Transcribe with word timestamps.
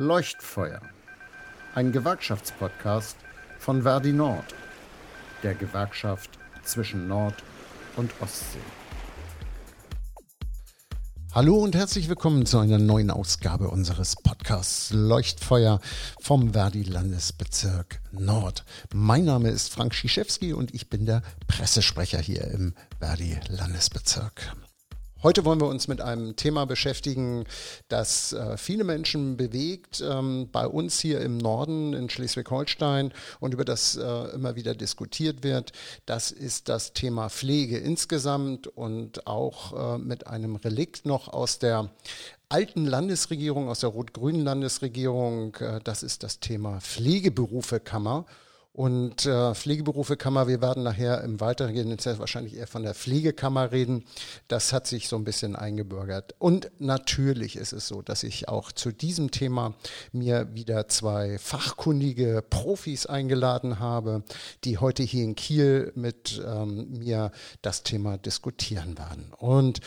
Leuchtfeuer, 0.00 0.80
ein 1.74 1.92
Gewerkschaftspodcast 1.92 3.18
von 3.58 3.82
Verdi 3.82 4.14
Nord, 4.14 4.46
der 5.42 5.54
Gewerkschaft 5.54 6.30
zwischen 6.62 7.06
Nord- 7.06 7.44
und 7.98 8.10
Ostsee. 8.22 8.56
Hallo 11.34 11.56
und 11.56 11.76
herzlich 11.76 12.08
willkommen 12.08 12.46
zu 12.46 12.58
einer 12.58 12.78
neuen 12.78 13.10
Ausgabe 13.10 13.68
unseres 13.68 14.16
Podcasts 14.16 14.90
Leuchtfeuer 14.90 15.80
vom 16.18 16.54
Verdi 16.54 16.84
Landesbezirk 16.84 18.00
Nord. 18.10 18.64
Mein 18.94 19.26
Name 19.26 19.50
ist 19.50 19.70
Frank 19.70 19.94
Schischewski 19.94 20.54
und 20.54 20.72
ich 20.74 20.88
bin 20.88 21.04
der 21.04 21.20
Pressesprecher 21.46 22.20
hier 22.20 22.46
im 22.46 22.72
Verdi 23.00 23.38
Landesbezirk. 23.48 24.56
Heute 25.22 25.44
wollen 25.44 25.60
wir 25.60 25.66
uns 25.66 25.86
mit 25.86 26.00
einem 26.00 26.34
Thema 26.34 26.64
beschäftigen, 26.64 27.44
das 27.88 28.32
äh, 28.32 28.56
viele 28.56 28.84
Menschen 28.84 29.36
bewegt, 29.36 30.02
ähm, 30.02 30.48
bei 30.50 30.66
uns 30.66 30.98
hier 30.98 31.20
im 31.20 31.36
Norden 31.36 31.92
in 31.92 32.08
Schleswig-Holstein 32.08 33.12
und 33.38 33.52
über 33.52 33.66
das 33.66 33.96
äh, 33.96 34.02
immer 34.34 34.56
wieder 34.56 34.74
diskutiert 34.74 35.42
wird. 35.42 35.72
Das 36.06 36.30
ist 36.30 36.70
das 36.70 36.94
Thema 36.94 37.28
Pflege 37.28 37.76
insgesamt 37.76 38.66
und 38.66 39.26
auch 39.26 39.96
äh, 39.96 39.98
mit 39.98 40.26
einem 40.26 40.56
Relikt 40.56 41.04
noch 41.04 41.28
aus 41.28 41.58
der 41.58 41.90
alten 42.48 42.86
Landesregierung, 42.86 43.68
aus 43.68 43.80
der 43.80 43.90
rot-grünen 43.90 44.42
Landesregierung. 44.42 45.54
Äh, 45.56 45.80
das 45.84 46.02
ist 46.02 46.22
das 46.22 46.40
Thema 46.40 46.80
Pflegeberufekammer. 46.80 48.24
Und 48.80 49.26
äh, 49.26 49.54
Pflegeberufekammer, 49.54 50.48
wir 50.48 50.62
werden 50.62 50.84
nachher 50.84 51.22
im 51.22 51.38
Weiteren 51.38 51.74
wahrscheinlich 52.18 52.56
eher 52.56 52.66
von 52.66 52.82
der 52.82 52.94
Pflegekammer 52.94 53.72
reden. 53.72 54.06
Das 54.48 54.72
hat 54.72 54.86
sich 54.86 55.06
so 55.06 55.16
ein 55.16 55.24
bisschen 55.24 55.54
eingebürgert. 55.54 56.34
Und 56.38 56.70
natürlich 56.78 57.56
ist 57.56 57.74
es 57.74 57.86
so, 57.86 58.00
dass 58.00 58.22
ich 58.22 58.48
auch 58.48 58.72
zu 58.72 58.90
diesem 58.90 59.32
Thema 59.32 59.74
mir 60.12 60.54
wieder 60.54 60.88
zwei 60.88 61.36
fachkundige 61.38 62.42
Profis 62.48 63.04
eingeladen 63.04 63.80
habe, 63.80 64.22
die 64.64 64.78
heute 64.78 65.02
hier 65.02 65.24
in 65.24 65.34
Kiel 65.34 65.92
mit 65.94 66.42
ähm, 66.42 66.88
mir 66.90 67.32
das 67.60 67.82
Thema 67.82 68.16
diskutieren 68.16 68.96
werden. 68.96 69.34
Und 69.36 69.80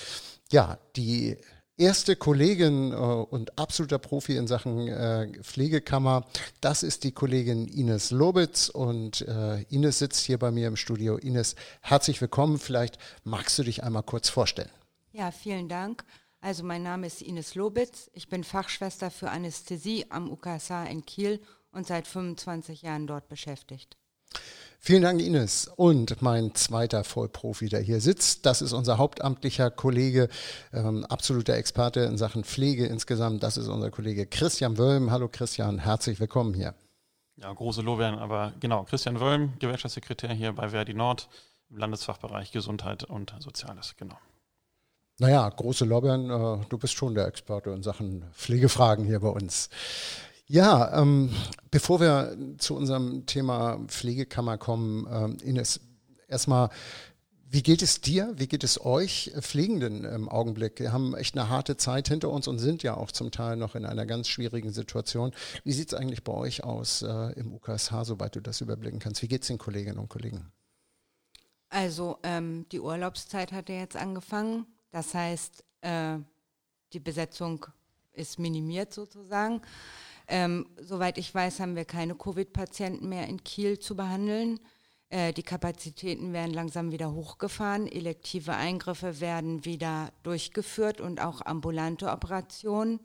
ja, 0.51 0.77
die 0.95 1.37
erste 1.77 2.15
Kollegin 2.15 2.91
äh, 2.91 2.95
und 2.95 3.57
absoluter 3.57 3.99
Profi 3.99 4.35
in 4.37 4.47
Sachen 4.47 4.87
äh, 4.87 5.31
Pflegekammer, 5.41 6.25
das 6.61 6.83
ist 6.83 7.03
die 7.03 7.11
Kollegin 7.11 7.67
Ines 7.67 8.11
Lobitz 8.11 8.69
und 8.69 9.21
äh, 9.21 9.63
Ines 9.69 9.99
sitzt 9.99 10.25
hier 10.25 10.37
bei 10.37 10.51
mir 10.51 10.67
im 10.67 10.75
Studio. 10.75 11.17
Ines, 11.17 11.55
herzlich 11.81 12.21
willkommen. 12.21 12.59
Vielleicht 12.59 12.97
magst 13.23 13.57
du 13.57 13.63
dich 13.63 13.83
einmal 13.83 14.03
kurz 14.03 14.29
vorstellen. 14.29 14.69
Ja, 15.11 15.31
vielen 15.31 15.69
Dank. 15.69 16.03
Also 16.41 16.63
mein 16.63 16.83
Name 16.83 17.07
ist 17.07 17.21
Ines 17.21 17.55
Lobitz. 17.55 18.09
Ich 18.13 18.27
bin 18.27 18.43
Fachschwester 18.43 19.09
für 19.09 19.29
Anästhesie 19.29 20.05
am 20.09 20.29
UKSA 20.29 20.85
in 20.85 21.05
Kiel 21.05 21.39
und 21.71 21.87
seit 21.87 22.05
25 22.05 22.81
Jahren 22.81 23.07
dort 23.07 23.29
beschäftigt. 23.29 23.97
Vielen 24.85 25.03
Dank, 25.03 25.21
Ines. 25.21 25.71
Und 25.77 26.21
mein 26.21 26.55
zweiter 26.55 27.05
Vollprofi, 27.05 27.69
der 27.69 27.79
hier 27.79 28.01
sitzt, 28.01 28.45
das 28.45 28.61
ist 28.61 28.73
unser 28.73 28.97
hauptamtlicher 28.97 29.71
Kollege, 29.71 30.27
ähm, 30.73 31.05
absoluter 31.05 31.55
Experte 31.55 32.01
in 32.01 32.17
Sachen 32.17 32.43
Pflege 32.43 32.85
insgesamt. 32.85 33.43
Das 33.43 33.55
ist 33.55 33.69
unser 33.69 33.91
Kollege 33.91 34.25
Christian 34.25 34.77
Wölm. 34.77 35.09
Hallo 35.09 35.29
Christian, 35.31 35.79
herzlich 35.79 36.19
willkommen 36.19 36.53
hier. 36.53 36.75
Ja, 37.37 37.53
große 37.53 37.81
Lorbeeren, 37.81 38.19
aber 38.19 38.51
genau, 38.59 38.83
Christian 38.83 39.21
Wölm, 39.21 39.53
Gewerkschaftssekretär 39.57 40.33
hier 40.33 40.51
bei 40.51 40.67
Verdi 40.67 40.93
Nord 40.93 41.29
im 41.69 41.77
Landesfachbereich 41.77 42.51
Gesundheit 42.51 43.05
und 43.05 43.33
Soziales, 43.39 43.95
genau. 43.95 44.17
Naja, 45.17 45.47
große 45.47 45.85
Lorbeeren, 45.85 46.29
äh, 46.29 46.65
du 46.67 46.77
bist 46.77 46.95
schon 46.95 47.15
der 47.15 47.27
Experte 47.27 47.69
in 47.69 47.83
Sachen 47.83 48.25
Pflegefragen 48.33 49.05
hier 49.05 49.21
bei 49.21 49.29
uns. 49.29 49.69
Ja, 50.47 51.01
ähm, 51.01 51.29
bevor 51.71 52.01
wir 52.01 52.37
zu 52.57 52.75
unserem 52.75 53.25
Thema 53.25 53.79
Pflegekammer 53.87 54.57
kommen, 54.57 55.07
ähm, 55.09 55.37
Ines, 55.41 55.79
erstmal, 56.27 56.69
wie 57.49 57.63
geht 57.63 57.81
es 57.81 58.01
dir, 58.01 58.33
wie 58.35 58.47
geht 58.47 58.63
es 58.63 58.83
euch 58.83 59.31
Pflegenden 59.39 60.03
im 60.03 60.27
Augenblick? 60.27 60.79
Wir 60.79 60.91
haben 60.91 61.15
echt 61.15 61.37
eine 61.37 61.49
harte 61.49 61.77
Zeit 61.77 62.09
hinter 62.09 62.29
uns 62.29 62.47
und 62.47 62.59
sind 62.59 62.83
ja 62.83 62.97
auch 62.97 63.11
zum 63.11 63.31
Teil 63.31 63.55
noch 63.55 63.75
in 63.75 63.85
einer 63.85 64.05
ganz 64.05 64.27
schwierigen 64.27 64.73
Situation. 64.73 65.31
Wie 65.63 65.71
sieht 65.71 65.93
es 65.93 65.97
eigentlich 65.97 66.23
bei 66.23 66.33
euch 66.33 66.63
aus 66.63 67.03
äh, 67.03 67.31
im 67.39 67.53
UKSH, 67.53 68.03
soweit 68.03 68.35
du 68.35 68.41
das 68.41 68.59
überblicken 68.59 68.99
kannst? 68.99 69.21
Wie 69.21 69.27
geht 69.27 69.43
es 69.43 69.47
den 69.47 69.59
Kolleginnen 69.59 69.99
und 69.99 70.09
Kollegen? 70.09 70.51
Also 71.69 72.17
ähm, 72.23 72.65
die 72.71 72.81
Urlaubszeit 72.81 73.51
hat 73.51 73.69
ja 73.69 73.75
jetzt 73.75 73.95
angefangen. 73.95 74.65
Das 74.91 75.13
heißt, 75.13 75.63
äh, 75.81 76.17
die 76.91 76.99
Besetzung 76.99 77.65
ist 78.13 78.39
minimiert 78.39 78.93
sozusagen. 78.93 79.61
Ähm, 80.27 80.67
soweit 80.79 81.17
ich 81.17 81.33
weiß, 81.33 81.59
haben 81.59 81.75
wir 81.75 81.85
keine 81.85 82.15
Covid-Patienten 82.15 83.09
mehr 83.09 83.27
in 83.27 83.43
Kiel 83.43 83.79
zu 83.79 83.95
behandeln. 83.95 84.59
Äh, 85.09 85.33
die 85.33 85.43
Kapazitäten 85.43 86.33
werden 86.33 86.53
langsam 86.53 86.91
wieder 86.91 87.13
hochgefahren. 87.13 87.87
Elektive 87.87 88.55
Eingriffe 88.55 89.19
werden 89.19 89.63
wieder 89.65 90.11
durchgeführt 90.23 91.01
und 91.01 91.21
auch 91.21 91.41
ambulante 91.41 92.09
Operationen. 92.09 92.99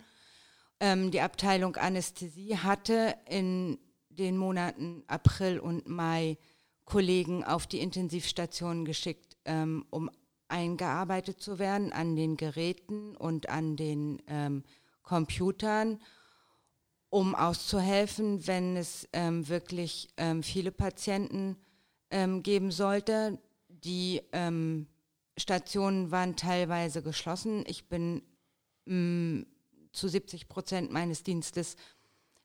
Ähm, 0.81 1.11
die 1.11 1.21
Abteilung 1.21 1.77
Anästhesie 1.77 2.57
hatte 2.57 3.15
in 3.29 3.79
den 4.09 4.37
Monaten 4.37 5.05
April 5.07 5.59
und 5.59 5.89
Mai 5.89 6.39
Kollegen 6.85 7.45
auf 7.45 7.67
die 7.67 7.81
Intensivstationen 7.81 8.85
geschickt, 8.85 9.37
ähm, 9.45 9.85
um 9.91 10.11
eingearbeitet 10.49 11.41
zu 11.41 11.59
werden 11.59 11.93
an 11.93 12.17
den 12.17 12.39
Geräten 12.39 13.15
und 13.17 13.51
an 13.51 13.77
den 13.77 14.23
ähm, 14.27 14.65
Computern 15.03 16.01
um 17.11 17.35
auszuhelfen, 17.35 18.47
wenn 18.47 18.77
es 18.77 19.09
ähm, 19.13 19.49
wirklich 19.49 20.09
ähm, 20.17 20.43
viele 20.43 20.71
Patienten 20.71 21.57
ähm, 22.11 22.43
geben 22.43 22.71
sollte. 22.71 23.39
Die 23.69 24.23
ähm, 24.33 24.87
Stationen 25.37 26.11
waren 26.11 26.37
teilweise 26.37 27.03
geschlossen. 27.03 27.65
Ich 27.67 27.89
bin 27.89 28.23
mh, 28.85 28.95
mm, 28.95 29.47
zu 29.93 30.09
70 30.09 30.49
Prozent 30.49 30.93
meines 30.93 31.23
Dienstes 31.23 31.77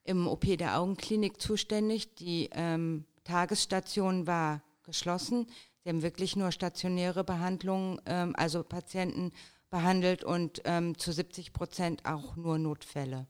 im 0.06 0.28
OP 0.28 0.58
der 0.58 0.80
Augenklinik 0.80 1.42
zuständig. 1.42 2.16
Die 2.16 2.50
ähm, 2.54 3.06
Tagesstation 3.24 4.28
war 4.28 4.62
geschlossen. 4.84 5.48
Sie 5.84 5.90
haben 5.90 6.02
wirklich 6.02 6.36
nur 6.36 6.52
stationäre 6.52 7.24
Behandlungen, 7.24 8.00
ähm, 8.06 8.34
also 8.38 8.64
Patienten 8.64 9.32
behandelt 9.70 10.24
und 10.24 10.62
zu 10.98 11.12
70 11.12 11.52
Prozent 11.52 12.06
auch 12.06 12.36
nur 12.36 12.60
Notfälle. 12.60 13.26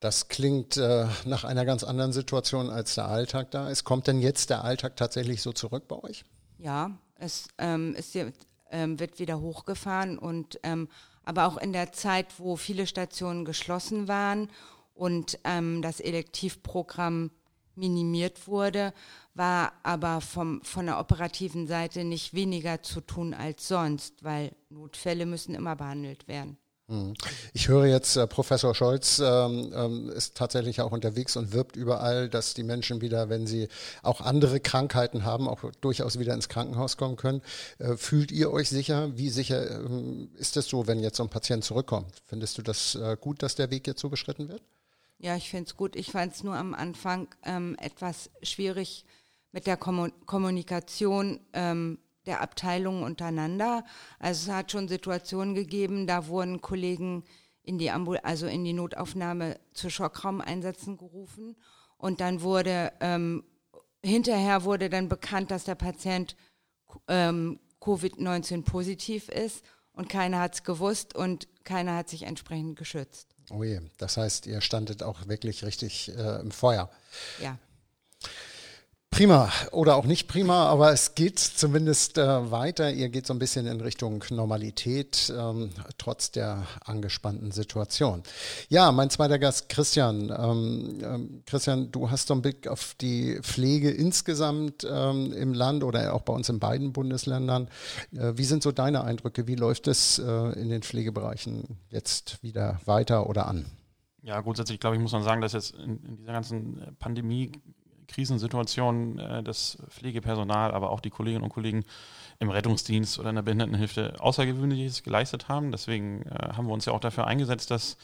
Das 0.00 0.28
klingt 0.28 0.78
äh, 0.78 1.06
nach 1.26 1.44
einer 1.44 1.66
ganz 1.66 1.84
anderen 1.84 2.12
Situation, 2.12 2.70
als 2.70 2.94
der 2.94 3.08
Alltag 3.08 3.50
da 3.50 3.68
ist. 3.68 3.84
Kommt 3.84 4.06
denn 4.06 4.20
jetzt 4.20 4.48
der 4.48 4.64
Alltag 4.64 4.96
tatsächlich 4.96 5.42
so 5.42 5.52
zurück 5.52 5.88
bei 5.88 6.02
euch? 6.02 6.24
Ja, 6.58 6.98
es, 7.16 7.48
ähm, 7.58 7.94
es 7.96 8.16
ähm, 8.70 8.98
wird 8.98 9.18
wieder 9.18 9.40
hochgefahren 9.40 10.18
und 10.18 10.58
ähm, 10.62 10.88
aber 11.22 11.46
auch 11.46 11.58
in 11.58 11.74
der 11.74 11.92
Zeit, 11.92 12.26
wo 12.38 12.56
viele 12.56 12.86
Stationen 12.86 13.44
geschlossen 13.44 14.08
waren 14.08 14.48
und 14.94 15.38
ähm, 15.44 15.82
das 15.82 16.00
Elektivprogramm 16.00 17.30
minimiert 17.74 18.48
wurde, 18.48 18.94
war 19.34 19.72
aber 19.82 20.20
vom, 20.22 20.62
von 20.62 20.86
der 20.86 20.98
operativen 20.98 21.66
Seite 21.66 22.04
nicht 22.04 22.34
weniger 22.34 22.82
zu 22.82 23.00
tun 23.00 23.34
als 23.34 23.68
sonst, 23.68 24.24
weil 24.24 24.52
Notfälle 24.70 25.26
müssen 25.26 25.54
immer 25.54 25.76
behandelt 25.76 26.26
werden. 26.26 26.58
Mhm. 26.90 27.14
Ich 27.54 27.68
höre 27.68 27.86
jetzt, 27.86 28.16
äh, 28.16 28.26
Professor 28.26 28.74
Scholz 28.74 29.20
ähm, 29.20 29.72
ähm, 29.74 30.10
ist 30.10 30.36
tatsächlich 30.36 30.80
auch 30.80 30.90
unterwegs 30.90 31.36
und 31.36 31.52
wirbt 31.52 31.76
überall, 31.76 32.28
dass 32.28 32.52
die 32.54 32.64
Menschen 32.64 33.00
wieder, 33.00 33.28
wenn 33.28 33.46
sie 33.46 33.68
auch 34.02 34.20
andere 34.20 34.58
Krankheiten 34.58 35.24
haben, 35.24 35.48
auch 35.48 35.62
durchaus 35.80 36.18
wieder 36.18 36.34
ins 36.34 36.48
Krankenhaus 36.48 36.96
kommen 36.96 37.16
können. 37.16 37.42
Äh, 37.78 37.96
fühlt 37.96 38.32
ihr 38.32 38.52
euch 38.52 38.68
sicher? 38.68 39.16
Wie 39.16 39.30
sicher 39.30 39.70
ähm, 39.70 40.30
ist 40.36 40.56
es 40.56 40.66
so, 40.66 40.88
wenn 40.88 41.00
jetzt 41.00 41.16
so 41.16 41.22
ein 41.22 41.28
Patient 41.28 41.64
zurückkommt? 41.64 42.12
Findest 42.26 42.58
du 42.58 42.62
das 42.62 42.96
äh, 42.96 43.16
gut, 43.20 43.42
dass 43.42 43.54
der 43.54 43.70
Weg 43.70 43.86
jetzt 43.86 44.00
so 44.00 44.08
beschritten 44.08 44.48
wird? 44.48 44.62
Ja, 45.18 45.36
ich 45.36 45.48
finde 45.48 45.66
es 45.66 45.76
gut. 45.76 45.94
Ich 45.94 46.10
fand 46.10 46.34
es 46.34 46.42
nur 46.42 46.56
am 46.56 46.74
Anfang 46.74 47.28
ähm, 47.44 47.76
etwas 47.78 48.30
schwierig 48.42 49.04
mit 49.52 49.66
der 49.66 49.76
Kommunikation 49.76 51.40
ähm, 51.52 51.98
der 52.26 52.40
Abteilungen 52.40 53.02
untereinander. 53.02 53.84
Also 54.18 54.50
es 54.50 54.56
hat 54.56 54.72
schon 54.72 54.88
Situationen 54.88 55.54
gegeben, 55.54 56.06
da 56.06 56.26
wurden 56.26 56.60
Kollegen 56.60 57.24
in 57.62 57.78
die, 57.78 57.90
Ambul 57.90 58.18
also 58.18 58.46
in 58.46 58.64
die 58.64 58.72
Notaufnahme 58.72 59.58
zu 59.74 59.90
Schockraumeinsätzen 59.90 60.96
gerufen 60.96 61.56
und 61.98 62.20
dann 62.20 62.42
wurde 62.42 62.92
ähm, 63.00 63.44
hinterher 64.02 64.64
wurde 64.64 64.88
dann 64.88 65.08
bekannt, 65.08 65.50
dass 65.50 65.64
der 65.64 65.74
Patient 65.74 66.36
ähm, 67.08 67.60
Covid-19 67.80 68.64
positiv 68.64 69.28
ist 69.28 69.64
und 69.92 70.08
keiner 70.08 70.40
hat 70.40 70.54
es 70.54 70.62
gewusst 70.64 71.14
und 71.14 71.48
keiner 71.64 71.96
hat 71.96 72.08
sich 72.08 72.22
entsprechend 72.22 72.78
geschützt. 72.78 73.34
Oh 73.50 73.62
je, 73.62 73.80
das 73.98 74.16
heißt, 74.16 74.46
ihr 74.46 74.60
standet 74.60 75.02
auch 75.02 75.26
wirklich 75.28 75.64
richtig 75.64 76.14
äh, 76.16 76.40
im 76.40 76.50
Feuer. 76.50 76.90
Ja. 77.42 77.58
Prima 79.20 79.50
oder 79.72 79.96
auch 79.96 80.06
nicht 80.06 80.28
prima, 80.28 80.64
aber 80.70 80.92
es 80.92 81.14
geht 81.14 81.38
zumindest 81.38 82.16
äh, 82.16 82.50
weiter. 82.50 82.90
Ihr 82.90 83.10
geht 83.10 83.26
so 83.26 83.34
ein 83.34 83.38
bisschen 83.38 83.66
in 83.66 83.82
Richtung 83.82 84.24
Normalität, 84.30 85.30
ähm, 85.36 85.68
trotz 85.98 86.30
der 86.30 86.66
angespannten 86.86 87.50
Situation. 87.50 88.22
Ja, 88.70 88.90
mein 88.92 89.10
zweiter 89.10 89.38
Gast, 89.38 89.68
Christian. 89.68 90.34
Ähm, 90.34 90.98
ähm, 91.02 91.42
Christian, 91.44 91.92
du 91.92 92.10
hast 92.10 92.28
so 92.28 92.32
einen 92.32 92.40
Blick 92.40 92.66
auf 92.66 92.94
die 92.98 93.38
Pflege 93.42 93.90
insgesamt 93.90 94.88
ähm, 94.90 95.34
im 95.34 95.52
Land 95.52 95.84
oder 95.84 96.14
auch 96.14 96.22
bei 96.22 96.32
uns 96.32 96.48
in 96.48 96.58
beiden 96.58 96.94
Bundesländern. 96.94 97.68
Äh, 98.16 98.32
wie 98.36 98.44
sind 98.44 98.62
so 98.62 98.72
deine 98.72 99.04
Eindrücke? 99.04 99.46
Wie 99.46 99.54
läuft 99.54 99.86
es 99.86 100.18
äh, 100.18 100.58
in 100.58 100.70
den 100.70 100.80
Pflegebereichen 100.80 101.76
jetzt 101.90 102.42
wieder 102.42 102.80
weiter 102.86 103.28
oder 103.28 103.48
an? 103.48 103.66
Ja, 104.22 104.40
grundsätzlich 104.40 104.80
glaube 104.80 104.96
ich, 104.96 105.02
muss 105.02 105.12
man 105.12 105.22
sagen, 105.22 105.42
dass 105.42 105.52
jetzt 105.52 105.74
in, 105.74 106.02
in 106.06 106.16
dieser 106.16 106.32
ganzen 106.32 106.96
Pandemie 106.98 107.52
Krisensituation 108.10 109.18
äh, 109.18 109.42
das 109.42 109.78
Pflegepersonal, 109.88 110.72
aber 110.72 110.90
auch 110.90 111.00
die 111.00 111.10
Kolleginnen 111.10 111.44
und 111.44 111.50
Kollegen 111.50 111.84
im 112.38 112.50
Rettungsdienst 112.50 113.18
oder 113.18 113.30
in 113.30 113.36
der 113.36 113.42
Behindertenhilfe 113.42 114.14
Außergewöhnliches 114.18 115.02
geleistet 115.02 115.48
haben. 115.48 115.72
Deswegen 115.72 116.22
äh, 116.22 116.52
haben 116.54 116.66
wir 116.66 116.74
uns 116.74 116.86
ja 116.86 116.92
auch 116.92 117.00
dafür 117.00 117.26
eingesetzt, 117.26 117.70
dass 117.70 117.96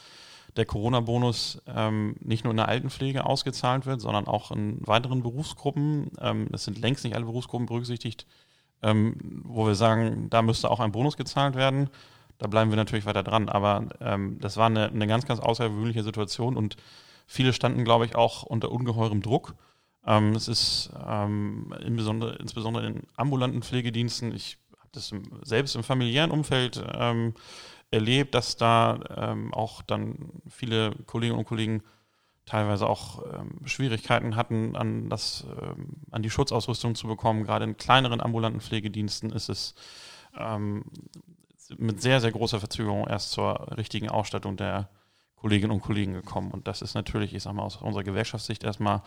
der 0.56 0.66
Corona-Bonus 0.66 1.62
ähm, 1.66 2.16
nicht 2.20 2.44
nur 2.44 2.52
in 2.52 2.56
der 2.56 2.68
Altenpflege 2.68 3.26
ausgezahlt 3.26 3.86
wird, 3.86 4.00
sondern 4.00 4.26
auch 4.26 4.50
in 4.50 4.78
weiteren 4.86 5.22
Berufsgruppen. 5.22 6.10
Ähm, 6.20 6.48
es 6.52 6.64
sind 6.64 6.78
längst 6.78 7.04
nicht 7.04 7.14
alle 7.14 7.26
Berufsgruppen 7.26 7.66
berücksichtigt, 7.66 8.26
ähm, 8.82 9.42
wo 9.44 9.66
wir 9.66 9.74
sagen, 9.74 10.28
da 10.30 10.42
müsste 10.42 10.70
auch 10.70 10.80
ein 10.80 10.92
Bonus 10.92 11.16
gezahlt 11.16 11.56
werden. 11.56 11.90
Da 12.38 12.46
bleiben 12.46 12.70
wir 12.70 12.76
natürlich 12.76 13.06
weiter 13.06 13.22
dran. 13.22 13.48
Aber 13.48 13.86
ähm, 14.00 14.38
das 14.40 14.56
war 14.56 14.66
eine, 14.66 14.88
eine 14.88 15.06
ganz, 15.06 15.26
ganz 15.26 15.40
außergewöhnliche 15.40 16.02
Situation 16.02 16.56
und 16.56 16.76
viele 17.26 17.52
standen, 17.52 17.84
glaube 17.84 18.06
ich, 18.06 18.14
auch 18.14 18.42
unter 18.42 18.70
ungeheurem 18.70 19.22
Druck. 19.22 19.54
Ähm, 20.06 20.34
es 20.34 20.48
ist 20.48 20.90
ähm, 21.04 21.74
insbesondere, 21.84 22.36
insbesondere 22.36 22.86
in 22.86 23.02
ambulanten 23.16 23.62
Pflegediensten, 23.62 24.34
ich 24.34 24.58
habe 24.78 24.88
das 24.92 25.10
im, 25.12 25.24
selbst 25.42 25.74
im 25.74 25.82
familiären 25.82 26.30
Umfeld 26.30 26.82
ähm, 26.94 27.34
erlebt, 27.90 28.34
dass 28.34 28.56
da 28.56 29.00
ähm, 29.16 29.52
auch 29.52 29.82
dann 29.82 30.40
viele 30.48 30.92
Kolleginnen 31.06 31.38
und 31.38 31.46
Kollegen 31.46 31.82
teilweise 32.44 32.86
auch 32.86 33.24
ähm, 33.34 33.66
Schwierigkeiten 33.66 34.36
hatten, 34.36 34.76
an, 34.76 35.08
das, 35.08 35.44
ähm, 35.60 35.96
an 36.12 36.22
die 36.22 36.30
Schutzausrüstung 36.30 36.94
zu 36.94 37.08
bekommen. 37.08 37.42
Gerade 37.42 37.64
in 37.64 37.76
kleineren 37.76 38.20
ambulanten 38.20 38.60
Pflegediensten 38.60 39.30
ist 39.30 39.48
es 39.48 39.74
mit 41.78 42.02
sehr, 42.02 42.20
sehr 42.20 42.30
großer 42.30 42.60
Verzögerung 42.60 43.06
erst 43.08 43.30
zur 43.30 43.74
richtigen 43.76 44.10
Ausstattung 44.10 44.58
der 44.58 44.90
Kolleginnen 45.36 45.72
und 45.72 45.80
Kollegen 45.80 46.12
gekommen. 46.12 46.50
Und 46.50 46.68
das 46.68 46.82
ist 46.82 46.94
natürlich, 46.94 47.34
ich 47.34 47.42
sage 47.42 47.56
mal, 47.56 47.62
aus 47.62 47.76
unserer 47.76 48.04
Gewerkschaftssicht 48.04 48.64
erstmal 48.64 49.02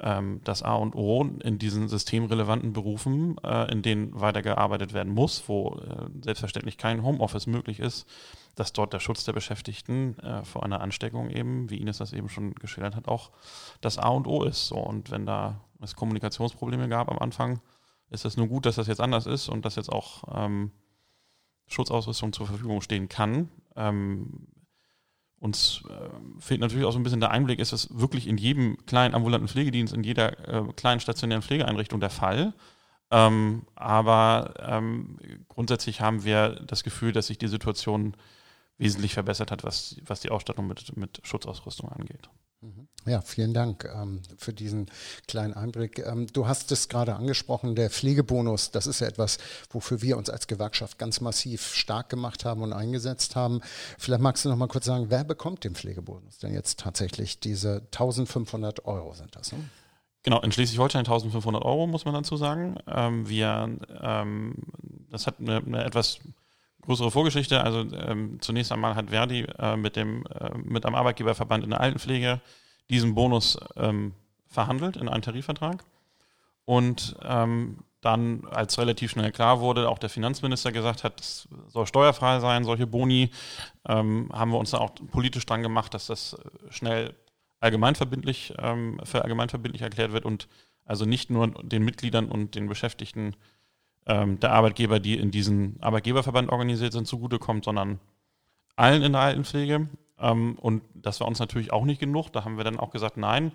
ähm, 0.00 0.40
das 0.44 0.62
A 0.62 0.74
und 0.74 0.94
O 0.94 1.22
in 1.22 1.58
diesen 1.58 1.88
systemrelevanten 1.88 2.72
Berufen, 2.72 3.36
äh, 3.38 3.70
in 3.70 3.82
denen 3.82 4.18
weitergearbeitet 4.18 4.92
werden 4.92 5.12
muss, 5.12 5.48
wo 5.48 5.76
äh, 5.76 6.08
selbstverständlich 6.22 6.78
kein 6.78 7.02
Homeoffice 7.02 7.46
möglich 7.46 7.80
ist, 7.80 8.06
dass 8.54 8.72
dort 8.72 8.92
der 8.92 9.00
Schutz 9.00 9.24
der 9.24 9.32
Beschäftigten 9.32 10.18
äh, 10.18 10.44
vor 10.44 10.64
einer 10.64 10.80
Ansteckung 10.80 11.30
eben, 11.30 11.70
wie 11.70 11.78
Ines 11.78 11.98
das 11.98 12.12
eben 12.12 12.28
schon 12.28 12.54
geschildert 12.54 12.96
hat, 12.96 13.08
auch 13.08 13.30
das 13.80 13.98
A 13.98 14.08
und 14.08 14.26
O 14.26 14.44
ist. 14.44 14.68
So. 14.68 14.76
Und 14.76 15.10
wenn 15.10 15.26
da 15.26 15.60
es 15.80 15.94
Kommunikationsprobleme 15.94 16.88
gab 16.88 17.08
am 17.10 17.18
Anfang, 17.18 17.60
ist 18.10 18.24
es 18.24 18.36
nur 18.36 18.48
gut, 18.48 18.66
dass 18.66 18.76
das 18.76 18.86
jetzt 18.86 19.00
anders 19.00 19.26
ist 19.26 19.48
und 19.48 19.64
dass 19.64 19.76
jetzt 19.76 19.92
auch 19.92 20.24
ähm, 20.34 20.72
Schutzausrüstung 21.66 22.32
zur 22.32 22.46
Verfügung 22.46 22.80
stehen 22.80 23.08
kann. 23.08 23.50
Ähm, 23.76 24.48
uns 25.40 25.82
äh, 25.88 26.40
fehlt 26.40 26.60
natürlich 26.60 26.86
auch 26.86 26.92
so 26.92 26.98
ein 26.98 27.04
bisschen 27.04 27.20
der 27.20 27.30
Einblick, 27.30 27.60
ist 27.60 27.72
das 27.72 27.88
wirklich 27.96 28.26
in 28.26 28.38
jedem 28.38 28.76
kleinen 28.86 29.14
ambulanten 29.14 29.48
Pflegedienst, 29.48 29.94
in 29.94 30.02
jeder 30.02 30.48
äh, 30.48 30.72
kleinen 30.72 31.00
stationären 31.00 31.42
Pflegeeinrichtung 31.42 32.00
der 32.00 32.10
Fall. 32.10 32.54
Ähm, 33.10 33.62
aber 33.74 34.54
ähm, 34.58 35.18
grundsätzlich 35.48 36.00
haben 36.00 36.24
wir 36.24 36.60
das 36.66 36.82
Gefühl, 36.82 37.12
dass 37.12 37.28
sich 37.28 37.38
die 37.38 37.48
Situation 37.48 38.16
wesentlich 38.76 39.14
verbessert 39.14 39.50
hat, 39.50 39.64
was, 39.64 39.96
was 40.04 40.20
die 40.20 40.30
Ausstattung 40.30 40.66
mit, 40.66 40.96
mit 40.96 41.20
Schutzausrüstung 41.24 41.88
angeht. 41.88 42.28
Mhm. 42.60 42.88
Ja, 43.06 43.20
vielen 43.20 43.54
Dank 43.54 43.84
ähm, 43.84 44.20
für 44.36 44.52
diesen 44.52 44.90
kleinen 45.28 45.54
Einblick. 45.54 46.00
Ähm, 46.00 46.26
du 46.26 46.48
hast 46.48 46.72
es 46.72 46.88
gerade 46.88 47.14
angesprochen, 47.14 47.76
der 47.76 47.88
Pflegebonus, 47.88 48.72
das 48.72 48.88
ist 48.88 49.00
ja 49.00 49.06
etwas, 49.06 49.38
wofür 49.70 50.02
wir 50.02 50.16
uns 50.16 50.28
als 50.28 50.48
Gewerkschaft 50.48 50.98
ganz 50.98 51.20
massiv 51.20 51.74
stark 51.74 52.08
gemacht 52.08 52.44
haben 52.44 52.62
und 52.62 52.72
eingesetzt 52.72 53.36
haben. 53.36 53.60
Vielleicht 53.96 54.22
magst 54.22 54.44
du 54.44 54.48
noch 54.48 54.56
mal 54.56 54.66
kurz 54.66 54.86
sagen, 54.86 55.06
wer 55.08 55.22
bekommt 55.22 55.62
den 55.62 55.76
Pflegebonus 55.76 56.38
denn 56.38 56.52
jetzt 56.52 56.80
tatsächlich? 56.80 57.38
Diese 57.38 57.82
1500 57.92 58.84
Euro 58.86 59.14
sind 59.14 59.36
das, 59.36 59.52
ne? 59.52 59.58
Genau, 60.24 60.42
in 60.42 60.50
Schleswig-Holstein 60.50 61.06
1500 61.06 61.64
Euro, 61.64 61.86
muss 61.86 62.04
man 62.04 62.12
dazu 62.12 62.36
sagen. 62.36 62.76
Ähm, 62.88 63.28
wir, 63.28 63.78
ähm, 64.02 64.54
das 65.10 65.28
hat 65.28 65.36
eine, 65.38 65.58
eine 65.58 65.84
etwas 65.84 66.18
größere 66.82 67.10
Vorgeschichte. 67.10 67.62
Also 67.62 67.80
ähm, 67.94 68.38
zunächst 68.40 68.72
einmal 68.72 68.94
hat 68.94 69.10
Verdi 69.10 69.46
äh, 69.58 69.76
mit 69.76 69.96
dem 69.96 70.24
äh, 70.26 70.56
mit 70.58 70.86
einem 70.86 70.94
Arbeitgeberverband 70.94 71.64
in 71.64 71.70
der 71.70 71.80
Altenpflege 71.80 72.40
diesen 72.90 73.14
Bonus 73.14 73.58
ähm, 73.76 74.14
verhandelt 74.46 74.96
in 74.96 75.08
einen 75.08 75.22
Tarifvertrag. 75.22 75.84
Und 76.64 77.16
ähm, 77.22 77.78
dann, 78.00 78.44
als 78.50 78.78
relativ 78.78 79.10
schnell 79.10 79.32
klar 79.32 79.60
wurde, 79.60 79.88
auch 79.88 79.98
der 79.98 80.08
Finanzminister 80.08 80.70
gesagt 80.70 81.02
hat, 81.02 81.20
es 81.20 81.48
soll 81.68 81.86
steuerfrei 81.86 82.38
sein, 82.40 82.64
solche 82.64 82.86
Boni, 82.86 83.30
ähm, 83.88 84.30
haben 84.32 84.52
wir 84.52 84.58
uns 84.58 84.70
da 84.70 84.78
auch 84.78 84.92
politisch 85.10 85.46
dran 85.46 85.62
gemacht, 85.62 85.94
dass 85.94 86.06
das 86.06 86.36
schnell 86.70 87.14
allgemeinverbindlich 87.60 88.54
ähm, 88.58 89.00
für 89.02 89.22
allgemeinverbindlich 89.22 89.82
erklärt 89.82 90.12
wird 90.12 90.24
und 90.24 90.48
also 90.84 91.04
nicht 91.04 91.28
nur 91.28 91.48
den 91.48 91.84
Mitgliedern 91.84 92.26
und 92.26 92.54
den 92.54 92.68
Beschäftigten 92.68 93.34
ähm, 94.08 94.40
der 94.40 94.52
Arbeitgeber, 94.52 94.98
die 94.98 95.16
in 95.16 95.30
diesen 95.30 95.76
Arbeitgeberverband 95.80 96.50
organisiert 96.50 96.92
sind, 96.92 97.06
zugutekommt, 97.06 97.64
sondern 97.64 98.00
allen 98.74 99.02
in 99.02 99.12
der 99.12 99.20
Altenpflege. 99.20 99.88
Ähm, 100.18 100.58
und 100.58 100.82
das 100.94 101.20
war 101.20 101.28
uns 101.28 101.38
natürlich 101.38 101.72
auch 101.72 101.84
nicht 101.84 102.00
genug. 102.00 102.32
Da 102.32 102.44
haben 102.44 102.56
wir 102.56 102.64
dann 102.64 102.80
auch 102.80 102.90
gesagt, 102.90 103.16
nein, 103.16 103.52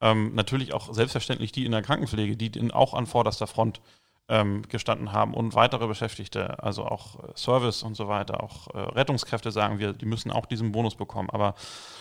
ähm, 0.00 0.34
natürlich 0.34 0.72
auch 0.72 0.92
selbstverständlich 0.92 1.52
die 1.52 1.66
in 1.66 1.72
der 1.72 1.82
Krankenpflege, 1.82 2.36
die 2.36 2.72
auch 2.72 2.94
an 2.94 3.06
vorderster 3.06 3.46
Front 3.46 3.80
ähm, 4.28 4.62
gestanden 4.68 5.12
haben 5.12 5.34
und 5.34 5.54
weitere 5.54 5.86
Beschäftigte, 5.88 6.62
also 6.62 6.86
auch 6.86 7.16
äh, 7.22 7.32
Service 7.34 7.82
und 7.82 7.96
so 7.96 8.08
weiter, 8.08 8.42
auch 8.42 8.68
äh, 8.68 8.78
Rettungskräfte 8.78 9.50
sagen 9.50 9.80
wir, 9.80 9.92
die 9.92 10.06
müssen 10.06 10.30
auch 10.30 10.46
diesen 10.46 10.72
Bonus 10.72 10.94
bekommen. 10.94 11.28
Aber 11.30 11.54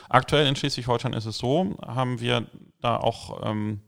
aktuell 0.10 0.48
in 0.48 0.56
Schleswig-Holstein 0.56 1.14
ist 1.14 1.26
es 1.26 1.40
so, 1.40 1.76
haben 1.86 2.22
wir 2.22 2.48
da 2.82 2.98
auch 2.98 3.42
ähm, 3.44 3.82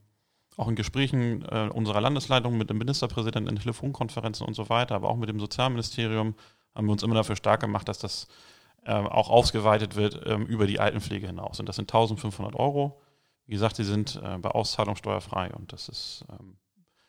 auch 0.58 0.68
in 0.68 0.76
Gesprächen 0.76 1.44
äh, 1.44 1.70
unserer 1.74 2.02
Landesleitung 2.02 2.58
mit 2.58 2.70
dem 2.70 2.78
Ministerpräsidenten 2.78 3.56
in 3.56 3.60
Telefonkonferenzen 3.62 4.46
und 4.46 4.54
so 4.54 4.70
weiter, 4.70 4.96
aber 4.96 5.10
auch 5.10 5.16
mit 5.16 5.30
dem 5.30 5.40
Sozialministerium 5.40 6.36
haben 6.76 6.88
wir 6.88 6.92
uns 6.92 7.04
immer 7.04 7.16
dafür 7.16 7.36
stark 7.36 7.62
gemacht, 7.62 7.88
dass 7.88 8.00
das 8.00 8.28
äh, 8.84 8.94
auch 8.94 9.30
ausgeweitet 9.30 9.96
wird 9.96 10.22
ähm, 10.26 10.46
über 10.46 10.68
die 10.68 10.80
Altenpflege 10.80 11.28
hinaus. 11.28 11.60
Und 11.60 11.70
das 11.70 11.76
sind 11.76 11.92
1500 11.92 12.56
Euro. 12.56 13.02
Wie 13.46 13.54
gesagt, 13.54 13.76
sie 13.76 13.84
sind 13.84 14.22
äh, 14.24 14.38
bei 14.38 14.50
Auszahlung 14.50 14.96
steuerfrei 14.96 15.52
und 15.54 15.74
das 15.74 15.90
ist, 15.90 16.26
ähm, 16.30 16.58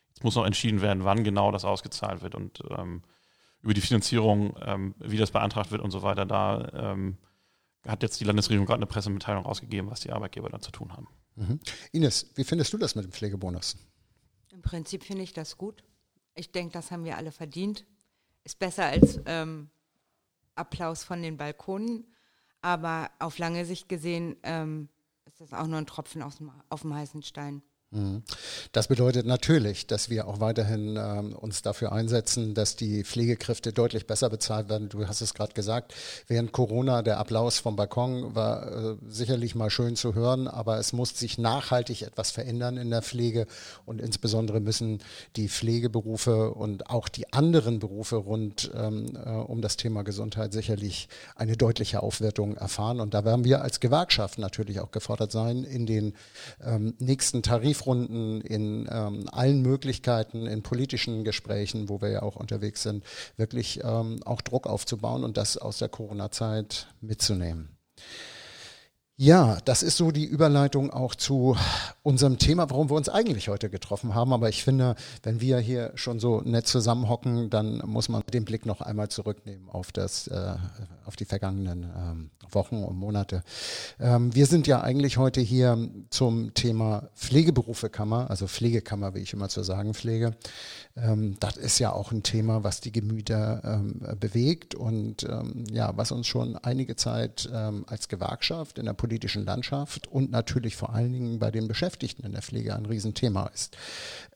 jetzt 0.09 0.23
muss 0.23 0.35
noch 0.35 0.45
entschieden 0.45 0.81
werden, 0.81 1.03
wann 1.03 1.23
genau 1.23 1.51
das 1.51 1.65
ausgezahlt 1.65 2.21
wird 2.21 2.35
und 2.35 2.61
ähm, 2.77 3.03
über 3.61 3.73
die 3.73 3.81
Finanzierung, 3.81 4.55
ähm, 4.65 4.93
wie 4.99 5.17
das 5.17 5.31
beantragt 5.31 5.71
wird 5.71 5.81
und 5.81 5.91
so 5.91 6.03
weiter. 6.03 6.25
Da 6.25 6.69
ähm, 6.73 7.17
hat 7.87 8.03
jetzt 8.03 8.19
die 8.19 8.25
Landesregierung 8.25 8.65
gerade 8.65 8.79
eine 8.79 8.85
Pressemitteilung 8.87 9.45
rausgegeben, 9.45 9.89
was 9.89 10.01
die 10.01 10.11
Arbeitgeber 10.11 10.49
da 10.49 10.59
zu 10.59 10.71
tun 10.71 10.93
haben. 10.93 11.07
Mhm. 11.35 11.59
Ines, 11.91 12.27
wie 12.35 12.43
findest 12.43 12.73
du 12.73 12.77
das 12.77 12.95
mit 12.95 13.05
dem 13.05 13.11
Pflegebonus? 13.11 13.77
Im 14.51 14.61
Prinzip 14.61 15.03
finde 15.03 15.23
ich 15.23 15.33
das 15.33 15.57
gut. 15.57 15.83
Ich 16.35 16.51
denke, 16.51 16.73
das 16.73 16.91
haben 16.91 17.05
wir 17.05 17.17
alle 17.17 17.31
verdient. 17.31 17.85
Ist 18.43 18.59
besser 18.59 18.85
als 18.85 19.19
ähm, 19.25 19.69
Applaus 20.55 21.03
von 21.03 21.21
den 21.21 21.37
Balkonen. 21.37 22.07
Aber 22.61 23.11
auf 23.19 23.37
lange 23.39 23.65
Sicht 23.65 23.89
gesehen 23.89 24.37
ähm, 24.43 24.89
ist 25.25 25.41
das 25.41 25.53
auch 25.53 25.67
nur 25.67 25.79
ein 25.79 25.85
Tropfen 25.85 26.21
aus 26.21 26.37
dem, 26.37 26.51
auf 26.69 26.81
dem 26.81 26.93
heißen 26.93 27.23
Stein. 27.23 27.61
Mhm. 27.93 28.23
Das 28.71 28.87
bedeutet 28.87 29.27
natürlich, 29.27 29.85
dass 29.85 30.09
wir 30.09 30.27
auch 30.27 30.39
weiterhin 30.39 30.97
ähm, 30.97 31.35
uns 31.35 31.61
dafür 31.61 31.91
einsetzen, 31.91 32.55
dass 32.55 32.75
die 32.75 33.03
Pflegekräfte 33.03 33.71
deutlich 33.71 34.07
besser 34.07 34.29
bezahlt 34.29 34.67
werden. 34.67 34.89
Du 34.89 35.07
hast 35.07 35.21
es 35.21 35.35
gerade 35.35 35.53
gesagt, 35.53 35.93
während 36.27 36.51
Corona 36.51 37.03
der 37.03 37.19
Applaus 37.19 37.59
vom 37.59 37.75
Balkon 37.75 38.33
war 38.33 38.93
äh, 38.93 38.95
sicherlich 39.07 39.53
mal 39.53 39.69
schön 39.69 39.95
zu 39.95 40.15
hören, 40.15 40.47
aber 40.47 40.79
es 40.79 40.91
muss 40.91 41.17
sich 41.17 41.37
nachhaltig 41.37 42.01
etwas 42.01 42.31
verändern 42.31 42.77
in 42.77 42.89
der 42.89 43.03
Pflege 43.03 43.45
und 43.85 44.01
insbesondere 44.01 44.59
müssen 44.59 44.99
die 45.35 45.47
Pflegeberufe 45.47 46.51
und 46.51 46.89
auch 46.89 47.09
die 47.09 47.31
anderen 47.31 47.77
Berufe 47.77 48.15
rund 48.15 48.71
ähm, 48.75 49.15
äh, 49.23 49.29
um 49.29 49.61
das 49.61 49.77
Thema 49.77 50.03
Gesundheit 50.03 50.51
sicherlich 50.51 51.09
eine 51.35 51.57
deutliche 51.57 52.01
Aufwertung 52.01 52.57
erfahren. 52.57 52.99
Und 52.99 53.13
da 53.13 53.23
werden 53.23 53.45
wir 53.45 53.61
als 53.61 53.79
Gewerkschaft 53.79 54.39
natürlich 54.39 54.79
auch 54.79 54.91
gefordert 54.91 55.31
sein, 55.31 55.63
in 55.63 55.85
den 55.85 56.13
ähm, 56.63 56.95
nächsten 56.97 57.43
Tarif 57.43 57.82
Gesprächsrunden, 57.83 58.41
in 58.41 58.87
ähm, 58.89 59.25
allen 59.31 59.61
Möglichkeiten, 59.61 60.45
in 60.47 60.63
politischen 60.63 61.23
Gesprächen, 61.23 61.89
wo 61.89 62.01
wir 62.01 62.09
ja 62.09 62.21
auch 62.21 62.35
unterwegs 62.35 62.83
sind, 62.83 63.03
wirklich 63.37 63.81
ähm, 63.83 64.21
auch 64.25 64.41
Druck 64.41 64.67
aufzubauen 64.67 65.23
und 65.23 65.37
das 65.37 65.57
aus 65.57 65.79
der 65.79 65.89
Corona-Zeit 65.89 66.87
mitzunehmen. 67.01 67.77
Ja, 69.15 69.59
das 69.65 69.83
ist 69.83 69.97
so 69.97 70.09
die 70.09 70.25
Überleitung 70.25 70.89
auch 70.89 71.13
zu 71.13 71.55
unserem 72.01 72.39
Thema, 72.39 72.71
warum 72.71 72.89
wir 72.89 72.95
uns 72.95 73.09
eigentlich 73.09 73.47
heute 73.47 73.69
getroffen 73.69 74.15
haben. 74.15 74.33
Aber 74.33 74.49
ich 74.49 74.63
finde, 74.63 74.95
wenn 75.21 75.39
wir 75.39 75.59
hier 75.59 75.91
schon 75.93 76.19
so 76.19 76.41
nett 76.41 76.65
zusammenhocken, 76.65 77.51
dann 77.51 77.77
muss 77.85 78.09
man 78.09 78.23
den 78.33 78.43
Blick 78.43 78.65
noch 78.65 78.81
einmal 78.81 79.09
zurücknehmen 79.09 79.69
auf 79.69 79.91
das, 79.91 80.27
äh, 80.29 80.55
auf 81.05 81.15
die 81.15 81.25
vergangenen 81.25 81.83
ähm, 81.95 82.31
Wochen 82.49 82.83
und 82.83 82.97
Monate. 82.97 83.43
Ähm, 83.99 84.33
wir 84.33 84.47
sind 84.47 84.65
ja 84.65 84.81
eigentlich 84.81 85.17
heute 85.17 85.41
hier 85.41 85.89
zum 86.09 86.55
Thema 86.55 87.09
Pflegeberufekammer, 87.15 88.31
also 88.31 88.47
Pflegekammer, 88.47 89.13
wie 89.13 89.19
ich 89.19 89.33
immer 89.33 89.49
zu 89.49 89.61
sagen 89.61 89.93
pflege. 89.93 90.35
Ähm, 90.95 91.35
das 91.39 91.57
ist 91.57 91.77
ja 91.77 91.93
auch 91.93 92.11
ein 92.11 92.23
Thema, 92.23 92.63
was 92.63 92.81
die 92.81 92.91
Gemüter 92.91 93.61
ähm, 93.63 94.01
bewegt 94.19 94.73
und 94.73 95.23
ähm, 95.23 95.65
ja, 95.71 95.95
was 95.95 96.11
uns 96.11 96.25
schon 96.25 96.57
einige 96.57 96.95
Zeit 96.95 97.47
ähm, 97.53 97.85
als 97.87 98.07
Gewerkschaft 98.07 98.79
in 98.79 98.85
der 98.85 98.93
politischen 99.03 99.43
Landschaft 99.43 100.07
und 100.07 100.31
natürlich 100.31 100.77
vor 100.77 100.93
allen 100.93 101.11
Dingen 101.11 101.39
bei 101.39 101.51
den 101.51 101.67
Beschäftigten 101.67 102.25
in 102.25 102.31
der 102.31 102.41
Pflege 102.41 102.73
ein 102.73 102.85
Riesenthema 102.85 103.47
ist. 103.47 103.75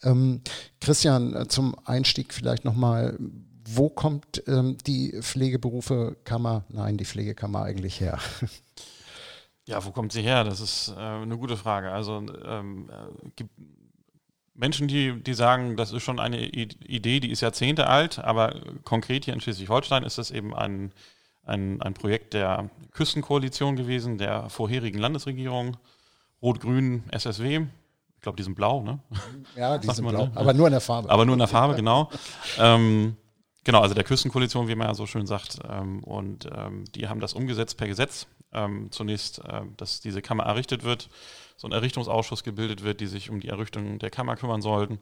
Ähm, 0.04 0.42
Christian, 0.82 1.34
äh, 1.34 1.48
zum 1.48 1.74
Einstieg 1.86 2.34
vielleicht 2.34 2.66
nochmal, 2.66 3.18
wo 3.64 3.88
kommt 3.88 4.44
ähm, 4.46 4.78
die 4.86 5.16
Pflegeberufekammer, 5.22 6.66
nein, 6.68 6.98
die 6.98 7.06
Pflegekammer 7.06 7.62
eigentlich 7.64 8.02
her? 8.02 8.20
Ja, 9.70 9.84
wo 9.84 9.92
kommt 9.92 10.14
sie 10.14 10.22
her? 10.22 10.46
Das 10.46 10.62
ist 10.62 10.94
äh, 10.96 11.02
eine 11.02 11.38
gute 11.38 11.58
Frage. 11.58 11.92
Also 11.92 12.24
ähm, 12.46 12.90
äh, 12.90 13.30
gibt 13.36 13.52
Menschen, 14.56 14.88
die, 14.88 15.22
die 15.22 15.34
sagen, 15.34 15.76
das 15.76 15.92
ist 15.92 16.04
schon 16.04 16.22
eine 16.22 16.40
Idee, 16.40 17.20
die 17.20 17.32
ist 17.32 17.42
Jahrzehnte 17.42 17.88
alt, 17.88 18.18
aber 18.18 18.62
konkret 18.86 19.26
hier 19.26 19.34
in 19.34 19.42
Schleswig-Holstein 19.42 20.04
ist 20.04 20.18
das 20.18 20.32
eben 20.32 20.56
ein, 20.56 20.94
ein, 21.48 21.82
ein 21.82 21.94
Projekt 21.94 22.34
der 22.34 22.70
Küstenkoalition 22.92 23.75
gewesen, 23.75 24.18
der 24.18 24.50
vorherigen 24.50 25.00
Landesregierung, 25.00 25.77
Rot-Grün, 26.42 27.04
SSW. 27.12 27.66
Ich 28.16 28.22
glaube, 28.22 28.36
die 28.36 28.44
sind 28.44 28.56
blau, 28.56 28.82
ne? 28.82 29.00
Ja, 29.56 29.77
die 29.77 29.88
sind 29.92 30.04
man, 30.04 30.16
blau, 30.16 30.25
ne? 30.25 30.32
aber 30.36 30.54
nur 30.54 30.68
in 30.68 30.72
der 30.72 30.82
Farbe. 30.82 31.10
Aber 31.10 31.25
nur 31.25 31.34
in 31.34 31.39
der 31.39 31.48
Farbe, 31.48 31.75
genau. 31.75 32.10
ähm, 32.60 33.16
genau, 33.63 33.82
also 33.82 33.96
der 33.96 34.04
Küstenkoalition, 34.04 34.68
wie 34.68 34.75
man 34.75 34.88
ja 34.88 34.94
so 34.94 35.06
schön 35.06 35.27
sagt. 35.27 35.60
Ähm, 35.70 36.04
und 36.04 36.48
ähm, 36.54 36.86
die 36.96 37.08
haben 37.08 37.20
das 37.20 37.34
umgesetzt 37.34 37.77
per 37.77 37.88
Gesetz. 37.88 38.27
Ähm, 38.54 38.92
zunächst, 38.92 39.39
äh, 39.46 39.62
dass 39.75 40.00
diese 40.00 40.22
Kammer 40.22 40.44
errichtet 40.44 40.84
wird, 40.84 41.10
so 41.58 41.68
ein 41.68 41.74
Errichtungsausschuss 41.74 42.44
gebildet 42.44 42.84
wird, 42.84 43.01
die 43.01 43.08
sich 43.08 43.30
um 43.30 43.39
die 43.39 43.50
Errichtung 43.50 44.00
der 44.00 44.10
Kammer 44.10 44.36
kümmern 44.36 44.62
sollten. 44.62 45.00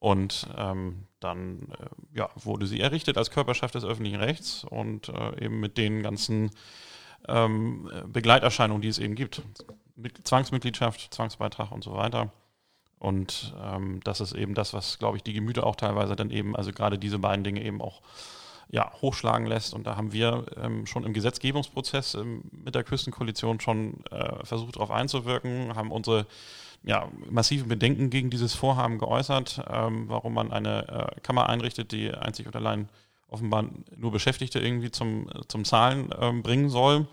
Und 0.00 0.48
ähm, 0.56 1.06
dann 1.20 1.68
äh, 1.78 2.18
ja, 2.18 2.30
wurde 2.34 2.66
sie 2.66 2.80
errichtet 2.80 3.18
als 3.18 3.30
Körperschaft 3.30 3.74
des 3.74 3.84
öffentlichen 3.84 4.18
Rechts 4.18 4.64
und 4.64 5.10
äh, 5.10 5.44
eben 5.44 5.60
mit 5.60 5.76
den 5.76 6.02
ganzen 6.02 6.50
ähm, 7.28 7.90
Begleiterscheinungen, 8.06 8.82
die 8.82 8.88
es 8.88 8.98
eben 8.98 9.14
gibt. 9.14 9.42
Mit 9.96 10.26
Zwangsmitgliedschaft, 10.26 11.12
Zwangsbeitrag 11.12 11.70
und 11.70 11.84
so 11.84 11.92
weiter. 11.92 12.32
Und 12.98 13.54
ähm, 13.62 14.00
das 14.02 14.20
ist 14.20 14.32
eben 14.32 14.54
das, 14.54 14.72
was, 14.72 14.98
glaube 14.98 15.18
ich, 15.18 15.22
die 15.22 15.34
Gemüter 15.34 15.66
auch 15.66 15.76
teilweise 15.76 16.16
dann 16.16 16.30
eben, 16.30 16.56
also 16.56 16.72
gerade 16.72 16.98
diese 16.98 17.18
beiden 17.18 17.44
Dinge 17.44 17.62
eben 17.62 17.82
auch 17.82 18.00
ja, 18.70 18.92
hochschlagen 19.02 19.46
lässt. 19.46 19.74
Und 19.74 19.86
da 19.86 19.96
haben 19.96 20.12
wir 20.12 20.46
ähm, 20.56 20.86
schon 20.86 21.04
im 21.04 21.12
Gesetzgebungsprozess 21.12 22.14
ähm, 22.14 22.42
mit 22.52 22.74
der 22.74 22.84
Küstenkoalition 22.84 23.60
schon 23.60 24.04
äh, 24.10 24.44
versucht, 24.44 24.76
darauf 24.76 24.90
einzuwirken, 24.90 25.74
haben 25.74 25.90
unsere 25.90 26.26
ja, 26.82 27.08
massiven 27.28 27.68
Bedenken 27.68 28.10
gegen 28.10 28.30
dieses 28.30 28.54
Vorhaben 28.54 28.98
geäußert, 28.98 29.62
ähm, 29.70 30.08
warum 30.08 30.34
man 30.34 30.52
eine 30.52 30.88
äh, 30.88 31.20
Kammer 31.20 31.48
einrichtet, 31.48 31.92
die 31.92 32.10
einzig 32.12 32.46
und 32.46 32.56
allein 32.56 32.88
offenbar 33.28 33.66
nur 33.96 34.10
Beschäftigte 34.12 34.58
irgendwie 34.60 34.90
zum, 34.90 35.28
zum 35.48 35.64
Zahlen 35.64 36.10
ähm, 36.18 36.42
bringen 36.42 36.68
soll. 36.68 37.06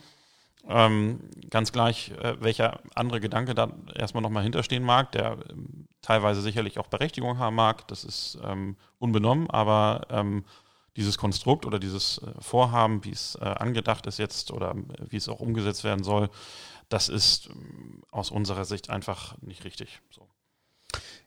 Ähm, 0.69 1.19
ganz 1.49 1.71
gleich, 1.71 2.11
äh, 2.21 2.35
welcher 2.41 2.81
andere 2.95 3.19
Gedanke 3.21 3.55
da 3.55 3.71
erstmal 3.95 4.21
nochmal 4.21 4.43
hinterstehen 4.43 4.83
mag, 4.83 5.11
der 5.13 5.37
ähm, 5.49 5.87
teilweise 6.01 6.41
sicherlich 6.41 6.79
auch 6.79 6.87
Berechtigung 6.87 7.37
haben 7.37 7.55
mag, 7.55 7.87
das 7.87 8.03
ist 8.03 8.37
ähm, 8.43 8.75
unbenommen, 8.99 9.49
aber 9.49 10.07
ähm, 10.09 10.43
dieses 10.97 11.17
Konstrukt 11.17 11.65
oder 11.65 11.79
dieses 11.79 12.17
äh, 12.17 12.31
Vorhaben, 12.41 13.05
wie 13.05 13.11
es 13.11 13.35
äh, 13.35 13.45
angedacht 13.45 14.07
ist 14.07 14.17
jetzt 14.17 14.51
oder 14.51 14.71
äh, 14.71 15.05
wie 15.09 15.17
es 15.17 15.29
auch 15.29 15.39
umgesetzt 15.39 15.83
werden 15.83 16.03
soll, 16.03 16.29
das 16.89 17.09
ist 17.09 17.47
ähm, 17.47 18.03
aus 18.11 18.31
unserer 18.31 18.65
Sicht 18.65 18.89
einfach 18.89 19.39
nicht 19.41 19.63
richtig. 19.63 20.01
So. 20.09 20.27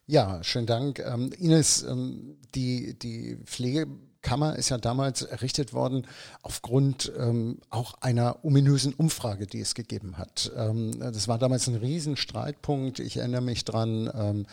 Ja, 0.07 0.43
schönen 0.43 0.67
Dank. 0.67 0.99
Ähm, 0.99 1.33
Ines, 1.38 1.83
ähm, 1.83 2.37
die, 2.55 2.99
die 2.99 3.37
Pflegekammer 3.45 4.57
ist 4.57 4.71
ja 4.71 4.79
damals 4.79 5.23
errichtet 5.23 5.73
worden 5.73 6.07
aufgrund 6.43 7.12
ähm, 7.17 7.61
auch 7.71 7.95
einer 8.00 8.45
ominösen 8.45 8.95
Umfrage, 8.95 9.47
die 9.47 9.61
es 9.61 9.75
gegeben 9.75 10.19
hat. 10.19 10.50
Ähm, 10.57 10.99
das 10.99 11.29
war 11.29 11.38
damals 11.38 11.69
ein 11.69 11.76
Riesenstreitpunkt. 11.76 12.99
Ich 12.99 13.19
erinnere 13.19 13.43
mich 13.43 13.64
dran. 13.64 14.11
Ähm, 14.14 14.47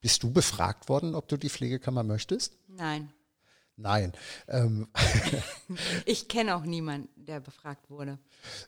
bist 0.00 0.22
du 0.22 0.32
befragt 0.32 0.88
worden, 0.88 1.14
ob 1.14 1.26
du 1.28 1.36
die 1.36 1.48
Pflegekammer 1.48 2.02
möchtest? 2.02 2.56
Nein. 2.68 3.12
Nein. 3.78 4.12
Ähm. 4.48 4.88
ich 6.04 6.26
kenne 6.26 6.56
auch 6.56 6.64
niemanden, 6.64 7.08
der 7.14 7.38
befragt 7.38 7.88
wurde. 7.88 8.18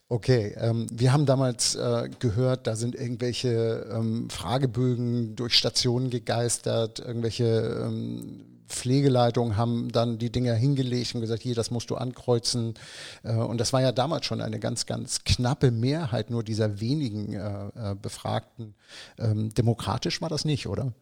Okay, 0.09 0.55
ähm, 0.57 0.87
wir 0.93 1.13
haben 1.13 1.27
damals 1.27 1.75
äh, 1.75 2.09
gehört, 2.21 2.69
da 2.69 2.77
sind 2.77 2.95
irgendwelche 2.95 3.89
ähm, 3.93 4.31
Fragebögen 4.31 5.35
durch 5.35 5.55
Stationen 5.55 6.11
gegeistert, 6.11 7.01
irgendwelche 7.01 7.45
ähm, 7.85 8.47
Pflegeleitungen 8.69 9.57
haben 9.57 9.91
dann 9.91 10.19
die 10.19 10.31
Dinger 10.31 10.55
hingelegt 10.55 11.15
und 11.17 11.21
gesagt, 11.21 11.43
hier, 11.43 11.57
das 11.57 11.73
musst 11.73 11.91
du 11.91 11.97
ankreuzen. 11.97 12.75
Äh, 13.25 13.35
und 13.35 13.59
das 13.59 13.73
war 13.73 13.83
ja 13.83 13.91
damals 13.91 14.27
schon 14.27 14.41
eine 14.41 14.61
ganz, 14.61 14.87
ganz 14.87 15.25
knappe 15.25 15.73
Mehrheit 15.73 16.31
nur 16.31 16.45
dieser 16.45 16.81
wenigen 16.81 17.33
äh, 17.33 17.91
äh 17.91 17.95
Befragten. 18.01 18.75
Ähm, 19.19 19.53
demokratisch 19.55 20.23
war 20.23 20.29
das 20.29 20.45
nicht, 20.45 20.69
oder? 20.69 20.93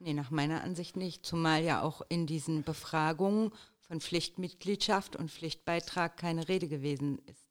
Nee, 0.00 0.14
nach 0.14 0.30
meiner 0.30 0.62
Ansicht 0.62 0.96
nicht. 0.96 1.26
Zumal 1.26 1.62
ja 1.62 1.82
auch 1.82 2.02
in 2.08 2.26
diesen 2.26 2.62
Befragungen 2.62 3.50
von 3.80 4.00
Pflichtmitgliedschaft 4.00 5.16
und 5.16 5.30
Pflichtbeitrag 5.30 6.16
keine 6.16 6.48
Rede 6.48 6.68
gewesen 6.68 7.18
ist. 7.26 7.48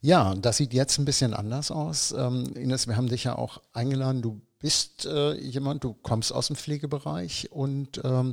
Ja, 0.00 0.34
das 0.34 0.58
sieht 0.58 0.74
jetzt 0.74 0.98
ein 0.98 1.04
bisschen 1.04 1.34
anders 1.34 1.70
aus. 1.70 2.12
Ähm, 2.12 2.54
Ines, 2.56 2.86
wir 2.86 2.96
haben 2.96 3.08
dich 3.08 3.24
ja 3.24 3.36
auch 3.36 3.60
eingeladen. 3.72 4.22
Du 4.22 4.40
bist 4.58 5.06
äh, 5.06 5.34
jemand, 5.34 5.84
du 5.84 5.94
kommst 5.94 6.32
aus 6.32 6.48
dem 6.48 6.56
Pflegebereich 6.56 7.48
und 7.52 8.00
ähm, 8.04 8.32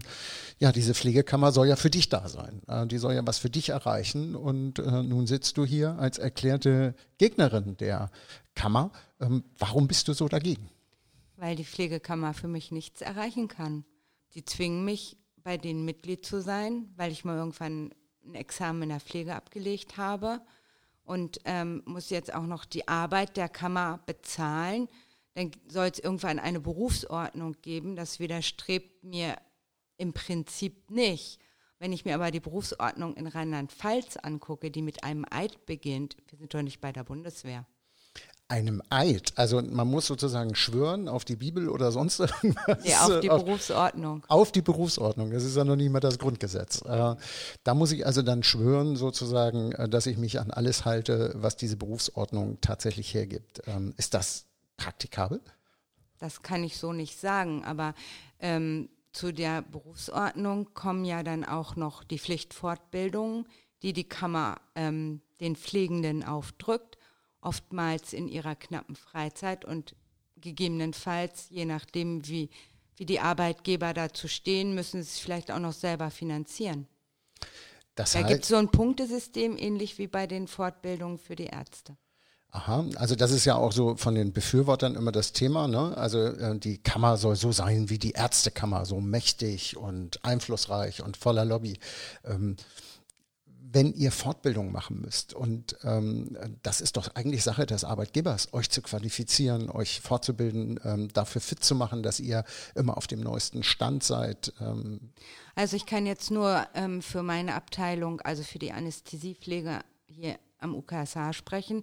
ja, 0.59 0.71
diese 0.71 0.93
Pflegekammer 0.93 1.51
soll 1.51 1.67
ja 1.67 1.75
für 1.75 1.89
dich 1.89 2.09
da 2.09 2.27
sein. 2.27 2.61
Äh, 2.67 2.87
die 2.87 2.97
soll 2.97 3.13
ja 3.13 3.25
was 3.25 3.37
für 3.37 3.49
dich 3.49 3.69
erreichen 3.69 4.35
und 4.35 4.79
äh, 4.79 5.03
nun 5.03 5.27
sitzt 5.27 5.57
du 5.57 5.65
hier 5.65 5.97
als 5.99 6.17
erklärte 6.17 6.95
Gegnerin 7.17 7.77
der 7.77 8.09
Kammer. 8.55 8.91
Ähm, 9.19 9.43
warum 9.57 9.87
bist 9.87 10.07
du 10.07 10.13
so 10.13 10.27
dagegen? 10.27 10.69
Weil 11.35 11.55
die 11.55 11.65
Pflegekammer 11.65 12.33
für 12.33 12.47
mich 12.47 12.71
nichts 12.71 13.01
erreichen 13.01 13.47
kann. 13.47 13.85
Die 14.33 14.45
zwingen 14.45 14.85
mich, 14.85 15.17
bei 15.37 15.57
denen 15.57 15.85
Mitglied 15.85 16.25
zu 16.25 16.41
sein, 16.41 16.91
weil 16.95 17.11
ich 17.11 17.25
mal 17.25 17.37
irgendwann 17.37 17.93
ein 18.25 18.35
Examen 18.35 18.83
in 18.83 18.89
der 18.89 18.99
Pflege 18.99 19.35
abgelegt 19.35 19.97
habe 19.97 20.41
und 21.03 21.39
ähm, 21.45 21.83
muss 21.85 22.09
jetzt 22.09 22.33
auch 22.33 22.45
noch 22.45 22.65
die 22.65 22.87
Arbeit 22.87 23.35
der 23.35 23.49
Kammer 23.49 23.99
bezahlen. 24.05 24.87
Dann 25.33 25.51
soll 25.67 25.87
es 25.87 25.99
irgendwann 25.99 26.39
eine 26.39 26.59
Berufsordnung 26.59 27.55
geben. 27.61 27.95
Das 27.95 28.19
widerstrebt 28.19 29.03
mir 29.03 29.35
im 29.97 30.13
Prinzip 30.13 30.89
nicht. 30.89 31.39
Wenn 31.79 31.91
ich 31.91 32.05
mir 32.05 32.15
aber 32.15 32.31
die 32.31 32.39
Berufsordnung 32.39 33.15
in 33.15 33.27
Rheinland-Pfalz 33.27 34.17
angucke, 34.17 34.71
die 34.71 34.81
mit 34.81 35.03
einem 35.03 35.25
Eid 35.29 35.65
beginnt, 35.65 36.15
wir 36.29 36.37
sind 36.37 36.53
doch 36.53 36.61
nicht 36.61 36.79
bei 36.79 36.93
der 36.93 37.03
Bundeswehr 37.03 37.65
einem 38.47 38.81
Eid. 38.89 39.33
Also 39.35 39.61
man 39.61 39.87
muss 39.87 40.05
sozusagen 40.05 40.55
schwören 40.55 41.07
auf 41.07 41.25
die 41.25 41.35
Bibel 41.35 41.69
oder 41.69 41.91
sonst 41.91 42.19
irgendwas. 42.19 42.85
Ja, 42.85 43.05
auf 43.05 43.19
die 43.19 43.29
auf, 43.29 43.43
Berufsordnung. 43.43 44.23
Auf 44.27 44.51
die 44.51 44.61
Berufsordnung. 44.61 45.31
Das 45.31 45.43
ist 45.43 45.55
ja 45.55 45.63
noch 45.63 45.75
nicht 45.75 45.91
mal 45.91 45.99
das 45.99 46.19
Grundgesetz. 46.19 46.81
Äh, 46.85 47.15
da 47.63 47.73
muss 47.73 47.91
ich 47.91 48.05
also 48.05 48.21
dann 48.21 48.43
schwören 48.43 48.95
sozusagen, 48.95 49.71
äh, 49.73 49.89
dass 49.89 50.05
ich 50.05 50.17
mich 50.17 50.39
an 50.39 50.51
alles 50.51 50.85
halte, 50.85 51.33
was 51.35 51.55
diese 51.55 51.77
Berufsordnung 51.77 52.59
tatsächlich 52.61 53.13
hergibt. 53.13 53.61
Ähm, 53.65 53.93
ist 53.97 54.13
das 54.13 54.45
praktikabel? 54.77 55.41
Das 56.19 56.41
kann 56.41 56.63
ich 56.63 56.77
so 56.77 56.93
nicht 56.93 57.19
sagen, 57.19 57.63
aber 57.65 57.95
ähm, 58.39 58.89
zu 59.11 59.31
der 59.31 59.61
Berufsordnung 59.61 60.73
kommen 60.73 61.05
ja 61.05 61.23
dann 61.23 61.43
auch 61.43 61.75
noch 61.75 62.03
die 62.03 62.19
Pflichtfortbildungen, 62.19 63.47
die 63.81 63.93
die 63.93 64.07
Kammer 64.07 64.57
ähm, 64.75 65.21
den 65.39 65.55
Pflegenden 65.55 66.23
aufdrückt 66.23 66.97
oftmals 67.43 68.13
in 68.13 68.27
ihrer 68.27 68.55
knappen 68.55 68.95
Freizeit 68.95 69.65
und 69.65 69.95
gegebenenfalls, 70.37 71.47
je 71.49 71.65
nachdem, 71.65 72.27
wie, 72.27 72.49
wie 72.97 73.05
die 73.05 73.19
Arbeitgeber 73.19 73.93
dazu 73.93 74.27
stehen, 74.27 74.75
müssen 74.75 75.01
sie 75.01 75.09
es 75.09 75.19
vielleicht 75.19 75.51
auch 75.51 75.59
noch 75.59 75.73
selber 75.73 76.11
finanzieren. 76.11 76.87
Das 77.95 78.13
da 78.13 78.23
gibt 78.23 78.43
es 78.43 78.49
so 78.49 78.55
ein 78.55 78.69
Punktesystem, 78.69 79.57
ähnlich 79.57 79.97
wie 79.97 80.07
bei 80.07 80.25
den 80.25 80.47
Fortbildungen 80.47 81.17
für 81.17 81.35
die 81.35 81.45
Ärzte. 81.45 81.95
Aha, 82.49 82.85
also 82.97 83.15
das 83.15 83.31
ist 83.31 83.45
ja 83.45 83.55
auch 83.55 83.71
so 83.71 83.95
von 83.95 84.13
den 84.13 84.31
Befürwortern 84.31 84.95
immer 84.95 85.11
das 85.11 85.33
Thema. 85.33 85.67
Ne? 85.67 85.97
Also 85.97 86.19
äh, 86.19 86.57
die 86.59 86.77
Kammer 86.77 87.17
soll 87.17 87.35
so 87.35 87.51
sein 87.51 87.89
wie 87.89 87.97
die 87.97 88.11
Ärztekammer, 88.11 88.85
so 88.85 89.01
mächtig 89.01 89.75
und 89.75 90.23
einflussreich 90.23 91.01
und 91.01 91.17
voller 91.17 91.45
Lobby. 91.45 91.79
Ähm, 92.23 92.55
wenn 93.73 93.93
ihr 93.93 94.11
Fortbildung 94.11 94.71
machen 94.71 95.01
müsst. 95.01 95.33
Und 95.33 95.75
ähm, 95.83 96.37
das 96.61 96.79
ist 96.79 96.95
doch 96.95 97.15
eigentlich 97.15 97.43
Sache 97.43 97.65
des 97.65 97.83
Arbeitgebers, 97.83 98.53
euch 98.53 98.69
zu 98.69 98.81
qualifizieren, 98.83 99.69
euch 99.69 99.99
fortzubilden, 99.99 100.79
ähm, 100.83 101.07
dafür 101.11 101.41
fit 101.41 101.63
zu 101.63 101.73
machen, 101.73 102.03
dass 102.03 102.19
ihr 102.19 102.43
immer 102.75 102.97
auf 102.97 103.07
dem 103.07 103.19
neuesten 103.19 103.63
Stand 103.63 104.03
seid. 104.03 104.53
Ähm. 104.61 105.11
Also 105.55 105.75
ich 105.75 105.87
kann 105.87 106.05
jetzt 106.05 106.29
nur 106.29 106.67
ähm, 106.75 107.01
für 107.01 107.23
meine 107.23 107.55
Abteilung, 107.55 108.21
also 108.21 108.43
für 108.43 108.59
die 108.59 108.71
Anästhesiepflege 108.71 109.79
hier 110.05 110.37
am 110.59 110.75
UKSH 110.75 111.33
sprechen. 111.33 111.81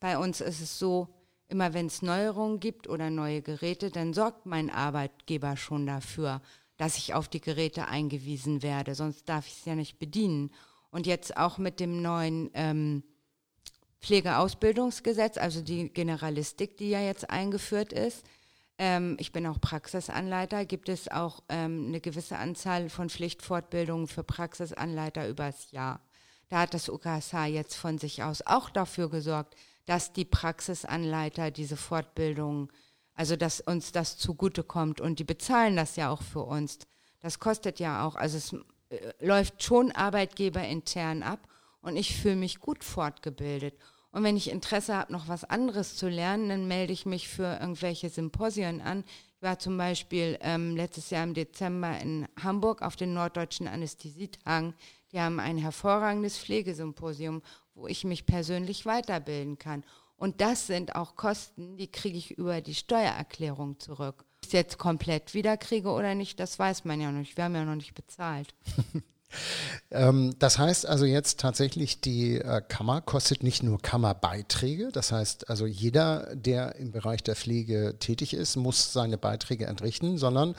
Bei 0.00 0.18
uns 0.18 0.40
ist 0.40 0.60
es 0.60 0.78
so, 0.78 1.08
immer 1.48 1.72
wenn 1.72 1.86
es 1.86 2.02
Neuerungen 2.02 2.58
gibt 2.58 2.88
oder 2.88 3.10
neue 3.10 3.42
Geräte, 3.42 3.90
dann 3.90 4.12
sorgt 4.12 4.44
mein 4.44 4.70
Arbeitgeber 4.70 5.56
schon 5.56 5.86
dafür, 5.86 6.42
dass 6.76 6.98
ich 6.98 7.14
auf 7.14 7.28
die 7.28 7.40
Geräte 7.40 7.88
eingewiesen 7.88 8.62
werde, 8.62 8.94
sonst 8.94 9.28
darf 9.28 9.46
ich 9.46 9.58
es 9.58 9.64
ja 9.64 9.74
nicht 9.74 9.98
bedienen. 9.98 10.50
Und 10.90 11.06
jetzt 11.06 11.36
auch 11.36 11.58
mit 11.58 11.80
dem 11.80 12.02
neuen 12.02 12.50
ähm, 12.54 13.02
Pflegeausbildungsgesetz, 14.00 15.36
also 15.36 15.60
die 15.60 15.90
Generalistik, 15.90 16.76
die 16.76 16.90
ja 16.90 17.00
jetzt 17.00 17.30
eingeführt 17.30 17.92
ist, 17.92 18.24
ähm, 18.78 19.16
ich 19.18 19.32
bin 19.32 19.46
auch 19.46 19.60
Praxisanleiter, 19.60 20.64
gibt 20.64 20.88
es 20.88 21.08
auch 21.08 21.42
ähm, 21.48 21.86
eine 21.88 22.00
gewisse 22.00 22.38
Anzahl 22.38 22.88
von 22.88 23.10
Pflichtfortbildungen 23.10 24.06
für 24.06 24.22
Praxisanleiter 24.22 25.28
übers 25.28 25.72
Jahr. 25.72 26.00
Da 26.48 26.60
hat 26.60 26.74
das 26.74 26.88
UKSH 26.88 27.46
jetzt 27.46 27.74
von 27.74 27.98
sich 27.98 28.22
aus 28.22 28.42
auch 28.46 28.70
dafür 28.70 29.10
gesorgt, 29.10 29.56
dass 29.84 30.12
die 30.12 30.24
Praxisanleiter 30.24 31.50
diese 31.50 31.76
Fortbildung, 31.76 32.72
also 33.14 33.36
dass 33.36 33.60
uns 33.60 33.90
das 33.90 34.16
zugutekommt 34.16 35.00
und 35.00 35.18
die 35.18 35.24
bezahlen 35.24 35.76
das 35.76 35.96
ja 35.96 36.10
auch 36.10 36.22
für 36.22 36.44
uns. 36.44 36.78
Das 37.20 37.40
kostet 37.40 37.80
ja 37.80 38.06
auch, 38.06 38.14
also 38.14 38.36
es 38.36 38.54
äh, 38.90 39.12
läuft 39.20 39.62
schon 39.62 39.92
Arbeitgeber 39.92 40.62
intern 40.62 41.22
ab 41.22 41.48
und 41.82 41.96
ich 41.96 42.16
fühle 42.16 42.36
mich 42.36 42.60
gut 42.60 42.84
fortgebildet. 42.84 43.74
Und 44.10 44.24
wenn 44.24 44.36
ich 44.36 44.50
Interesse 44.50 44.96
habe, 44.96 45.12
noch 45.12 45.28
was 45.28 45.44
anderes 45.44 45.96
zu 45.96 46.08
lernen, 46.08 46.48
dann 46.48 46.66
melde 46.66 46.92
ich 46.92 47.04
mich 47.04 47.28
für 47.28 47.58
irgendwelche 47.60 48.08
Symposien 48.08 48.80
an. 48.80 49.04
Ich 49.36 49.42
war 49.42 49.58
zum 49.58 49.76
Beispiel 49.76 50.38
ähm, 50.40 50.74
letztes 50.74 51.10
Jahr 51.10 51.24
im 51.24 51.34
Dezember 51.34 51.98
in 52.00 52.26
Hamburg 52.42 52.82
auf 52.82 52.96
den 52.96 53.12
Norddeutschen 53.12 53.68
Anästhesietagen. 53.68 54.74
Die 55.12 55.20
haben 55.20 55.40
ein 55.40 55.58
hervorragendes 55.58 56.38
Pflegesymposium, 56.38 57.42
wo 57.74 57.86
ich 57.86 58.04
mich 58.04 58.26
persönlich 58.26 58.86
weiterbilden 58.86 59.58
kann. 59.58 59.84
Und 60.16 60.40
das 60.40 60.66
sind 60.66 60.96
auch 60.96 61.14
Kosten, 61.14 61.76
die 61.76 61.90
kriege 61.90 62.18
ich 62.18 62.32
über 62.32 62.60
die 62.60 62.74
Steuererklärung 62.74 63.78
zurück 63.78 64.24
jetzt 64.52 64.78
komplett 64.78 65.34
wiederkriege 65.34 65.90
oder 65.90 66.14
nicht, 66.14 66.40
das 66.40 66.58
weiß 66.58 66.84
man 66.84 67.00
ja 67.00 67.10
noch 67.10 67.20
nicht. 67.20 67.36
Wir 67.36 67.44
haben 67.44 67.54
ja 67.54 67.64
noch 67.64 67.74
nicht 67.74 67.94
bezahlt. 67.94 68.54
Ähm, 69.90 70.34
das 70.38 70.58
heißt 70.58 70.86
also 70.86 71.04
jetzt 71.04 71.40
tatsächlich, 71.40 72.00
die 72.00 72.36
äh, 72.36 72.62
Kammer 72.66 73.00
kostet 73.00 73.42
nicht 73.42 73.62
nur 73.62 73.80
Kammerbeiträge. 73.80 74.90
Das 74.92 75.12
heißt 75.12 75.48
also, 75.48 75.66
jeder, 75.66 76.34
der 76.34 76.76
im 76.76 76.92
Bereich 76.92 77.22
der 77.22 77.36
Pflege 77.36 77.96
tätig 77.98 78.34
ist, 78.34 78.56
muss 78.56 78.92
seine 78.92 79.18
Beiträge 79.18 79.66
entrichten, 79.66 80.18
sondern 80.18 80.54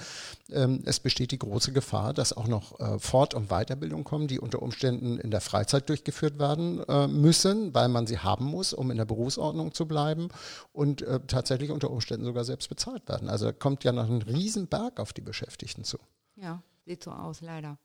ähm, 0.52 0.82
es 0.86 1.00
besteht 1.00 1.32
die 1.32 1.40
große 1.40 1.74
Gefahr, 1.74 2.14
dass 2.14 2.34
auch 2.36 2.48
noch 2.48 2.80
äh, 2.80 3.00
Fort- 3.00 3.34
und 3.34 3.50
Weiterbildung 3.50 4.04
kommen, 4.04 4.28
die 4.28 4.40
unter 4.40 4.62
Umständen 4.62 5.20
in 5.20 5.32
der 5.32 5.42
Freizeit 5.42 5.90
durchgeführt 5.90 6.40
werden 6.40 6.84
äh, 6.88 7.08
müssen, 7.08 7.74
weil 7.74 7.90
man 7.90 8.08
sie 8.08 8.20
haben 8.20 8.46
muss, 8.46 8.74
um 8.74 8.92
in 8.92 8.98
der 8.98 9.06
Berufsordnung 9.06 9.74
zu 9.74 9.88
bleiben 9.88 10.30
und 10.72 11.06
tatsächlich 11.28 11.72
unter 11.72 11.90
Umständen 11.90 12.26
sogar 12.26 12.44
selbst 12.44 12.70
bezahlt 12.70 13.08
werden. 13.08 13.30
Also 13.30 13.46
da 13.46 13.52
kommt 13.52 13.84
ja 13.84 13.92
noch 13.92 14.08
ein 14.08 14.22
Riesenberg 14.22 15.00
auf 15.00 15.14
die 15.14 15.22
Beschäftigten 15.22 15.84
zu. 15.84 15.98
Ja, 16.36 16.62
sieht 16.86 17.04
so 17.04 17.12
aus, 17.12 17.42
leider. 17.42 17.78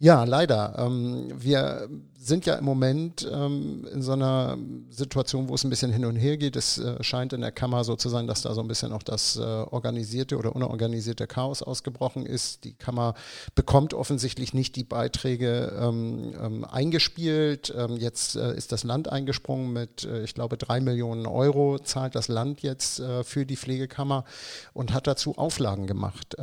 Ja, 0.00 0.22
leider. 0.22 0.76
Ähm, 0.78 1.28
wir 1.36 1.88
sind 2.16 2.46
ja 2.46 2.54
im 2.54 2.64
Moment 2.64 3.28
ähm, 3.32 3.84
in 3.92 4.00
so 4.00 4.12
einer 4.12 4.56
Situation, 4.90 5.48
wo 5.48 5.56
es 5.56 5.64
ein 5.64 5.70
bisschen 5.70 5.92
hin 5.92 6.04
und 6.04 6.14
her 6.14 6.36
geht. 6.36 6.54
Es 6.54 6.78
äh, 6.78 7.02
scheint 7.02 7.32
in 7.32 7.40
der 7.40 7.50
Kammer 7.50 7.82
so 7.82 7.96
zu 7.96 8.08
sein, 8.08 8.28
dass 8.28 8.42
da 8.42 8.54
so 8.54 8.60
ein 8.60 8.68
bisschen 8.68 8.92
auch 8.92 9.02
das 9.02 9.36
äh, 9.36 9.40
organisierte 9.40 10.38
oder 10.38 10.54
unorganisierte 10.54 11.26
Chaos 11.26 11.62
ausgebrochen 11.62 12.26
ist. 12.26 12.62
Die 12.62 12.74
Kammer 12.74 13.14
bekommt 13.56 13.92
offensichtlich 13.92 14.54
nicht 14.54 14.76
die 14.76 14.84
Beiträge 14.84 15.72
ähm, 15.80 16.64
eingespielt. 16.70 17.74
jetzt 17.98 18.36
äh, 18.36 18.56
ist 18.56 18.70
das 18.70 18.84
Land 18.84 19.10
eingesprungen 19.10 19.72
mit, 19.72 20.08
ich 20.22 20.34
glaube, 20.34 20.56
drei 20.56 20.80
Millionen 20.80 21.26
Euro 21.26 21.78
zahlt 21.80 22.14
das 22.14 22.28
Land 22.28 22.62
jetzt 22.62 23.02
für 23.22 23.46
die 23.46 23.56
Pflegekammer 23.56 24.24
und 24.72 24.92
hat 24.92 25.06
dazu 25.06 25.36
Auflagen 25.36 25.86
gemacht. 25.86 26.36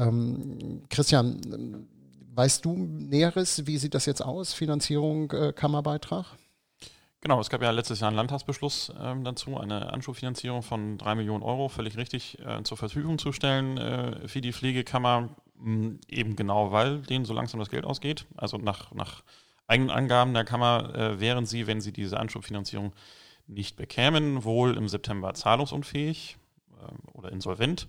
Christian, 0.89 1.87
Weißt 2.35 2.65
du 2.65 2.75
Näheres? 2.75 3.65
Wie 3.65 3.77
sieht 3.77 3.93
das 3.93 4.05
jetzt 4.05 4.21
aus? 4.21 4.53
Finanzierung, 4.53 5.31
äh, 5.31 5.53
Kammerbeitrag? 5.53 6.25
Genau, 7.21 7.39
es 7.39 7.49
gab 7.49 7.61
ja 7.61 7.71
letztes 7.71 8.01
Jahr 8.01 8.09
einen 8.09 8.17
Landtagsbeschluss 8.17 8.91
ähm, 8.99 9.23
dazu, 9.23 9.57
eine 9.57 9.93
Anschubfinanzierung 9.93 10.61
von 10.61 10.97
drei 10.97 11.15
Millionen 11.15 11.43
Euro 11.43 11.69
völlig 11.69 11.95
richtig 11.95 12.37
äh, 12.45 12.61
zur 12.63 12.75
Verfügung 12.75 13.19
zu 13.19 13.31
stellen 13.31 13.77
äh, 13.77 14.27
für 14.27 14.41
die 14.41 14.51
Pflegekammer, 14.51 15.29
mh, 15.55 15.99
eben 16.09 16.35
genau 16.35 16.73
weil 16.73 16.99
denen 17.03 17.23
so 17.23 17.33
langsam 17.33 17.61
das 17.61 17.69
Geld 17.69 17.85
ausgeht. 17.85 18.25
Also 18.35 18.57
nach, 18.57 18.91
nach 18.91 19.23
eigenen 19.65 19.89
Angaben 19.89 20.33
der 20.33 20.43
Kammer 20.43 20.93
äh, 20.93 21.19
wären 21.21 21.45
sie, 21.45 21.67
wenn 21.67 21.79
sie 21.79 21.93
diese 21.93 22.19
Anschubfinanzierung 22.19 22.91
nicht 23.47 23.77
bekämen, 23.77 24.43
wohl 24.43 24.75
im 24.75 24.89
September 24.89 25.33
zahlungsunfähig 25.33 26.35
ähm, 26.81 26.97
oder 27.13 27.31
insolvent. 27.31 27.87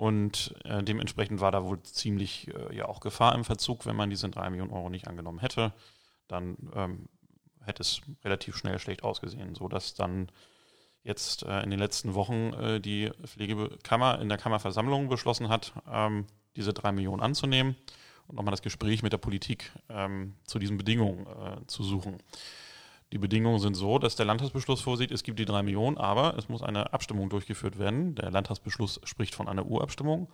Und 0.00 0.54
äh, 0.64 0.82
dementsprechend 0.82 1.42
war 1.42 1.52
da 1.52 1.62
wohl 1.62 1.82
ziemlich 1.82 2.48
äh, 2.54 2.74
ja 2.74 2.86
auch 2.86 3.00
Gefahr 3.00 3.34
im 3.34 3.44
Verzug, 3.44 3.84
wenn 3.84 3.96
man 3.96 4.08
diese 4.08 4.30
drei 4.30 4.48
Millionen 4.48 4.72
Euro 4.72 4.88
nicht 4.88 5.06
angenommen 5.06 5.40
hätte. 5.40 5.74
Dann 6.26 6.56
ähm, 6.74 7.10
hätte 7.66 7.82
es 7.82 8.00
relativ 8.24 8.56
schnell 8.56 8.78
schlecht 8.78 9.02
ausgesehen, 9.02 9.54
sodass 9.54 9.92
dann 9.92 10.32
jetzt 11.02 11.42
äh, 11.42 11.60
in 11.60 11.68
den 11.68 11.78
letzten 11.78 12.14
Wochen 12.14 12.54
äh, 12.54 12.80
die 12.80 13.10
Pflegekammer 13.26 14.18
in 14.22 14.30
der 14.30 14.38
Kammerversammlung 14.38 15.10
beschlossen 15.10 15.50
hat, 15.50 15.74
ähm, 15.86 16.24
diese 16.56 16.72
drei 16.72 16.92
Millionen 16.92 17.20
anzunehmen 17.20 17.76
und 18.26 18.36
nochmal 18.36 18.52
das 18.52 18.62
Gespräch 18.62 19.02
mit 19.02 19.12
der 19.12 19.18
Politik 19.18 19.70
ähm, 19.90 20.32
zu 20.44 20.58
diesen 20.58 20.78
Bedingungen 20.78 21.26
äh, 21.26 21.66
zu 21.66 21.82
suchen. 21.82 22.16
Die 23.12 23.18
Bedingungen 23.18 23.58
sind 23.58 23.74
so, 23.74 23.98
dass 23.98 24.14
der 24.14 24.26
Landtagsbeschluss 24.26 24.80
vorsieht, 24.80 25.10
es 25.10 25.24
gibt 25.24 25.38
die 25.40 25.44
drei 25.44 25.62
Millionen, 25.62 25.98
aber 25.98 26.36
es 26.38 26.48
muss 26.48 26.62
eine 26.62 26.92
Abstimmung 26.92 27.28
durchgeführt 27.28 27.78
werden. 27.78 28.14
Der 28.14 28.30
Landtagsbeschluss 28.30 29.00
spricht 29.04 29.34
von 29.34 29.48
einer 29.48 29.66
Urabstimmung, 29.66 30.28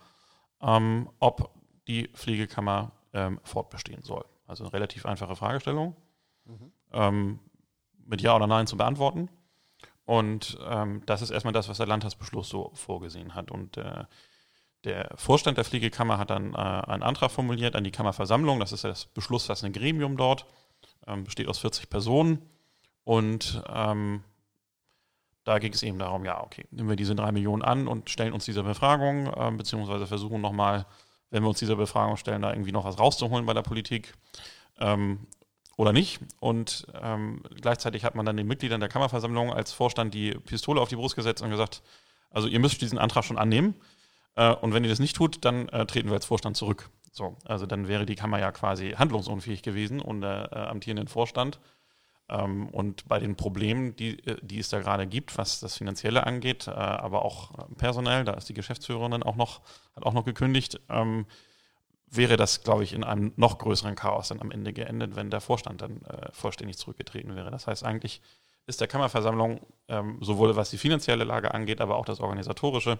ähm, 0.61 1.09
ob 1.19 1.55
die 1.87 2.07
Pflegekammer 2.09 2.91
ähm, 3.13 3.39
fortbestehen 3.43 4.03
soll. 4.03 4.25
Also 4.45 4.63
eine 4.63 4.73
relativ 4.73 5.07
einfache 5.07 5.35
Fragestellung, 5.35 5.95
mhm. 6.45 6.71
ähm, 6.93 7.39
mit 8.05 8.21
Ja 8.21 8.35
oder 8.35 8.45
Nein 8.45 8.67
zu 8.67 8.77
beantworten. 8.77 9.29
Und 10.05 10.57
ähm, 10.63 11.01
das 11.07 11.23
ist 11.23 11.31
erstmal 11.31 11.53
das, 11.53 11.69
was 11.69 11.77
der 11.77 11.87
Landtagsbeschluss 11.87 12.47
so 12.47 12.71
vorgesehen 12.75 13.33
hat. 13.33 13.49
Und 13.49 13.77
äh, 13.77 14.05
der 14.83 15.09
Vorstand 15.15 15.57
der 15.57 15.65
Pflegekammer 15.65 16.19
hat 16.19 16.29
dann 16.29 16.53
äh, 16.53 16.57
einen 16.57 17.03
Antrag 17.03 17.31
formuliert 17.31 17.75
an 17.75 17.83
die 17.83 17.91
Kammerversammlung. 17.91 18.59
Das 18.59 18.71
ist 18.71 18.83
das 18.83 19.05
beschlussfassende 19.07 19.77
Gremium 19.77 20.15
dort, 20.15 20.45
ähm, 21.07 21.23
besteht 21.23 21.47
aus 21.47 21.57
40 21.57 21.89
Personen 21.89 22.47
und 23.07 23.63
ähm, 23.69 24.21
da 25.45 25.59
ging 25.59 25.71
es 25.71 25.81
eben 25.81 25.97
darum, 25.97 26.25
ja, 26.25 26.43
okay, 26.43 26.65
nehmen 26.71 26.89
wir 26.89 26.97
diese 26.97 27.15
drei 27.15 27.31
Millionen 27.31 27.61
an 27.61 27.87
und 27.87 28.09
stellen 28.09 28.33
uns 28.33 28.43
dieser 28.43 28.63
Befragung, 28.63 29.27
äh, 29.27 29.49
beziehungsweise 29.51 30.05
versuchen 30.07 30.41
nochmal, 30.41 30.85
wenn 31.29 31.41
wir 31.41 31.47
uns 31.47 31.59
dieser 31.59 31.77
Befragung 31.77 32.17
stellen, 32.17 32.41
da 32.41 32.51
irgendwie 32.51 32.73
noch 32.73 32.83
was 32.83 32.99
rauszuholen 32.99 33.45
bei 33.45 33.53
der 33.53 33.61
Politik 33.61 34.13
ähm, 34.79 35.25
oder 35.77 35.93
nicht. 35.93 36.19
Und 36.41 36.85
ähm, 37.01 37.43
gleichzeitig 37.61 38.03
hat 38.03 38.15
man 38.15 38.25
dann 38.25 38.35
den 38.35 38.45
Mitgliedern 38.45 38.81
der 38.81 38.89
Kammerversammlung 38.89 39.53
als 39.53 39.71
Vorstand 39.71 40.13
die 40.13 40.31
Pistole 40.31 40.81
auf 40.81 40.89
die 40.89 40.97
Brust 40.97 41.15
gesetzt 41.15 41.41
und 41.41 41.49
gesagt, 41.49 41.83
also 42.29 42.49
ihr 42.49 42.59
müsst 42.59 42.81
diesen 42.81 42.97
Antrag 42.97 43.23
schon 43.23 43.37
annehmen. 43.37 43.75
Äh, 44.35 44.53
und 44.53 44.73
wenn 44.73 44.83
ihr 44.83 44.89
das 44.89 44.99
nicht 44.99 45.15
tut, 45.15 45.45
dann 45.45 45.69
äh, 45.69 45.85
treten 45.85 46.09
wir 46.09 46.15
als 46.15 46.25
Vorstand 46.25 46.57
zurück. 46.57 46.89
So, 47.13 47.37
also 47.45 47.65
dann 47.65 47.87
wäre 47.87 48.05
die 48.05 48.15
Kammer 48.15 48.39
ja 48.39 48.51
quasi 48.51 48.91
handlungsunfähig 48.91 49.61
gewesen 49.61 50.01
und 50.01 50.19
der 50.19 50.49
äh, 50.51 50.55
amtierenden 50.67 51.07
Vorstand 51.07 51.61
und 52.29 53.07
bei 53.07 53.19
den 53.19 53.35
Problemen, 53.35 53.95
die, 53.95 54.19
äh, 54.25 54.37
die 54.41 54.59
es 54.59 54.69
da 54.69 54.79
gerade 54.79 55.07
gibt, 55.07 55.37
was 55.37 55.59
das 55.59 55.77
Finanzielle 55.77 56.25
angeht, 56.25 56.67
äh, 56.67 56.71
aber 56.71 57.23
auch 57.23 57.51
personell, 57.77 58.25
da 58.25 58.33
ist 58.33 58.49
die 58.49 58.53
Geschäftsführerin 58.53 59.23
auch 59.23 59.35
noch, 59.35 59.61
hat 59.95 60.05
auch 60.05 60.13
noch 60.13 60.25
gekündigt, 60.25 60.79
ähm, 60.89 61.25
wäre 62.09 62.37
das, 62.37 62.63
glaube 62.63 62.83
ich, 62.83 62.93
in 62.93 63.03
einem 63.03 63.33
noch 63.35 63.57
größeren 63.57 63.95
Chaos 63.95 64.29
dann 64.29 64.41
am 64.41 64.51
Ende 64.51 64.73
geendet, 64.73 65.15
wenn 65.15 65.29
der 65.29 65.41
Vorstand 65.41 65.81
dann 65.81 66.01
äh, 66.03 66.31
vollständig 66.31 66.77
zurückgetreten 66.77 67.35
wäre. 67.35 67.51
Das 67.51 67.67
heißt, 67.67 67.83
eigentlich 67.83 68.21
ist 68.65 68.81
der 68.81 68.87
Kammerversammlung 68.87 69.61
ähm, 69.87 70.17
sowohl 70.21 70.55
was 70.55 70.69
die 70.69 70.77
finanzielle 70.77 71.23
Lage 71.23 71.53
angeht, 71.53 71.81
aber 71.81 71.97
auch 71.97 72.05
das 72.05 72.19
organisatorische 72.19 72.99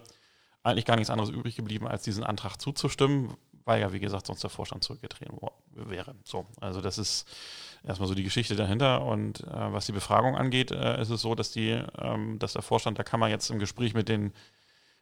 eigentlich 0.63 0.85
gar 0.85 0.95
nichts 0.95 1.09
anderes 1.09 1.29
übrig 1.29 1.55
geblieben, 1.55 1.87
als 1.87 2.03
diesen 2.03 2.23
Antrag 2.23 2.57
zuzustimmen, 2.57 3.35
weil 3.63 3.81
ja, 3.81 3.93
wie 3.93 3.99
gesagt, 3.99 4.27
sonst 4.27 4.43
der 4.43 4.49
Vorstand 4.49 4.83
zurückgetreten 4.83 5.37
wäre. 5.71 6.15
So, 6.23 6.45
also 6.59 6.81
das 6.81 6.97
ist 6.97 7.25
erstmal 7.87 8.07
so 8.07 8.15
die 8.15 8.23
Geschichte 8.23 8.55
dahinter. 8.55 9.03
Und 9.03 9.41
äh, 9.41 9.73
was 9.73 9.85
die 9.85 9.91
Befragung 9.91 10.35
angeht, 10.35 10.71
äh, 10.71 11.01
ist 11.01 11.09
es 11.09 11.21
so, 11.21 11.35
dass 11.35 11.51
die, 11.51 11.81
ähm, 11.99 12.37
dass 12.39 12.53
der 12.53 12.61
Vorstand 12.61 12.97
der 12.97 13.05
Kammer 13.05 13.27
jetzt 13.27 13.49
im 13.49 13.59
Gespräch 13.59 13.93
mit 13.93 14.09
den 14.09 14.33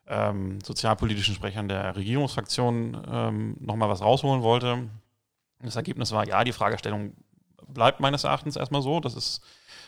ähm, 0.07 0.59
sozialpolitischen 0.61 1.35
Sprechern 1.35 1.67
der 1.67 1.95
Regierungsfraktion 1.95 3.01
ähm, 3.11 3.57
nochmal 3.59 3.89
was 3.89 4.01
rausholen 4.01 4.43
wollte. 4.43 4.87
Das 5.61 5.75
Ergebnis 5.75 6.11
war, 6.11 6.27
ja, 6.27 6.43
die 6.43 6.51
Fragestellung 6.51 7.13
bleibt 7.67 7.99
meines 7.99 8.23
Erachtens 8.23 8.55
erstmal 8.55 8.83
so. 8.83 8.99
Das 8.99 9.15
ist, 9.15 9.41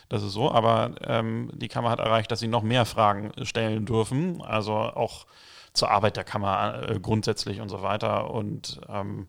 das 0.08 0.22
ist 0.22 0.32
so. 0.32 0.50
Aber 0.50 0.94
ähm, 1.02 1.50
die 1.54 1.68
Kammer 1.68 1.90
hat 1.90 2.00
erreicht, 2.00 2.30
dass 2.32 2.40
sie 2.40 2.48
noch 2.48 2.62
mehr 2.62 2.84
Fragen 2.84 3.32
stellen 3.44 3.86
dürfen. 3.86 4.42
Also 4.42 4.74
auch 4.74 5.26
zur 5.72 5.90
Arbeit 5.90 6.16
der 6.16 6.24
Kammer 6.24 6.88
äh, 6.88 6.98
grundsätzlich 6.98 7.60
und 7.60 7.68
so 7.68 7.82
weiter. 7.82 8.30
Und 8.30 8.80
ähm, 8.88 9.28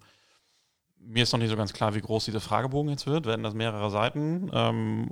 mir 1.09 1.23
ist 1.23 1.33
noch 1.33 1.39
nicht 1.39 1.49
so 1.49 1.57
ganz 1.57 1.73
klar, 1.73 1.95
wie 1.95 2.01
groß 2.01 2.25
dieser 2.25 2.39
Fragebogen 2.39 2.91
jetzt 2.91 3.07
wird. 3.07 3.25
Werden 3.25 3.43
das 3.43 3.55
mehrere 3.55 3.89
Seiten? 3.89 4.51
Ähm, 4.53 5.09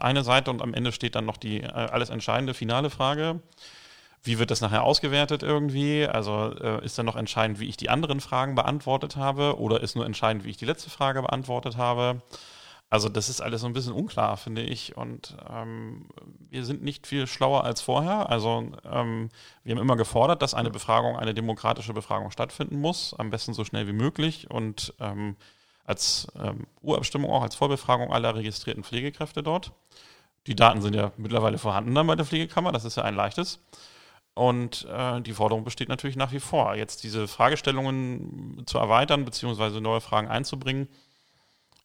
eine 0.00 0.24
Seite 0.24 0.50
und 0.50 0.62
am 0.62 0.72
Ende 0.72 0.90
steht 0.90 1.14
dann 1.14 1.26
noch 1.26 1.36
die 1.36 1.60
äh, 1.60 1.66
alles 1.66 2.08
entscheidende 2.08 2.54
finale 2.54 2.88
Frage. 2.88 3.40
Wie 4.22 4.38
wird 4.38 4.50
das 4.50 4.62
nachher 4.62 4.84
ausgewertet 4.84 5.42
irgendwie? 5.42 6.06
Also 6.06 6.54
äh, 6.58 6.82
ist 6.82 6.98
dann 6.98 7.04
noch 7.04 7.16
entscheidend, 7.16 7.60
wie 7.60 7.68
ich 7.68 7.76
die 7.76 7.90
anderen 7.90 8.20
Fragen 8.20 8.54
beantwortet 8.54 9.16
habe 9.16 9.58
oder 9.60 9.82
ist 9.82 9.96
nur 9.96 10.06
entscheidend, 10.06 10.44
wie 10.44 10.50
ich 10.50 10.56
die 10.56 10.64
letzte 10.64 10.88
Frage 10.88 11.20
beantwortet 11.20 11.76
habe? 11.76 12.22
Also 12.94 13.08
das 13.08 13.28
ist 13.28 13.40
alles 13.40 13.62
so 13.62 13.66
ein 13.66 13.72
bisschen 13.72 13.92
unklar, 13.92 14.36
finde 14.36 14.62
ich. 14.62 14.96
Und 14.96 15.36
ähm, 15.50 16.06
wir 16.48 16.64
sind 16.64 16.84
nicht 16.84 17.08
viel 17.08 17.26
schlauer 17.26 17.64
als 17.64 17.80
vorher. 17.80 18.30
Also 18.30 18.70
ähm, 18.88 19.30
wir 19.64 19.74
haben 19.74 19.82
immer 19.82 19.96
gefordert, 19.96 20.42
dass 20.42 20.54
eine 20.54 20.70
Befragung, 20.70 21.16
eine 21.16 21.34
demokratische 21.34 21.92
Befragung 21.92 22.30
stattfinden 22.30 22.80
muss, 22.80 23.12
am 23.18 23.30
besten 23.30 23.52
so 23.52 23.64
schnell 23.64 23.88
wie 23.88 23.92
möglich 23.92 24.48
und 24.48 24.94
ähm, 25.00 25.34
als 25.84 26.28
ähm, 26.40 26.68
Urabstimmung 26.82 27.32
auch 27.32 27.42
als 27.42 27.56
Vollbefragung 27.56 28.12
aller 28.12 28.36
registrierten 28.36 28.84
Pflegekräfte 28.84 29.42
dort. 29.42 29.72
Die 30.46 30.54
Daten 30.54 30.80
sind 30.80 30.94
ja 30.94 31.10
mittlerweile 31.16 31.58
vorhanden 31.58 31.96
dann 31.96 32.06
bei 32.06 32.14
der 32.14 32.26
Pflegekammer, 32.26 32.70
das 32.70 32.84
ist 32.84 32.96
ja 32.96 33.02
ein 33.02 33.16
leichtes. 33.16 33.58
Und 34.34 34.86
äh, 34.88 35.20
die 35.20 35.32
Forderung 35.32 35.64
besteht 35.64 35.88
natürlich 35.88 36.14
nach 36.14 36.30
wie 36.30 36.38
vor, 36.38 36.76
jetzt 36.76 37.02
diese 37.02 37.26
Fragestellungen 37.26 38.62
zu 38.66 38.78
erweitern, 38.78 39.24
beziehungsweise 39.24 39.80
neue 39.80 40.00
Fragen 40.00 40.28
einzubringen 40.28 40.86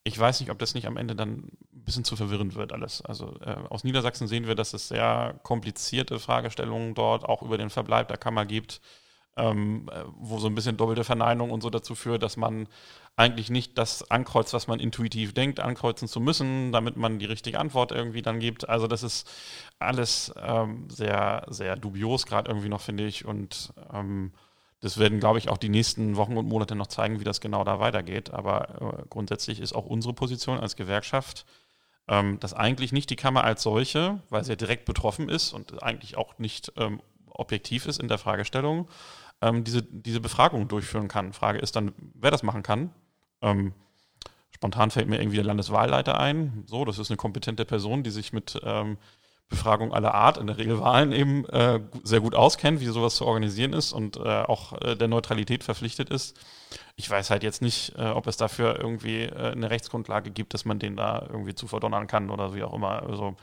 ich 0.03 0.17
weiß 0.17 0.39
nicht, 0.39 0.49
ob 0.49 0.59
das 0.59 0.73
nicht 0.73 0.87
am 0.87 0.97
Ende 0.97 1.15
dann 1.15 1.31
ein 1.31 1.57
bisschen 1.71 2.03
zu 2.03 2.15
verwirrend 2.15 2.55
wird 2.55 2.71
alles. 2.71 3.01
Also 3.01 3.35
äh, 3.41 3.55
aus 3.69 3.83
Niedersachsen 3.83 4.27
sehen 4.27 4.47
wir, 4.47 4.55
dass 4.55 4.73
es 4.73 4.87
sehr 4.87 5.39
komplizierte 5.43 6.19
Fragestellungen 6.19 6.95
dort 6.95 7.25
auch 7.25 7.41
über 7.41 7.57
den 7.57 7.69
Verbleib 7.69 8.07
der 8.07 8.17
Kammer 8.17 8.45
gibt, 8.45 8.81
ähm, 9.37 9.89
äh, 9.91 10.03
wo 10.17 10.39
so 10.39 10.47
ein 10.47 10.55
bisschen 10.55 10.77
doppelte 10.77 11.03
Verneinung 11.03 11.51
und 11.51 11.61
so 11.61 11.69
dazu 11.69 11.95
führt, 11.95 12.23
dass 12.23 12.37
man 12.37 12.67
eigentlich 13.15 13.49
nicht 13.49 13.77
das 13.77 14.09
ankreuzt, 14.09 14.53
was 14.53 14.67
man 14.67 14.79
intuitiv 14.79 15.33
denkt, 15.33 15.59
ankreuzen 15.59 16.07
zu 16.07 16.21
müssen, 16.21 16.71
damit 16.71 16.95
man 16.95 17.19
die 17.19 17.25
richtige 17.25 17.59
Antwort 17.59 17.91
irgendwie 17.91 18.21
dann 18.21 18.39
gibt. 18.39 18.69
Also 18.69 18.87
das 18.87 19.03
ist 19.03 19.29
alles 19.77 20.33
ähm, 20.41 20.89
sehr, 20.89 21.45
sehr 21.49 21.75
dubios 21.75 22.25
gerade 22.25 22.49
irgendwie 22.49 22.69
noch, 22.69 22.81
finde 22.81 23.05
ich. 23.05 23.25
Und 23.25 23.73
ähm, 23.93 24.31
das 24.81 24.97
werden, 24.97 25.19
glaube 25.19 25.39
ich, 25.39 25.49
auch 25.49 25.57
die 25.57 25.69
nächsten 25.69 26.15
Wochen 26.15 26.37
und 26.37 26.47
Monate 26.47 26.75
noch 26.75 26.87
zeigen, 26.87 27.19
wie 27.19 27.25
das 27.25 27.41
genau 27.41 27.63
da 27.63 27.79
weitergeht. 27.79 28.31
Aber 28.31 28.99
äh, 28.99 29.05
grundsätzlich 29.09 29.59
ist 29.59 29.73
auch 29.73 29.85
unsere 29.85 30.13
Position 30.13 30.57
als 30.59 30.75
Gewerkschaft, 30.75 31.45
ähm, 32.07 32.39
dass 32.39 32.53
eigentlich 32.53 32.91
nicht 32.91 33.09
die 33.09 33.15
Kammer 33.17 33.43
als 33.43 33.61
solche, 33.61 34.21
weil 34.29 34.43
sie 34.43 34.51
ja 34.51 34.55
direkt 34.55 34.85
betroffen 34.85 35.27
ist 35.27 35.53
und 35.53 35.83
eigentlich 35.83 36.17
auch 36.17 36.37
nicht 36.39 36.71
ähm, 36.77 37.01
objektiv 37.27 37.85
ist 37.85 37.99
in 37.99 38.07
der 38.07 38.17
Fragestellung, 38.17 38.87
ähm, 39.41 39.63
diese, 39.63 39.83
diese 39.83 40.21
Befragung 40.21 40.67
durchführen 40.67 41.07
kann. 41.07 41.33
Frage 41.33 41.59
ist 41.59 41.75
dann, 41.75 41.93
wer 42.13 42.31
das 42.31 42.43
machen 42.43 42.63
kann. 42.63 42.91
Ähm, 43.41 43.73
spontan 44.51 44.91
fällt 44.91 45.09
mir 45.09 45.19
irgendwie 45.19 45.37
der 45.37 45.45
Landeswahlleiter 45.45 46.19
ein. 46.19 46.63
So, 46.67 46.85
das 46.85 46.99
ist 46.99 47.09
eine 47.11 47.17
kompetente 47.17 47.65
Person, 47.65 48.03
die 48.03 48.11
sich 48.11 48.31
mit 48.33 48.59
ähm, 48.63 48.97
Befragung 49.49 49.93
aller 49.93 50.13
Art, 50.13 50.37
in 50.37 50.45
der 50.45 50.57
Regel 50.57 50.79
Wahlen 50.79 51.11
eben 51.11 51.43
äh, 51.49 51.79
sehr 52.03 52.21
gut 52.21 52.35
auskennt, 52.35 52.79
wie 52.81 52.85
sowas 52.85 53.15
zu 53.15 53.25
organisieren 53.25 53.73
ist 53.73 53.93
und 53.93 54.17
äh, 54.17 54.43
auch 54.43 54.79
äh, 54.81 54.95
der 54.95 55.07
Neutralität 55.07 55.63
verpflichtet 55.63 56.11
ist. 56.11 56.39
Ich 56.95 57.09
weiß 57.09 57.31
halt 57.31 57.41
jetzt 57.41 57.61
nicht, 57.61 57.95
äh, 57.97 58.09
ob 58.09 58.27
es 58.27 58.37
dafür 58.37 58.79
irgendwie 58.79 59.23
äh, 59.23 59.51
eine 59.51 59.71
Rechtsgrundlage 59.71 60.29
gibt, 60.29 60.53
dass 60.53 60.65
man 60.65 60.77
den 60.77 60.95
da 60.95 61.25
irgendwie 61.27 61.55
zu 61.55 61.67
verdonnern 61.67 62.05
kann 62.05 62.29
oder 62.29 62.53
wie 62.53 62.63
auch 62.63 62.73
immer. 62.73 63.01
Also, 63.01 63.35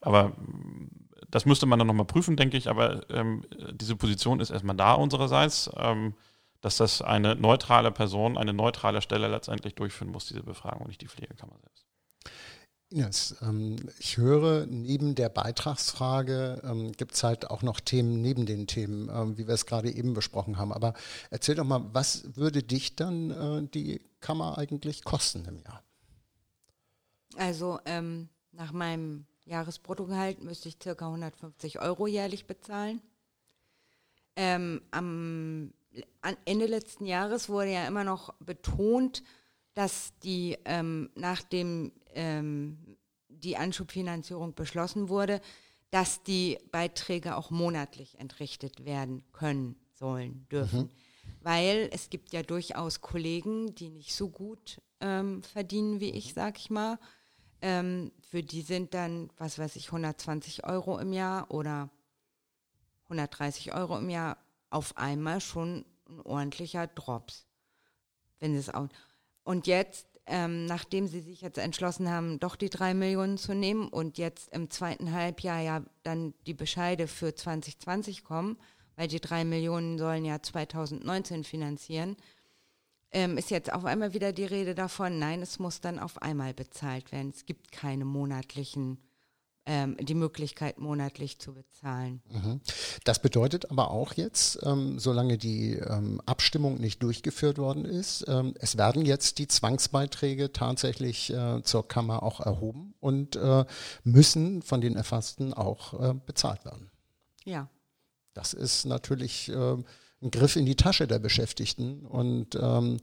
aber 0.00 0.28
mm, 0.28 0.90
das 1.28 1.44
müsste 1.44 1.66
man 1.66 1.80
dann 1.80 1.88
nochmal 1.88 2.06
prüfen, 2.06 2.36
denke 2.36 2.56
ich. 2.56 2.68
Aber 2.68 3.00
ähm, 3.10 3.44
diese 3.72 3.96
Position 3.96 4.38
ist 4.38 4.50
erstmal 4.50 4.76
da 4.76 4.94
unsererseits, 4.94 5.70
ähm, 5.76 6.14
dass 6.60 6.76
das 6.76 7.02
eine 7.02 7.34
neutrale 7.34 7.90
Person, 7.90 8.38
eine 8.38 8.52
neutrale 8.52 9.02
Stelle 9.02 9.26
letztendlich 9.26 9.74
durchführen 9.74 10.12
muss, 10.12 10.26
diese 10.26 10.44
Befragung, 10.44 10.82
und 10.82 10.88
nicht 10.88 11.00
die 11.00 11.08
Pflegekammer 11.08 11.58
selbst. 11.60 11.87
Ines, 12.90 13.36
ähm, 13.42 13.76
ich 13.98 14.16
höre, 14.16 14.66
neben 14.66 15.14
der 15.14 15.28
Beitragsfrage 15.28 16.62
ähm, 16.64 16.92
gibt 16.92 17.14
es 17.14 17.22
halt 17.22 17.50
auch 17.50 17.62
noch 17.62 17.80
Themen 17.80 18.22
neben 18.22 18.46
den 18.46 18.66
Themen, 18.66 19.10
ähm, 19.12 19.36
wie 19.36 19.46
wir 19.46 19.54
es 19.54 19.66
gerade 19.66 19.90
eben 19.90 20.14
besprochen 20.14 20.56
haben. 20.56 20.72
Aber 20.72 20.94
erzähl 21.30 21.54
doch 21.54 21.64
mal, 21.64 21.84
was 21.92 22.36
würde 22.36 22.62
dich 22.62 22.96
dann 22.96 23.30
äh, 23.30 23.68
die 23.68 24.00
Kammer 24.20 24.56
eigentlich 24.56 25.04
kosten 25.04 25.44
im 25.44 25.58
Jahr? 25.58 25.82
Also 27.36 27.78
ähm, 27.84 28.30
nach 28.52 28.72
meinem 28.72 29.26
Jahresbruttogehalt 29.44 30.42
müsste 30.42 30.68
ich 30.68 30.78
circa 30.82 31.06
150 31.06 31.80
Euro 31.80 32.06
jährlich 32.06 32.46
bezahlen. 32.46 33.02
Ähm, 34.34 34.82
am 34.90 35.72
Ende 36.44 36.66
letzten 36.66 37.04
Jahres 37.04 37.48
wurde 37.48 37.72
ja 37.72 37.86
immer 37.86 38.04
noch 38.04 38.34
betont, 38.40 39.22
dass 39.78 40.12
die 40.24 40.58
ähm, 40.64 41.08
nach 41.14 41.40
dem 41.40 41.92
ähm, 42.12 42.96
die 43.28 43.56
Anschubfinanzierung 43.56 44.52
beschlossen 44.52 45.08
wurde, 45.08 45.40
dass 45.92 46.24
die 46.24 46.58
Beiträge 46.72 47.36
auch 47.36 47.52
monatlich 47.52 48.18
entrichtet 48.18 48.84
werden 48.84 49.22
können, 49.30 49.76
sollen, 49.94 50.48
dürfen. 50.50 50.80
Mhm. 50.80 50.90
Weil 51.42 51.90
es 51.92 52.10
gibt 52.10 52.32
ja 52.32 52.42
durchaus 52.42 53.00
Kollegen, 53.00 53.72
die 53.76 53.90
nicht 53.90 54.16
so 54.16 54.28
gut 54.28 54.82
ähm, 55.00 55.44
verdienen 55.44 56.00
wie 56.00 56.10
ich, 56.10 56.34
sag 56.34 56.58
ich 56.58 56.70
mal. 56.70 56.98
Ähm, 57.62 58.10
für 58.20 58.42
die 58.42 58.62
sind 58.62 58.94
dann, 58.94 59.30
was 59.36 59.60
weiß 59.60 59.76
ich, 59.76 59.86
120 59.86 60.64
Euro 60.66 60.98
im 60.98 61.12
Jahr 61.12 61.52
oder 61.52 61.88
130 63.04 63.74
Euro 63.74 63.96
im 63.96 64.10
Jahr 64.10 64.38
auf 64.70 64.96
einmal 64.96 65.40
schon 65.40 65.84
ein 66.08 66.20
ordentlicher 66.22 66.88
Drops. 66.88 67.46
Wenn 68.40 68.56
es 68.56 68.70
auch. 68.70 68.88
Und 69.48 69.66
jetzt 69.66 70.06
ähm, 70.26 70.66
nachdem 70.66 71.06
sie 71.08 71.20
sich 71.20 71.40
jetzt 71.40 71.56
entschlossen 71.56 72.10
haben, 72.10 72.38
doch 72.38 72.54
die 72.54 72.68
drei 72.68 72.92
Millionen 72.92 73.38
zu 73.38 73.54
nehmen 73.54 73.88
und 73.88 74.18
jetzt 74.18 74.52
im 74.52 74.68
zweiten 74.68 75.12
Halbjahr 75.12 75.60
ja 75.60 75.82
dann 76.02 76.34
die 76.46 76.52
Bescheide 76.52 77.06
für 77.06 77.34
2020 77.34 78.24
kommen, 78.24 78.58
weil 78.96 79.08
die 79.08 79.20
drei 79.20 79.44
Millionen 79.44 79.96
sollen 79.96 80.26
ja 80.26 80.42
2019 80.42 81.44
finanzieren, 81.44 82.18
ähm, 83.10 83.38
ist 83.38 83.50
jetzt 83.50 83.72
auf 83.72 83.86
einmal 83.86 84.12
wieder 84.12 84.34
die 84.34 84.44
Rede 84.44 84.74
davon, 84.74 85.18
nein, 85.18 85.40
es 85.40 85.58
muss 85.58 85.80
dann 85.80 85.98
auf 85.98 86.20
einmal 86.20 86.52
bezahlt 86.52 87.10
werden. 87.10 87.32
Es 87.34 87.46
gibt 87.46 87.72
keine 87.72 88.04
monatlichen 88.04 88.98
ähm, 89.68 89.96
die 90.00 90.14
Möglichkeit, 90.14 90.78
monatlich 90.78 91.38
zu 91.38 91.52
bezahlen. 91.52 92.22
Mhm. 92.30 92.60
Das 93.04 93.20
bedeutet 93.20 93.70
aber 93.70 93.90
auch 93.90 94.14
jetzt, 94.14 94.58
ähm, 94.64 94.98
solange 94.98 95.36
die 95.36 95.74
ähm, 95.74 96.22
Abstimmung 96.24 96.80
nicht 96.80 97.02
durchgeführt 97.02 97.58
worden 97.58 97.84
ist, 97.84 98.24
ähm, 98.28 98.54
es 98.58 98.78
werden 98.78 99.04
jetzt 99.04 99.38
die 99.38 99.46
Zwangsbeiträge 99.46 100.52
tatsächlich 100.52 101.30
äh, 101.30 101.62
zur 101.62 101.86
Kammer 101.86 102.22
auch 102.22 102.40
erhoben 102.40 102.94
und 102.98 103.36
äh, 103.36 103.66
müssen 104.04 104.62
von 104.62 104.80
den 104.80 104.96
Erfassten 104.96 105.52
auch 105.52 106.00
äh, 106.00 106.14
bezahlt 106.14 106.64
werden. 106.64 106.90
Ja. 107.44 107.68
Das 108.32 108.54
ist 108.54 108.86
natürlich 108.86 109.50
äh, 109.50 109.76
ein 110.20 110.30
Griff 110.30 110.56
in 110.56 110.66
die 110.66 110.74
Tasche 110.74 111.06
der 111.06 111.18
Beschäftigten 111.20 112.04
und 112.04 112.58
ähm, 112.60 112.98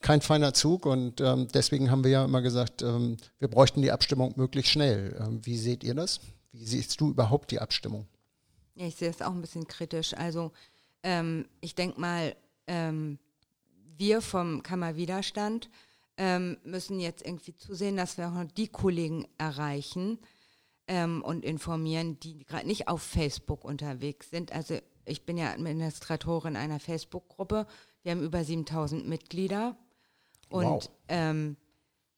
kein 0.00 0.20
feiner 0.20 0.52
Zug. 0.52 0.84
Und 0.84 1.20
ähm, 1.20 1.48
deswegen 1.52 1.90
haben 1.90 2.04
wir 2.04 2.10
ja 2.10 2.24
immer 2.24 2.42
gesagt, 2.42 2.82
ähm, 2.82 3.16
wir 3.38 3.48
bräuchten 3.48 3.80
die 3.80 3.90
Abstimmung 3.90 4.34
möglichst 4.36 4.72
schnell. 4.72 5.16
Ähm, 5.18 5.40
wie 5.44 5.56
seht 5.56 5.82
ihr 5.82 5.94
das? 5.94 6.20
Wie 6.52 6.64
siehst 6.64 7.00
du 7.00 7.10
überhaupt 7.10 7.50
die 7.50 7.60
Abstimmung? 7.60 8.06
Ja, 8.74 8.86
ich 8.86 8.96
sehe 8.96 9.08
es 9.08 9.22
auch 9.22 9.32
ein 9.32 9.40
bisschen 9.40 9.66
kritisch. 9.66 10.14
Also 10.14 10.52
ähm, 11.02 11.46
ich 11.60 11.74
denke 11.74 12.00
mal, 12.00 12.36
ähm, 12.66 13.18
wir 13.96 14.20
vom 14.20 14.62
Kammerwiderstand 14.62 15.68
müssen 16.64 16.98
jetzt 16.98 17.24
irgendwie 17.24 17.54
zusehen, 17.54 17.96
dass 17.96 18.18
wir 18.18 18.26
auch 18.26 18.34
noch 18.34 18.50
die 18.50 18.66
Kollegen 18.66 19.28
erreichen, 19.38 20.18
und 20.88 21.44
informieren, 21.44 22.18
die 22.18 22.44
gerade 22.44 22.66
nicht 22.66 22.88
auf 22.88 23.02
Facebook 23.02 23.64
unterwegs 23.64 24.30
sind. 24.30 24.50
Also 24.50 24.80
ich 25.08 25.24
bin 25.24 25.36
ja 25.36 25.50
Administratorin 25.52 26.56
einer 26.56 26.80
Facebook-Gruppe. 26.80 27.66
Wir 28.02 28.12
haben 28.12 28.22
über 28.22 28.44
7000 28.44 29.06
Mitglieder. 29.06 29.76
Und 30.48 30.64
wow. 30.64 30.90
ähm, 31.08 31.56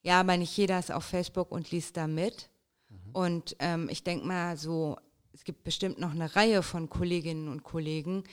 ja, 0.02 0.20
aber 0.20 0.36
nicht 0.36 0.56
jeder 0.56 0.78
ist 0.78 0.92
auf 0.92 1.04
Facebook 1.04 1.52
und 1.52 1.70
liest 1.70 1.96
da 1.96 2.06
mit. 2.06 2.48
Mhm. 2.88 3.10
Und 3.12 3.56
ähm, 3.58 3.88
ich 3.90 4.04
denke 4.04 4.26
mal 4.26 4.56
so, 4.56 4.96
es 5.32 5.44
gibt 5.44 5.64
bestimmt 5.64 5.98
noch 5.98 6.12
eine 6.12 6.34
Reihe 6.36 6.62
von 6.62 6.88
Kolleginnen 6.88 7.48
und 7.48 7.62
Kollegen, 7.62 8.24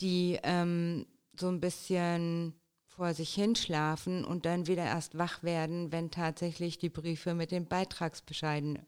die 0.00 0.38
ähm, 0.42 1.06
so 1.38 1.48
ein 1.48 1.60
bisschen 1.60 2.54
vor 2.86 3.14
sich 3.14 3.32
hinschlafen 3.32 4.24
und 4.24 4.44
dann 4.44 4.66
wieder 4.66 4.84
erst 4.84 5.16
wach 5.16 5.42
werden, 5.42 5.92
wenn 5.92 6.10
tatsächlich 6.10 6.78
die 6.78 6.90
Briefe 6.90 7.34
mit 7.34 7.50
den 7.50 7.66
Beitragsbescheiden 7.66 8.78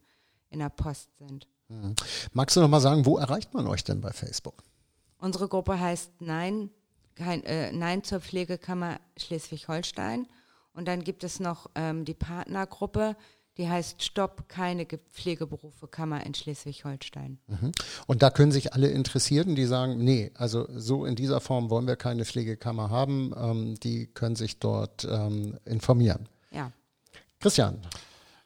in 0.50 0.58
der 0.58 0.68
Post 0.68 1.08
sind. 1.18 1.48
Mhm. 1.68 1.94
Magst 2.32 2.56
du 2.56 2.60
noch 2.60 2.68
mal 2.68 2.80
sagen, 2.80 3.06
wo 3.06 3.16
erreicht 3.16 3.54
man 3.54 3.66
euch 3.66 3.82
denn 3.84 4.00
bei 4.00 4.12
Facebook? 4.12 4.62
Unsere 5.24 5.48
Gruppe 5.48 5.80
heißt 5.80 6.20
Nein, 6.20 6.68
kein, 7.14 7.42
äh, 7.44 7.72
Nein 7.72 8.04
zur 8.04 8.20
Pflegekammer 8.20 9.00
Schleswig-Holstein 9.16 10.26
Und 10.74 10.86
dann 10.86 11.02
gibt 11.02 11.24
es 11.24 11.40
noch 11.40 11.70
ähm, 11.74 12.04
die 12.04 12.12
Partnergruppe, 12.12 13.16
die 13.56 13.66
heißt 13.66 14.02
Stopp, 14.02 14.50
keine 14.50 14.84
Pflegeberufe 14.84 15.88
Kammer 15.88 16.26
in 16.26 16.34
Schleswig-Holstein. 16.34 17.38
Mhm. 17.46 17.72
Und 18.06 18.22
da 18.22 18.28
können 18.28 18.52
sich 18.52 18.74
alle 18.74 18.88
Interessierten, 18.88 19.54
die 19.54 19.64
sagen, 19.64 19.96
nee, 20.04 20.30
also 20.34 20.68
so 20.76 21.06
in 21.06 21.16
dieser 21.16 21.40
Form 21.40 21.70
wollen 21.70 21.86
wir 21.86 21.96
keine 21.96 22.26
Pflegekammer 22.26 22.90
haben, 22.90 23.32
ähm, 23.34 23.80
die 23.80 24.06
können 24.08 24.36
sich 24.36 24.58
dort 24.58 25.08
ähm, 25.10 25.58
informieren. 25.64 26.28
Ja. 26.50 26.70
Christian. 27.40 27.80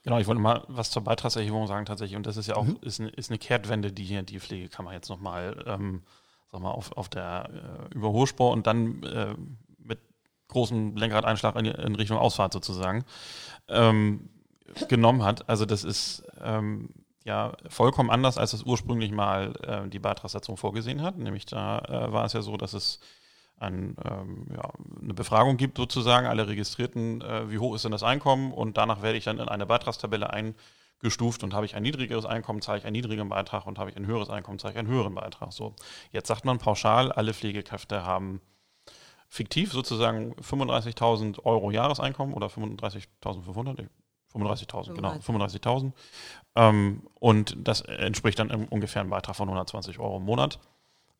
Genau, 0.05 0.21
ich 0.21 0.29
wollte 0.29 0.41
mal 0.41 0.63
was 0.69 0.93
zur 0.93 1.03
Beitragserhebung 1.03 1.67
sagen 1.67 1.87
tatsächlich. 1.87 2.17
Und 2.17 2.27
das 2.27 2.37
ist 2.37 2.47
ja 2.47 2.55
auch 2.55 2.67
mhm. 2.67 2.79
ist, 2.83 3.01
eine, 3.01 3.09
ist 3.09 3.31
eine 3.31 3.39
Kehrtwende, 3.39 3.91
die 3.91 4.05
hier 4.05 4.23
die 4.23 4.39
Pflegekammer 4.39 4.93
jetzt 4.93 5.09
nochmal 5.09 5.65
ähm, 5.67 6.03
sag 6.51 6.61
mal, 6.61 6.71
auf, 6.71 6.97
auf 6.97 7.09
der 7.09 7.51
äh, 7.91 7.95
über 7.95 8.11
Hochspur 8.11 8.51
und 8.51 8.67
dann 8.67 9.03
äh, 9.03 9.35
mit 9.79 10.01
großem 10.49 10.97
Lenkradeinschlag 10.97 11.57
in, 11.57 11.67
in 11.67 11.95
Richtung 11.95 12.19
Ausfahrt 12.19 12.53
sozusagen. 12.53 13.05
Ähm, 13.69 14.31
genommen 14.89 15.25
hat. 15.25 15.49
Also 15.49 15.65
das 15.65 15.85
ist 15.85 16.25
ähm, 16.43 16.91
ja 17.25 17.53
vollkommen 17.69 18.11
anders, 18.11 18.39
als 18.39 18.53
es 18.53 18.63
ursprünglich 18.63 19.11
mal 19.11 19.55
äh, 19.63 19.89
die 19.89 19.99
Beitragssatzung 19.99 20.57
vorgesehen 20.57 21.03
hat. 21.03 21.19
Nämlich 21.19 21.47
da 21.47 21.79
äh, 21.81 22.13
war 22.13 22.25
es 22.25 22.33
ja 22.33 22.43
so, 22.43 22.57
dass 22.57 22.75
es 22.75 23.01
ein, 23.59 23.97
ähm, 24.05 24.47
ja, 24.55 24.71
eine 25.03 25.15
Befragung 25.15 25.57
gibt 25.57 25.79
sozusagen, 25.79 26.27
alle 26.27 26.47
Registrierten, 26.47 27.23
äh, 27.23 27.51
wie 27.51 27.59
hoch 27.59 27.75
ist 27.75 27.85
denn 27.85 27.93
das 27.93 28.05
Einkommen 28.05 28.53
und 28.53 28.77
danach 28.77 29.03
werde 29.03 29.19
ich 29.19 29.25
dann 29.25 29.41
in 29.41 29.49
eine 29.49 29.67
Beitragstabelle 29.67 30.31
eingestuft 31.01 31.43
und 31.43 31.55
habe 31.55 31.67
ich 31.67 31.75
ein 31.75 31.83
niedrigeres 31.83 32.25
Einkommen, 32.25 32.61
zahle 32.61 32.79
ich 32.79 32.85
einen 32.85 32.93
niedrigen 32.93 33.29
Beitrag 33.29 33.67
und 33.67 33.79
habe 33.79 33.91
ich 33.91 33.97
ein 33.97 34.07
höheres 34.07 34.31
Einkommen, 34.31 34.59
zahle 34.59 34.73
ich 34.73 34.79
einen 34.79 34.89
höheren 34.89 35.15
Beitrag. 35.15 35.53
So, 35.53 35.75
jetzt 36.11 36.29
sagt 36.29 36.45
man 36.45 36.59
pauschal, 36.59 37.13
alle 37.13 37.35
Pflegekräfte 37.35 38.05
haben 38.05 38.41
fiktiv 39.29 39.73
sozusagen 39.73 40.35
35.000 40.35 41.45
Euro 41.45 41.71
Jahreseinkommen 41.71 42.35
oder 42.35 42.47
35.500, 42.47 43.89
35.000, 44.35 44.95
genau, 44.95 45.13
35.000. 45.13 45.93
Ähm, 46.57 47.03
und 47.15 47.57
das 47.59 47.83
entspricht 47.83 48.39
dann 48.39 48.51
ungefähr 48.51 49.01
einem 49.01 49.11
Beitrag 49.11 49.37
von 49.37 49.49
120 49.49 49.99
Euro 49.99 50.17
im 50.17 50.25
Monat. 50.25 50.59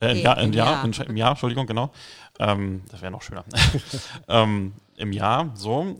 Äh, 0.01 0.13
im, 0.13 0.19
Jahr, 0.19 0.39
im, 0.39 0.53
Jahr, 0.53 0.85
Jahr. 0.85 1.07
Im 1.09 1.17
Jahr, 1.17 1.31
Entschuldigung, 1.31 1.67
genau. 1.67 1.91
Ähm, 2.39 2.83
das 2.91 3.03
wäre 3.03 3.11
noch 3.11 3.23
schöner. 3.23 3.45
ähm, 4.29 4.75
Im 4.97 5.13
Jahr, 5.13 5.51
so. 5.55 5.97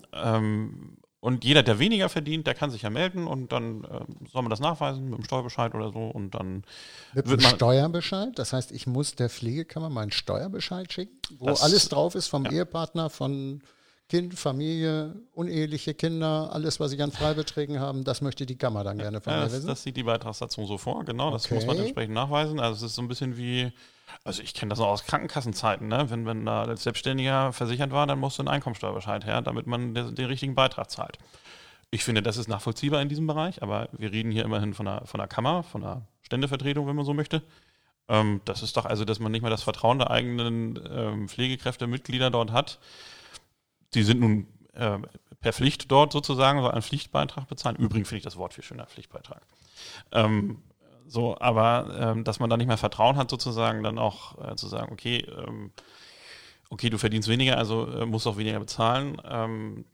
Und 1.29 1.45
jeder, 1.45 1.63
der 1.63 1.79
weniger 1.79 2.09
verdient, 2.09 2.47
der 2.47 2.55
kann 2.55 2.71
sich 2.71 2.81
ja 2.81 2.89
melden 2.89 3.27
und 3.27 3.53
dann 3.53 3.85
äh, 3.85 4.01
soll 4.33 4.41
man 4.41 4.49
das 4.49 4.61
nachweisen 4.61 5.11
mit 5.11 5.19
dem 5.19 5.25
Steuerbescheid 5.25 5.75
oder 5.75 5.93
so 5.93 6.07
und 6.07 6.31
dann 6.31 6.63
mit 7.13 7.27
dem 7.27 7.41
Steuerbescheid. 7.41 8.31
Das 8.39 8.55
heißt, 8.55 8.73
ich 8.73 8.87
muss 8.87 9.15
der 9.15 9.29
Pflegekammer 9.29 9.91
meinen 9.91 10.11
Steuerbescheid 10.11 10.91
schicken, 10.91 11.19
wo 11.39 11.49
alles 11.49 11.91
drauf 11.91 12.15
ist 12.15 12.29
vom 12.29 12.47
ja. 12.47 12.53
Ehepartner, 12.53 13.11
von 13.11 13.61
Kind, 14.09 14.39
Familie, 14.39 15.17
uneheliche 15.35 15.93
Kinder, 15.93 16.49
alles, 16.51 16.81
was 16.81 16.93
ich 16.93 17.03
an 17.03 17.13
Freibeträgen 17.13 17.79
habe, 17.79 18.03
das 18.05 18.23
möchte 18.23 18.47
die 18.47 18.57
Kammer 18.57 18.83
dann 18.83 18.97
gerne 18.97 19.21
von 19.21 19.35
ja, 19.35 19.41
mir 19.41 19.53
wissen. 19.53 19.67
Das, 19.67 19.83
sieht 19.83 19.99
die 19.99 20.05
Beitragssatzung 20.05 20.67
so 20.67 20.79
vor, 20.79 21.05
genau. 21.05 21.31
Das 21.31 21.45
okay. 21.45 21.57
muss 21.57 21.67
man 21.67 21.77
entsprechend 21.77 22.15
nachweisen. 22.15 22.59
Also 22.59 22.87
es 22.87 22.93
ist 22.93 22.97
so 22.97 23.03
ein 23.03 23.09
bisschen 23.09 23.37
wie, 23.37 23.71
also 24.25 24.43
ich 24.43 24.55
kenne 24.55 24.71
das 24.71 24.79
noch 24.79 24.89
aus 24.89 25.05
Krankenkassenzeiten, 25.05 25.89
ne? 25.89 26.11
wenn, 26.11 26.27
wenn 26.27 26.45
da 26.45 26.63
als 26.63 26.83
Selbstständiger 26.83 27.53
versichert 27.53 27.91
war, 27.91 28.07
dann 28.07 28.19
musste 28.19 28.43
ein 28.43 28.49
Einkommensteuerbescheid 28.49 29.25
her, 29.25 29.43
damit 29.43 29.67
man 29.67 29.95
den, 29.95 30.15
den 30.15 30.27
richtigen 30.27 30.55
Beitrag 30.55 30.91
zahlt. 30.91 31.19
Ich 31.91 32.05
finde, 32.05 32.23
das 32.23 32.37
ist 32.37 32.49
nachvollziehbar 32.49 33.01
in 33.01 33.09
diesem 33.09 33.27
Bereich, 33.27 33.63
aber 33.63 33.89
wir 33.93 34.13
reden 34.13 34.31
hier 34.31 34.45
immerhin 34.45 34.75
von 34.75 34.87
einer, 34.87 35.07
von 35.07 35.21
einer 35.21 35.29
Kammer, 35.29 35.63
von 35.63 35.83
einer 35.83 36.03
Ständevertretung, 36.23 36.87
wenn 36.87 36.97
man 36.97 37.05
so 37.05 37.15
möchte. 37.15 37.43
Ähm, 38.09 38.43
das 38.45 38.63
ist 38.63 38.77
doch 38.77 38.85
also, 38.85 39.05
dass 39.05 39.21
man 39.21 39.33
nicht 39.33 39.43
mehr 39.43 39.51
das 39.51 39.63
Vertrauen 39.63 39.99
der 39.99 40.11
eigenen 40.11 40.79
ähm, 40.91 41.29
Pflegekräfte, 41.29 41.89
dort 42.31 42.53
hat 42.53 42.79
die 43.95 44.03
sind 44.03 44.21
nun 44.21 44.47
äh, 44.75 44.99
per 45.41 45.53
Pflicht 45.53 45.91
dort 45.91 46.13
sozusagen, 46.13 46.61
so 46.61 46.69
einen 46.69 46.83
Pflichtbeitrag 46.83 47.49
bezahlen. 47.49 47.77
Übrigens 47.77 48.09
finde 48.09 48.19
ich 48.19 48.25
das 48.25 48.37
Wort 48.37 48.55
viel 48.55 48.65
schöner, 48.65 48.87
Pflichtbeitrag. 48.87 49.43
Ähm, 50.13 50.63
so, 51.09 51.39
aber 51.41 51.97
ähm, 51.99 52.25
dass 52.25 52.39
man 52.39 52.51
da 52.51 52.57
nicht 52.57 52.67
mehr 52.67 52.77
Vertrauen 52.77 53.17
hat, 53.17 53.31
sozusagen, 53.31 53.83
dann 53.83 53.99
auch 53.99 54.39
äh, 54.47 54.57
zu 54.57 54.69
sagen, 54.69 54.93
okay, 54.93 55.27
ähm, 55.47 55.73
okay, 56.71 56.91
du 56.91 56.99
verdienst 56.99 57.29
weniger, 57.29 57.57
also 57.57 57.91
äh, 57.91 58.07
musst 58.07 58.27
auch 58.27 58.37
weniger 58.37 58.61
bezahlen, 58.61 59.21
ähm, 59.25 59.85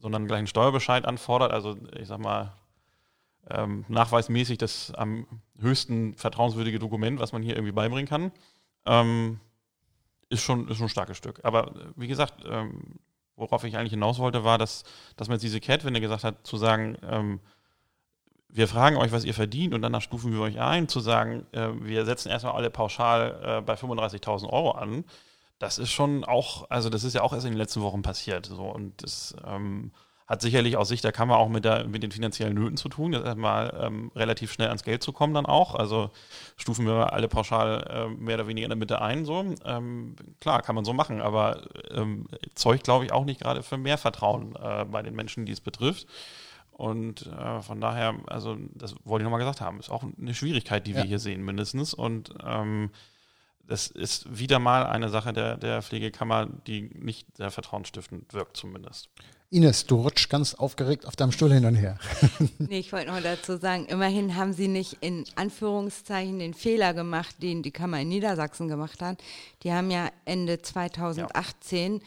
sondern 0.00 0.26
gleich 0.26 0.38
einen 0.38 0.46
Steuerbescheid 0.48 1.06
anfordert, 1.06 1.52
also 1.52 1.76
ich 1.98 2.08
sag 2.08 2.18
mal, 2.18 2.52
ähm, 3.50 3.84
nachweismäßig 3.88 4.58
das 4.58 4.92
am 4.94 5.26
höchsten 5.60 6.14
vertrauenswürdige 6.14 6.78
Dokument, 6.78 7.20
was 7.20 7.32
man 7.32 7.42
hier 7.42 7.54
irgendwie 7.54 7.72
beibringen 7.72 8.08
kann, 8.08 8.32
ähm, 8.86 9.40
ist 10.28 10.42
schon, 10.42 10.68
ist 10.68 10.78
schon 10.78 10.86
ein 10.86 10.90
starkes 10.90 11.16
Stück. 11.16 11.40
Aber 11.44 11.68
äh, 11.68 11.92
wie 11.96 12.08
gesagt, 12.08 12.44
ähm, 12.48 12.98
worauf 13.36 13.64
ich 13.64 13.76
eigentlich 13.76 13.92
hinaus 13.92 14.18
wollte, 14.18 14.44
war, 14.44 14.58
dass, 14.58 14.84
dass 15.16 15.28
man 15.28 15.36
jetzt 15.36 15.42
diese 15.42 15.60
Kehrtwende 15.60 16.00
gesagt 16.00 16.24
hat, 16.24 16.46
zu 16.46 16.56
sagen, 16.56 16.96
ähm, 17.02 17.40
wir 18.54 18.68
fragen 18.68 18.96
euch, 18.96 19.10
was 19.10 19.24
ihr 19.24 19.34
verdient 19.34 19.74
und 19.74 19.82
danach 19.82 20.00
stufen 20.00 20.32
wir 20.32 20.40
euch 20.40 20.60
ein, 20.60 20.86
zu 20.86 21.00
sagen, 21.00 21.44
äh, 21.50 21.70
wir 21.80 22.04
setzen 22.04 22.28
erstmal 22.30 22.54
alle 22.54 22.70
pauschal 22.70 23.40
äh, 23.44 23.60
bei 23.60 23.74
35.000 23.74 24.48
Euro 24.48 24.70
an. 24.70 25.04
Das 25.58 25.78
ist 25.78 25.90
schon 25.90 26.24
auch, 26.24 26.70
also 26.70 26.88
das 26.88 27.02
ist 27.02 27.14
ja 27.14 27.22
auch 27.22 27.32
erst 27.32 27.46
in 27.46 27.52
den 27.52 27.58
letzten 27.58 27.82
Wochen 27.82 28.02
passiert. 28.02 28.46
So, 28.46 28.62
und 28.62 29.02
das 29.02 29.34
ähm, 29.44 29.90
hat 30.28 30.40
sicherlich 30.40 30.76
aus 30.76 30.86
Sicht 30.86 31.02
der 31.02 31.10
Kammer 31.10 31.36
auch 31.38 31.48
mit, 31.48 31.64
der, 31.64 31.88
mit 31.88 32.04
den 32.04 32.12
finanziellen 32.12 32.54
Nöten 32.54 32.76
zu 32.76 32.88
tun, 32.88 33.12
jetzt 33.12 33.26
erstmal 33.26 33.76
ähm, 33.80 34.12
relativ 34.14 34.52
schnell 34.52 34.68
ans 34.68 34.84
Geld 34.84 35.02
zu 35.02 35.12
kommen 35.12 35.34
dann 35.34 35.46
auch. 35.46 35.74
Also 35.74 36.12
stufen 36.56 36.86
wir 36.86 37.12
alle 37.12 37.26
pauschal 37.26 37.84
äh, 37.90 38.08
mehr 38.08 38.36
oder 38.36 38.46
weniger 38.46 38.66
in 38.66 38.70
der 38.70 38.78
Mitte 38.78 39.02
ein. 39.02 39.24
So. 39.24 39.44
Ähm, 39.64 40.14
klar, 40.40 40.62
kann 40.62 40.76
man 40.76 40.84
so 40.84 40.92
machen, 40.92 41.20
aber 41.20 41.62
ähm, 41.90 42.28
zeugt, 42.54 42.84
glaube 42.84 43.04
ich, 43.04 43.10
auch 43.10 43.24
nicht 43.24 43.40
gerade 43.40 43.64
für 43.64 43.78
mehr 43.78 43.98
Vertrauen 43.98 44.54
äh, 44.54 44.84
bei 44.84 45.02
den 45.02 45.16
Menschen, 45.16 45.44
die 45.44 45.52
es 45.52 45.60
betrifft. 45.60 46.06
Und 46.76 47.26
äh, 47.26 47.62
von 47.62 47.80
daher, 47.80 48.16
also 48.26 48.56
das 48.74 48.94
wollte 49.04 49.22
ich 49.22 49.24
nochmal 49.24 49.38
gesagt 49.38 49.60
haben, 49.60 49.78
ist 49.78 49.90
auch 49.90 50.04
eine 50.20 50.34
Schwierigkeit, 50.34 50.86
die 50.86 50.90
ja. 50.90 50.98
wir 50.98 51.04
hier 51.04 51.20
sehen 51.20 51.44
mindestens. 51.44 51.94
Und 51.94 52.34
ähm, 52.44 52.90
das 53.66 53.86
ist 53.86 54.38
wieder 54.38 54.58
mal 54.58 54.84
eine 54.84 55.08
Sache 55.08 55.32
der, 55.32 55.56
der 55.56 55.82
Pflegekammer, 55.82 56.46
die 56.66 56.82
nicht 56.82 57.36
sehr 57.36 57.50
vertrauensstiftend 57.50 58.34
wirkt 58.34 58.56
zumindest. 58.56 59.08
Ines, 59.50 59.86
du 59.86 60.00
rutschst 60.00 60.28
ganz 60.28 60.54
aufgeregt 60.54 61.06
auf 61.06 61.14
deinem 61.14 61.30
Stuhl 61.30 61.52
hin 61.52 61.64
und 61.64 61.76
her. 61.76 61.96
nee, 62.58 62.80
ich 62.80 62.92
wollte 62.92 63.12
noch 63.12 63.22
dazu 63.22 63.56
sagen, 63.56 63.86
immerhin 63.86 64.34
haben 64.34 64.52
sie 64.52 64.66
nicht 64.66 64.96
in 65.00 65.24
Anführungszeichen 65.36 66.40
den 66.40 66.54
Fehler 66.54 66.92
gemacht, 66.92 67.36
den 67.40 67.62
die 67.62 67.70
Kammer 67.70 68.00
in 68.00 68.08
Niedersachsen 68.08 68.66
gemacht 68.66 69.00
hat. 69.00 69.22
Die 69.62 69.72
haben 69.72 69.92
ja 69.92 70.10
Ende 70.24 70.60
2018 70.60 71.94
ja. 71.94 72.00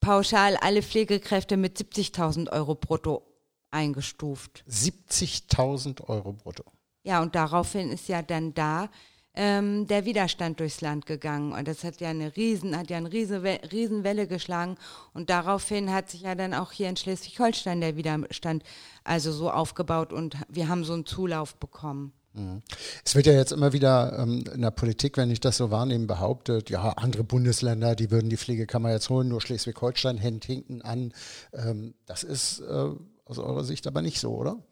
pauschal 0.00 0.56
alle 0.56 0.82
Pflegekräfte 0.82 1.58
mit 1.58 1.76
70.000 1.76 2.50
Euro 2.52 2.74
brutto 2.74 3.27
eingestuft. 3.70 4.64
70.000 4.68 6.08
Euro 6.08 6.32
brutto. 6.32 6.64
Ja, 7.02 7.22
und 7.22 7.34
daraufhin 7.34 7.90
ist 7.90 8.08
ja 8.08 8.22
dann 8.22 8.54
da 8.54 8.88
ähm, 9.34 9.86
der 9.86 10.04
Widerstand 10.04 10.58
durchs 10.60 10.80
Land 10.80 11.06
gegangen. 11.06 11.52
Und 11.52 11.68
das 11.68 11.84
hat 11.84 12.00
ja 12.00 12.08
eine 12.08 12.36
riesen, 12.36 12.76
hat 12.76 12.90
ja 12.90 12.96
eine 12.96 13.12
riesen, 13.12 13.46
Riesenwelle 13.46 14.26
geschlagen. 14.26 14.76
Und 15.14 15.30
daraufhin 15.30 15.92
hat 15.92 16.10
sich 16.10 16.22
ja 16.22 16.34
dann 16.34 16.54
auch 16.54 16.72
hier 16.72 16.88
in 16.88 16.96
Schleswig-Holstein 16.96 17.80
der 17.80 17.96
Widerstand 17.96 18.64
also 19.04 19.32
so 19.32 19.50
aufgebaut 19.50 20.12
und 20.12 20.36
wir 20.48 20.68
haben 20.68 20.84
so 20.84 20.92
einen 20.92 21.06
Zulauf 21.06 21.54
bekommen. 21.54 22.12
Mhm. 22.34 22.62
Es 23.04 23.14
wird 23.14 23.26
ja 23.26 23.32
jetzt 23.32 23.52
immer 23.52 23.72
wieder 23.72 24.18
ähm, 24.18 24.44
in 24.52 24.62
der 24.62 24.70
Politik, 24.70 25.16
wenn 25.16 25.30
ich 25.30 25.40
das 25.40 25.56
so 25.56 25.70
wahrnehme, 25.70 26.06
behauptet, 26.06 26.68
ja, 26.68 26.90
andere 26.90 27.24
Bundesländer, 27.24 27.94
die 27.94 28.10
würden 28.10 28.30
die 28.30 28.36
Pflegekammer 28.36 28.90
jetzt 28.90 29.08
holen, 29.08 29.28
nur 29.28 29.40
Schleswig-Holstein 29.40 30.18
hängt 30.18 30.44
hinten 30.44 30.82
an. 30.82 31.12
Ähm, 31.52 31.94
das 32.06 32.24
ist 32.24 32.60
äh, 32.60 32.90
aus 33.28 33.38
eurer 33.38 33.64
Sicht 33.64 33.86
aber 33.86 34.02
nicht 34.02 34.20
so, 34.20 34.34
oder? 34.34 34.62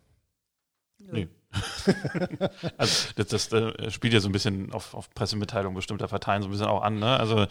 Nee. 0.98 1.28
also 2.76 3.12
das, 3.16 3.28
das, 3.28 3.48
das, 3.48 3.52
äh, 3.52 3.90
spielt 3.90 4.12
ja 4.12 4.20
so 4.20 4.28
ein 4.28 4.32
bisschen 4.32 4.72
auf, 4.72 4.94
auf 4.94 5.10
Pressemitteilungen 5.10 5.74
bestimmter 5.74 6.08
Parteien 6.08 6.42
so 6.42 6.48
ein 6.48 6.50
bisschen 6.50 6.66
auch 6.66 6.82
an. 6.82 6.98
Ne? 6.98 7.18
Also 7.18 7.46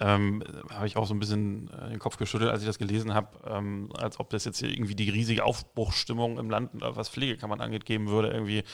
ähm, 0.00 0.42
habe 0.70 0.86
ich 0.86 0.96
auch 0.96 1.06
so 1.06 1.14
ein 1.14 1.18
bisschen 1.18 1.70
äh, 1.70 1.90
den 1.90 1.98
Kopf 1.98 2.16
geschüttelt, 2.16 2.50
als 2.50 2.62
ich 2.62 2.66
das 2.66 2.78
gelesen 2.78 3.14
habe, 3.14 3.28
ähm, 3.46 3.90
als 3.96 4.18
ob 4.18 4.30
das 4.30 4.44
jetzt 4.44 4.58
hier 4.58 4.70
irgendwie 4.70 4.94
die 4.94 5.10
riesige 5.10 5.44
Aufbruchsstimmung 5.44 6.38
im 6.38 6.50
Land, 6.50 6.82
äh, 6.82 6.96
was 6.96 7.08
Pflegekammern 7.08 7.60
angeht, 7.60 7.84
geben 7.84 8.08
würde. 8.08 8.28
Irgendwie 8.28 8.64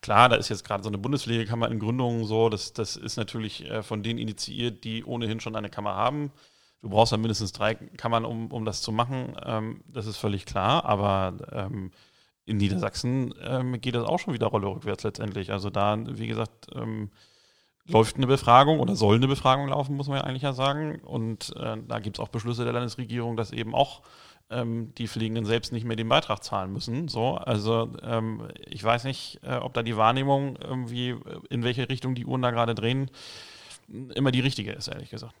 klar, 0.00 0.28
da 0.28 0.36
ist 0.36 0.48
jetzt 0.48 0.64
gerade 0.64 0.82
so 0.82 0.88
eine 0.88 0.98
Bundespflegekammer 0.98 1.70
in 1.70 1.78
Gründung 1.78 2.24
so. 2.24 2.48
Das, 2.48 2.72
das 2.72 2.96
ist 2.96 3.16
natürlich 3.16 3.64
äh, 3.70 3.82
von 3.82 4.02
denen 4.02 4.18
initiiert, 4.18 4.84
die 4.84 5.04
ohnehin 5.04 5.40
schon 5.40 5.56
eine 5.56 5.70
Kammer 5.70 5.94
haben. 5.94 6.32
Du 6.82 6.90
brauchst 6.90 7.12
dann 7.12 7.20
mindestens 7.20 7.52
drei 7.52 7.74
Kammern, 7.74 8.24
um, 8.24 8.52
um 8.52 8.64
das 8.64 8.82
zu 8.82 8.92
machen. 8.92 9.36
Ähm, 9.44 9.82
das 9.86 10.06
ist 10.06 10.18
völlig 10.18 10.46
klar, 10.46 10.84
aber 10.84 11.34
ähm, 11.52 11.90
in 12.44 12.58
Niedersachsen 12.58 13.34
ähm, 13.42 13.80
geht 13.80 13.96
das 13.96 14.06
auch 14.06 14.18
schon 14.18 14.34
wieder 14.34 14.46
Rolle 14.46 14.68
rückwärts 14.68 15.02
letztendlich. 15.02 15.52
Also 15.52 15.68
da, 15.68 15.98
wie 15.98 16.28
gesagt, 16.28 16.68
ähm, 16.74 17.10
läuft 17.88 18.16
eine 18.16 18.26
Befragung 18.26 18.80
oder 18.80 18.94
soll 18.94 19.16
eine 19.16 19.28
Befragung 19.28 19.68
laufen, 19.68 19.96
muss 19.96 20.08
man 20.08 20.18
ja 20.18 20.24
eigentlich 20.24 20.42
ja 20.42 20.52
sagen. 20.52 21.00
Und 21.00 21.54
äh, 21.56 21.76
da 21.86 21.98
gibt 21.98 22.18
es 22.18 22.20
auch 22.20 22.28
Beschlüsse 22.28 22.64
der 22.64 22.72
Landesregierung, 22.72 23.36
dass 23.36 23.52
eben 23.52 23.74
auch 23.74 24.02
ähm, 24.50 24.92
die 24.96 25.08
Pflegenden 25.08 25.44
selbst 25.44 25.72
nicht 25.72 25.84
mehr 25.84 25.96
den 25.96 26.08
Beitrag 26.08 26.42
zahlen 26.44 26.72
müssen. 26.72 27.08
So, 27.08 27.34
also 27.34 27.92
ähm, 28.02 28.48
ich 28.66 28.82
weiß 28.82 29.04
nicht, 29.04 29.40
äh, 29.42 29.56
ob 29.56 29.74
da 29.74 29.82
die 29.82 29.96
Wahrnehmung 29.96 30.56
irgendwie, 30.56 31.16
in 31.50 31.64
welche 31.64 31.88
Richtung 31.88 32.14
die 32.14 32.26
Uhren 32.26 32.42
da 32.42 32.50
gerade 32.50 32.74
drehen, 32.74 33.10
immer 34.14 34.32
die 34.32 34.40
richtige 34.40 34.72
ist, 34.72 34.88
ehrlich 34.88 35.10
gesagt. 35.10 35.34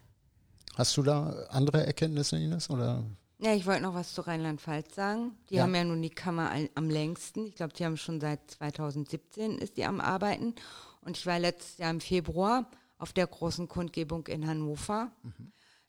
Hast 0.76 0.96
du 0.96 1.02
da 1.02 1.46
andere 1.50 1.86
Erkenntnisse, 1.86 2.36
Ines? 2.36 2.68
Oder 2.70 3.02
Ja, 3.38 3.52
ich 3.54 3.66
wollte 3.66 3.82
noch 3.82 3.94
was 3.94 4.14
zu 4.14 4.22
Rheinland-Pfalz 4.22 4.94
sagen. 4.94 5.32
Die 5.50 5.56
Ja. 5.56 5.62
haben 5.64 5.74
ja 5.74 5.84
nun 5.84 6.00
die 6.00 6.10
Kammer 6.10 6.50
am 6.74 6.88
längsten. 6.90 7.46
Ich 7.46 7.54
glaube, 7.56 7.72
die 7.74 7.84
haben 7.84 7.96
schon 7.96 8.20
seit 8.20 8.50
2017 8.50 9.58
ist 9.58 9.76
die 9.76 9.84
am 9.84 10.00
Arbeiten. 10.00 10.54
Und 11.02 11.16
ich 11.18 11.26
war 11.26 11.38
letztes 11.38 11.78
Jahr 11.78 11.90
im 11.90 12.00
Februar 12.00 12.70
auf 12.98 13.12
der 13.12 13.26
großen 13.26 13.68
Kundgebung 13.68 14.26
in 14.26 14.46
Hannover, 14.46 15.10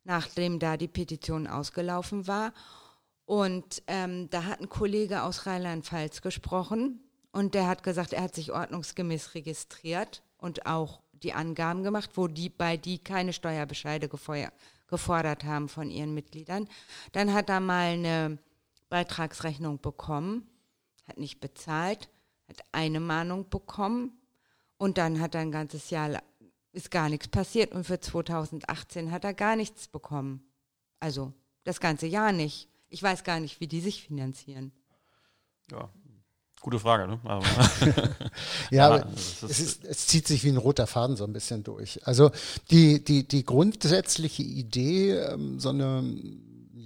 nachdem 0.03 0.59
da 0.59 0.75
die 0.77 0.87
Petition 0.89 1.47
ausgelaufen 1.47 2.27
war. 2.27 2.53
Und 3.25 3.81
ähm, 3.87 4.29
da 4.29 4.43
hat 4.45 4.61
ein 4.61 4.69
Kollege 4.69 5.23
aus 5.23 5.45
Rheinland-Pfalz 5.45 6.21
gesprochen 6.21 7.01
und 7.31 7.55
der 7.55 7.67
hat 7.67 7.83
gesagt, 7.83 8.13
er 8.13 8.23
hat 8.23 8.35
sich 8.35 8.51
ordnungsgemäß 8.53 9.35
registriert 9.35 10.21
und 10.37 10.65
auch 10.65 11.01
die 11.11 11.33
Angaben 11.33 11.83
gemacht, 11.83 12.11
wo 12.15 12.27
die 12.27 12.49
bei 12.49 12.77
die 12.77 12.99
keine 12.99 13.33
Steuerbescheide 13.33 14.07
gefeuer, 14.07 14.51
gefordert 14.87 15.43
haben 15.43 15.69
von 15.69 15.89
ihren 15.89 16.13
Mitgliedern. 16.13 16.67
Dann 17.11 17.33
hat 17.33 17.49
er 17.49 17.59
mal 17.59 17.93
eine 17.93 18.37
Beitragsrechnung 18.89 19.79
bekommen, 19.79 20.47
hat 21.07 21.17
nicht 21.17 21.39
bezahlt, 21.39 22.09
hat 22.47 22.63
eine 22.71 22.99
Mahnung 22.99 23.49
bekommen 23.49 24.17
und 24.77 24.97
dann 24.97 25.19
hat 25.19 25.35
er 25.35 25.41
ein 25.41 25.51
ganzes 25.51 25.89
Jahr 25.89 26.21
ist 26.71 26.91
gar 26.91 27.09
nichts 27.09 27.27
passiert 27.27 27.71
und 27.71 27.85
für 27.85 27.99
2018 27.99 29.11
hat 29.11 29.23
er 29.23 29.33
gar 29.33 29.55
nichts 29.55 29.87
bekommen. 29.87 30.43
Also 30.99 31.33
das 31.63 31.79
ganze 31.79 32.05
Jahr 32.05 32.31
nicht. 32.31 32.69
Ich 32.89 33.01
weiß 33.01 33.23
gar 33.23 33.39
nicht, 33.39 33.59
wie 33.59 33.67
die 33.67 33.81
sich 33.81 34.03
finanzieren. 34.03 34.71
Ja, 35.71 35.89
gute 36.61 36.79
Frage. 36.79 37.07
Ne? 37.07 37.19
Also, 37.23 37.47
Ja, 38.71 38.87
Aber 38.87 38.95
aber 38.95 39.07
es 39.15 39.59
ist, 39.59 39.85
es 39.85 40.07
zieht 40.07 40.27
sich 40.27 40.43
wie 40.43 40.49
ein 40.49 40.57
roter 40.57 40.87
Faden 40.87 41.15
so 41.15 41.23
ein 41.23 41.33
bisschen 41.33 41.63
durch. 41.63 41.99
Also 42.05 42.31
die, 42.71 43.03
die, 43.03 43.27
die 43.27 43.45
grundsätzliche 43.45 44.43
Idee, 44.43 45.13
ähm, 45.13 45.59
so 45.59 45.69
eine 45.69 46.03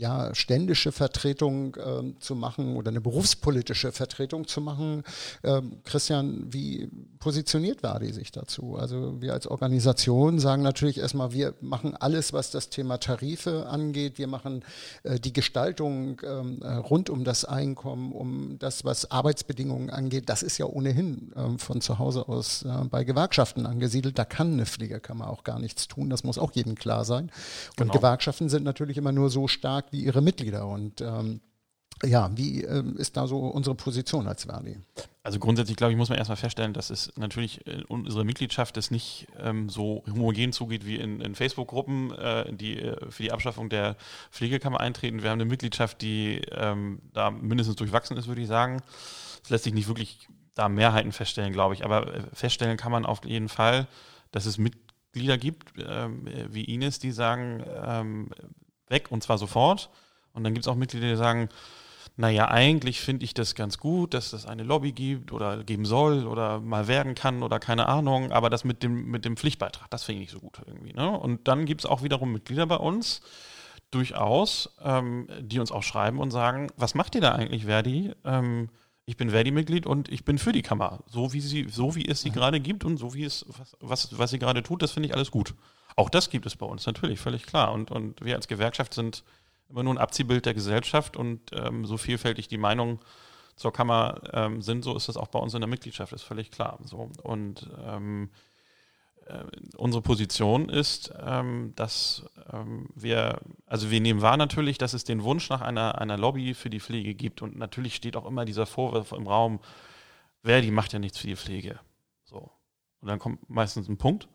ja, 0.01 0.33
ständische 0.33 0.91
Vertretung 0.91 1.77
ähm, 1.85 2.15
zu 2.19 2.35
machen 2.35 2.75
oder 2.75 2.89
eine 2.89 3.01
berufspolitische 3.01 3.91
Vertretung 3.91 4.47
zu 4.47 4.59
machen. 4.59 5.03
Ähm, 5.43 5.77
Christian, 5.83 6.51
wie 6.51 6.89
positioniert 7.19 7.81
Verdi 7.81 8.11
sich 8.11 8.31
dazu? 8.31 8.77
Also 8.77 9.21
wir 9.21 9.33
als 9.33 9.45
Organisation 9.45 10.39
sagen 10.39 10.63
natürlich 10.63 10.97
erstmal, 10.97 11.33
wir 11.33 11.53
machen 11.61 11.95
alles, 11.95 12.33
was 12.33 12.49
das 12.49 12.69
Thema 12.69 12.97
Tarife 12.97 13.67
angeht. 13.67 14.17
Wir 14.17 14.25
machen 14.25 14.63
äh, 15.03 15.19
die 15.19 15.33
Gestaltung 15.33 16.19
ähm, 16.25 16.63
äh, 16.63 16.73
rund 16.73 17.11
um 17.11 17.23
das 17.23 17.45
Einkommen, 17.45 18.11
um 18.11 18.57
das, 18.57 18.83
was 18.83 19.11
Arbeitsbedingungen 19.11 19.91
angeht. 19.91 20.29
Das 20.29 20.41
ist 20.41 20.57
ja 20.57 20.65
ohnehin 20.65 21.31
ähm, 21.35 21.59
von 21.59 21.79
zu 21.79 21.99
Hause 21.99 22.27
aus 22.27 22.63
äh, 22.63 22.85
bei 22.89 23.03
Gewerkschaften 23.03 23.67
angesiedelt. 23.67 24.17
Da 24.17 24.25
kann 24.25 24.53
eine 24.53 24.65
Pflegekammer 24.65 25.29
auch 25.29 25.43
gar 25.43 25.59
nichts 25.59 25.87
tun. 25.87 26.09
Das 26.09 26.23
muss 26.23 26.39
auch 26.39 26.53
jedem 26.53 26.73
klar 26.73 27.05
sein. 27.05 27.29
Und 27.79 27.91
Genau. 27.91 27.93
Gewerkschaften 27.93 28.49
sind 28.49 28.63
natürlich 28.63 28.97
immer 28.97 29.11
nur 29.11 29.29
so 29.29 29.47
stark 29.47 29.90
wie 29.91 30.04
ihre 30.04 30.21
Mitglieder. 30.21 30.67
Und 30.67 31.01
ähm, 31.01 31.41
ja, 32.04 32.32
wie 32.36 32.63
ähm, 32.63 32.97
ist 32.97 33.15
da 33.15 33.27
so 33.27 33.39
unsere 33.39 33.75
Position 33.75 34.27
als 34.27 34.45
Verdi? 34.45 34.77
Also 35.23 35.38
grundsätzlich, 35.38 35.77
glaube 35.77 35.91
ich, 35.91 35.97
muss 35.97 36.10
man 36.10 36.17
erstmal 36.17 36.38
feststellen, 36.38 36.73
dass 36.73 36.89
es 36.89 37.13
natürlich 37.15 37.65
in 37.67 37.84
unserer 37.84 38.23
Mitgliedschaft 38.23 38.75
es 38.77 38.89
nicht 38.89 39.27
ähm, 39.39 39.69
so 39.69 40.04
homogen 40.12 40.51
zugeht 40.51 40.86
wie 40.86 40.95
in, 40.95 41.21
in 41.21 41.36
Facebook-Gruppen, 41.36 42.12
äh, 42.13 42.51
die 42.54 42.80
äh, 42.80 43.12
für 43.12 43.23
die 43.23 43.32
Abschaffung 43.32 43.69
der 43.69 43.97
Pflegekammer 44.32 44.80
eintreten. 44.80 45.21
Wir 45.21 45.30
haben 45.30 45.39
eine 45.39 45.49
Mitgliedschaft, 45.49 46.01
die 46.01 46.41
ähm, 46.51 47.01
da 47.13 47.30
mindestens 47.30 47.75
durchwachsen 47.75 48.17
ist, 48.17 48.27
würde 48.27 48.41
ich 48.41 48.47
sagen. 48.47 48.82
Es 49.43 49.49
lässt 49.51 49.65
sich 49.65 49.73
nicht 49.73 49.88
wirklich 49.88 50.27
da 50.56 50.69
Mehrheiten 50.69 51.12
feststellen, 51.12 51.54
glaube 51.54 51.75
ich. 51.75 51.86
Aber 51.86 52.15
äh, 52.15 52.21
feststellen 52.34 52.77
kann 52.77 52.91
man 52.91 53.06
auf 53.06 53.23
jeden 53.23 53.49
Fall, 53.49 53.88
dass 54.32 54.47
es 54.47 54.58
Mitglieder 54.58 55.38
gibt, 55.38 55.73
ähm, 55.77 56.27
wie 56.49 56.63
Ines, 56.63 56.97
die 56.97 57.12
sagen, 57.12 57.63
ähm, 57.86 58.32
weg 58.91 59.12
und 59.12 59.23
zwar 59.23 59.38
sofort. 59.38 59.89
Und 60.34 60.43
dann 60.43 60.54
gibt 60.54 60.65
es 60.65 60.71
auch 60.71 60.75
Mitglieder, 60.75 61.10
die 61.10 61.15
sagen, 61.15 61.49
naja, 62.17 62.49
eigentlich 62.49 63.01
finde 63.01 63.23
ich 63.25 63.34
das 63.34 63.56
ganz 63.56 63.77
gut, 63.77 64.13
dass 64.13 64.34
es 64.34 64.45
eine 64.45 64.63
Lobby 64.63 64.91
gibt 64.91 65.32
oder 65.32 65.63
geben 65.63 65.86
soll 65.86 66.27
oder 66.27 66.60
mal 66.60 66.88
werden 66.88 67.15
kann 67.15 67.41
oder 67.41 67.60
keine 67.60 67.88
Ahnung, 67.88 68.32
aber 68.32 68.49
das 68.49 68.63
mit 68.63 68.84
dem, 68.84 69.06
mit 69.06 69.25
dem 69.25 69.38
Pflichtbeitrag, 69.38 69.89
das 69.89 70.04
finde 70.04 70.21
ich 70.21 70.27
nicht 70.27 70.34
so 70.34 70.39
gut 70.39 70.62
irgendwie. 70.65 70.93
Ne? 70.93 71.10
Und 71.10 71.47
dann 71.47 71.65
gibt 71.65 71.82
es 71.82 71.86
auch 71.86 72.04
wiederum 72.04 72.32
Mitglieder 72.32 72.67
bei 72.67 72.75
uns, 72.75 73.21
durchaus, 73.91 74.73
ähm, 74.84 75.27
die 75.41 75.60
uns 75.60 75.71
auch 75.71 75.84
schreiben 75.84 76.19
und 76.19 76.32
sagen, 76.32 76.69
was 76.77 76.95
macht 76.95 77.15
ihr 77.15 77.21
da 77.21 77.34
eigentlich, 77.34 77.65
Verdi? 77.65 78.13
Ähm, 78.23 78.69
ich 79.06 79.17
bin 79.17 79.32
Verdi-Mitglied 79.32 79.86
und 79.86 80.10
ich 80.10 80.23
bin 80.23 80.38
für 80.38 80.54
die 80.54 80.62
Kammer. 80.62 80.99
So 81.08 81.34
wie 81.34 81.41
sie, 81.41 81.67
so 81.69 81.95
wie 81.95 82.08
es 82.08 82.21
sie 82.21 82.32
gerade 82.32 82.60
gibt 82.60 82.86
und 82.86 82.97
so 82.97 83.13
wie 83.13 83.25
es, 83.25 83.45
was, 83.49 83.75
was, 83.80 84.17
was 84.17 84.32
sie 84.32 84.39
gerade 84.39 84.63
tut, 84.63 84.82
das 84.82 84.91
finde 84.91 85.10
ich 85.10 85.15
alles 85.15 85.32
gut. 85.32 85.54
Auch 85.95 86.10
das 86.10 86.30
gibt 86.30 86.45
es 86.45 86.56
bei 86.56 86.65
uns, 86.65 86.86
natürlich, 86.86 87.19
völlig 87.19 87.45
klar. 87.45 87.71
Und, 87.71 87.91
und 87.91 88.23
wir 88.23 88.36
als 88.36 88.47
Gewerkschaft 88.47 88.93
sind 88.93 89.23
immer 89.69 89.84
nur 89.84 89.93
ein 89.93 89.99
Abziehbild 89.99 90.45
der 90.45 90.54
Gesellschaft 90.54 91.17
und 91.17 91.51
ähm, 91.54 91.86
so 91.86 91.97
vielfältig 91.97 92.47
die 92.47 92.58
Meinungen 92.58 92.99
zur 93.56 93.73
Kammer 93.73 94.21
ähm, 94.34 94.62
sind, 94.62 94.84
so 94.84 94.95
ist 94.95 95.08
das 95.08 95.17
auch 95.17 95.27
bei 95.27 95.39
uns 95.39 95.54
in 95.54 95.62
der 95.62 95.69
Mitgliedschaft, 95.69 96.13
ist 96.13 96.23
völlig 96.23 96.51
klar. 96.51 96.80
So. 96.84 97.10
Und 97.23 97.69
ähm, 97.86 98.30
äh, 99.27 99.43
unsere 99.77 100.01
Position 100.01 100.69
ist, 100.69 101.13
ähm, 101.21 101.73
dass 101.75 102.25
ähm, 102.51 102.89
wir, 102.95 103.39
also 103.65 103.91
wir 103.91 104.01
nehmen 104.01 104.21
wahr 104.21 104.38
natürlich, 104.38 104.77
dass 104.77 104.93
es 104.93 105.04
den 105.04 105.23
Wunsch 105.23 105.49
nach 105.49 105.62
einer, 105.62 105.99
einer 105.99 106.17
Lobby 106.17 106.54
für 106.54 106.69
die 106.69 106.80
Pflege 106.80 107.13
gibt 107.13 107.41
und 107.41 107.58
natürlich 107.58 107.95
steht 107.95 108.17
auch 108.17 108.25
immer 108.25 108.45
dieser 108.45 108.65
Vorwurf 108.65 109.12
im 109.12 109.27
Raum, 109.27 109.60
Verdi 110.43 110.71
macht 110.71 110.93
ja 110.93 110.99
nichts 110.99 111.19
für 111.19 111.27
die 111.27 111.36
Pflege. 111.36 111.80
So. 112.23 112.51
Und 112.99 113.08
dann 113.08 113.19
kommt 113.19 113.47
meistens 113.49 113.88
ein 113.88 113.97
Punkt 113.97 114.27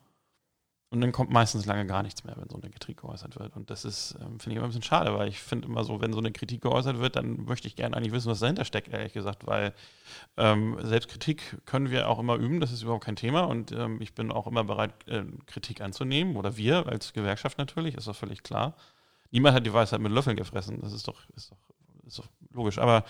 und 0.91 1.01
dann 1.01 1.11
kommt 1.11 1.31
meistens 1.31 1.67
lange 1.67 1.85
gar 1.87 2.05
nichts 2.05 2.23
mehr, 2.23 2.37
wenn 2.37 2.49
so 2.49 2.57
eine 2.57 2.71
Kritik 2.71 3.01
geäußert 3.01 3.39
wird. 3.39 3.57
Und 3.57 3.71
das 3.71 3.85
ist, 3.85 4.17
ähm, 4.21 4.39
finde 4.39 4.51
ich 4.51 4.57
immer 4.57 4.67
ein 4.67 4.69
bisschen 4.69 4.83
schade, 4.83 5.13
weil 5.15 5.29
ich 5.29 5.41
finde 5.41 5.67
immer 5.67 5.83
so, 5.83 6.01
wenn 6.01 6.13
so 6.13 6.21
eine 6.21 6.31
Kritik 6.31 6.63
geäußert 6.63 7.01
wird, 7.01 7.17
dann 7.17 7.45
möchte 7.45 7.67
ich 7.67 7.75
gerne 7.75 7.97
eigentlich 7.97 8.13
wissen, 8.13 8.31
was 8.31 8.39
dahinter 8.39 8.65
steckt, 8.65 8.89
ehrlich 8.89 9.13
gesagt, 9.13 9.47
weil 9.47 9.75
ähm, 10.37 10.79
Selbstkritik 10.81 11.67
können 11.67 11.91
wir 11.91 12.09
auch 12.09 12.21
immer 12.21 12.37
üben, 12.37 12.61
das 12.61 12.71
ist 12.71 12.83
überhaupt 12.83 13.05
kein 13.05 13.17
Thema 13.17 13.43
und 13.43 13.73
ähm, 13.73 14.01
ich 14.01 14.15
bin 14.15 14.31
auch 14.31 14.47
immer 14.47 14.63
bereit, 14.63 14.93
äh, 15.09 15.25
Kritik 15.47 15.81
anzunehmen 15.81 16.37
oder 16.37 16.57
wir 16.57 16.87
als 16.87 17.13
Gewerkschaft 17.13 17.59
natürlich, 17.59 17.97
ist 17.97 18.07
doch 18.07 18.15
völlig 18.15 18.45
klar. 18.45 18.77
Niemand 19.33 19.57
hat 19.57 19.67
die 19.67 19.73
Weisheit 19.73 20.01
mit 20.01 20.13
Löffeln 20.13 20.37
gefressen, 20.37 20.81
das 20.81 20.93
ist 20.93 21.09
doch, 21.09 21.29
ist 21.35 21.51
doch, 21.51 21.59
ist 22.07 22.19
doch 22.21 22.29
logisch. 22.53 22.79
Aber 22.79 23.05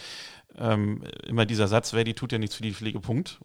ähm, 0.57 1.05
immer 1.27 1.45
dieser 1.45 1.69
Satz, 1.69 1.93
wer 1.93 2.05
die 2.05 2.15
tut 2.15 2.33
ja 2.33 2.39
nichts 2.39 2.57
für 2.57 2.62
die 2.62 2.73
Pflege, 2.73 3.01
Punkt, 3.01 3.39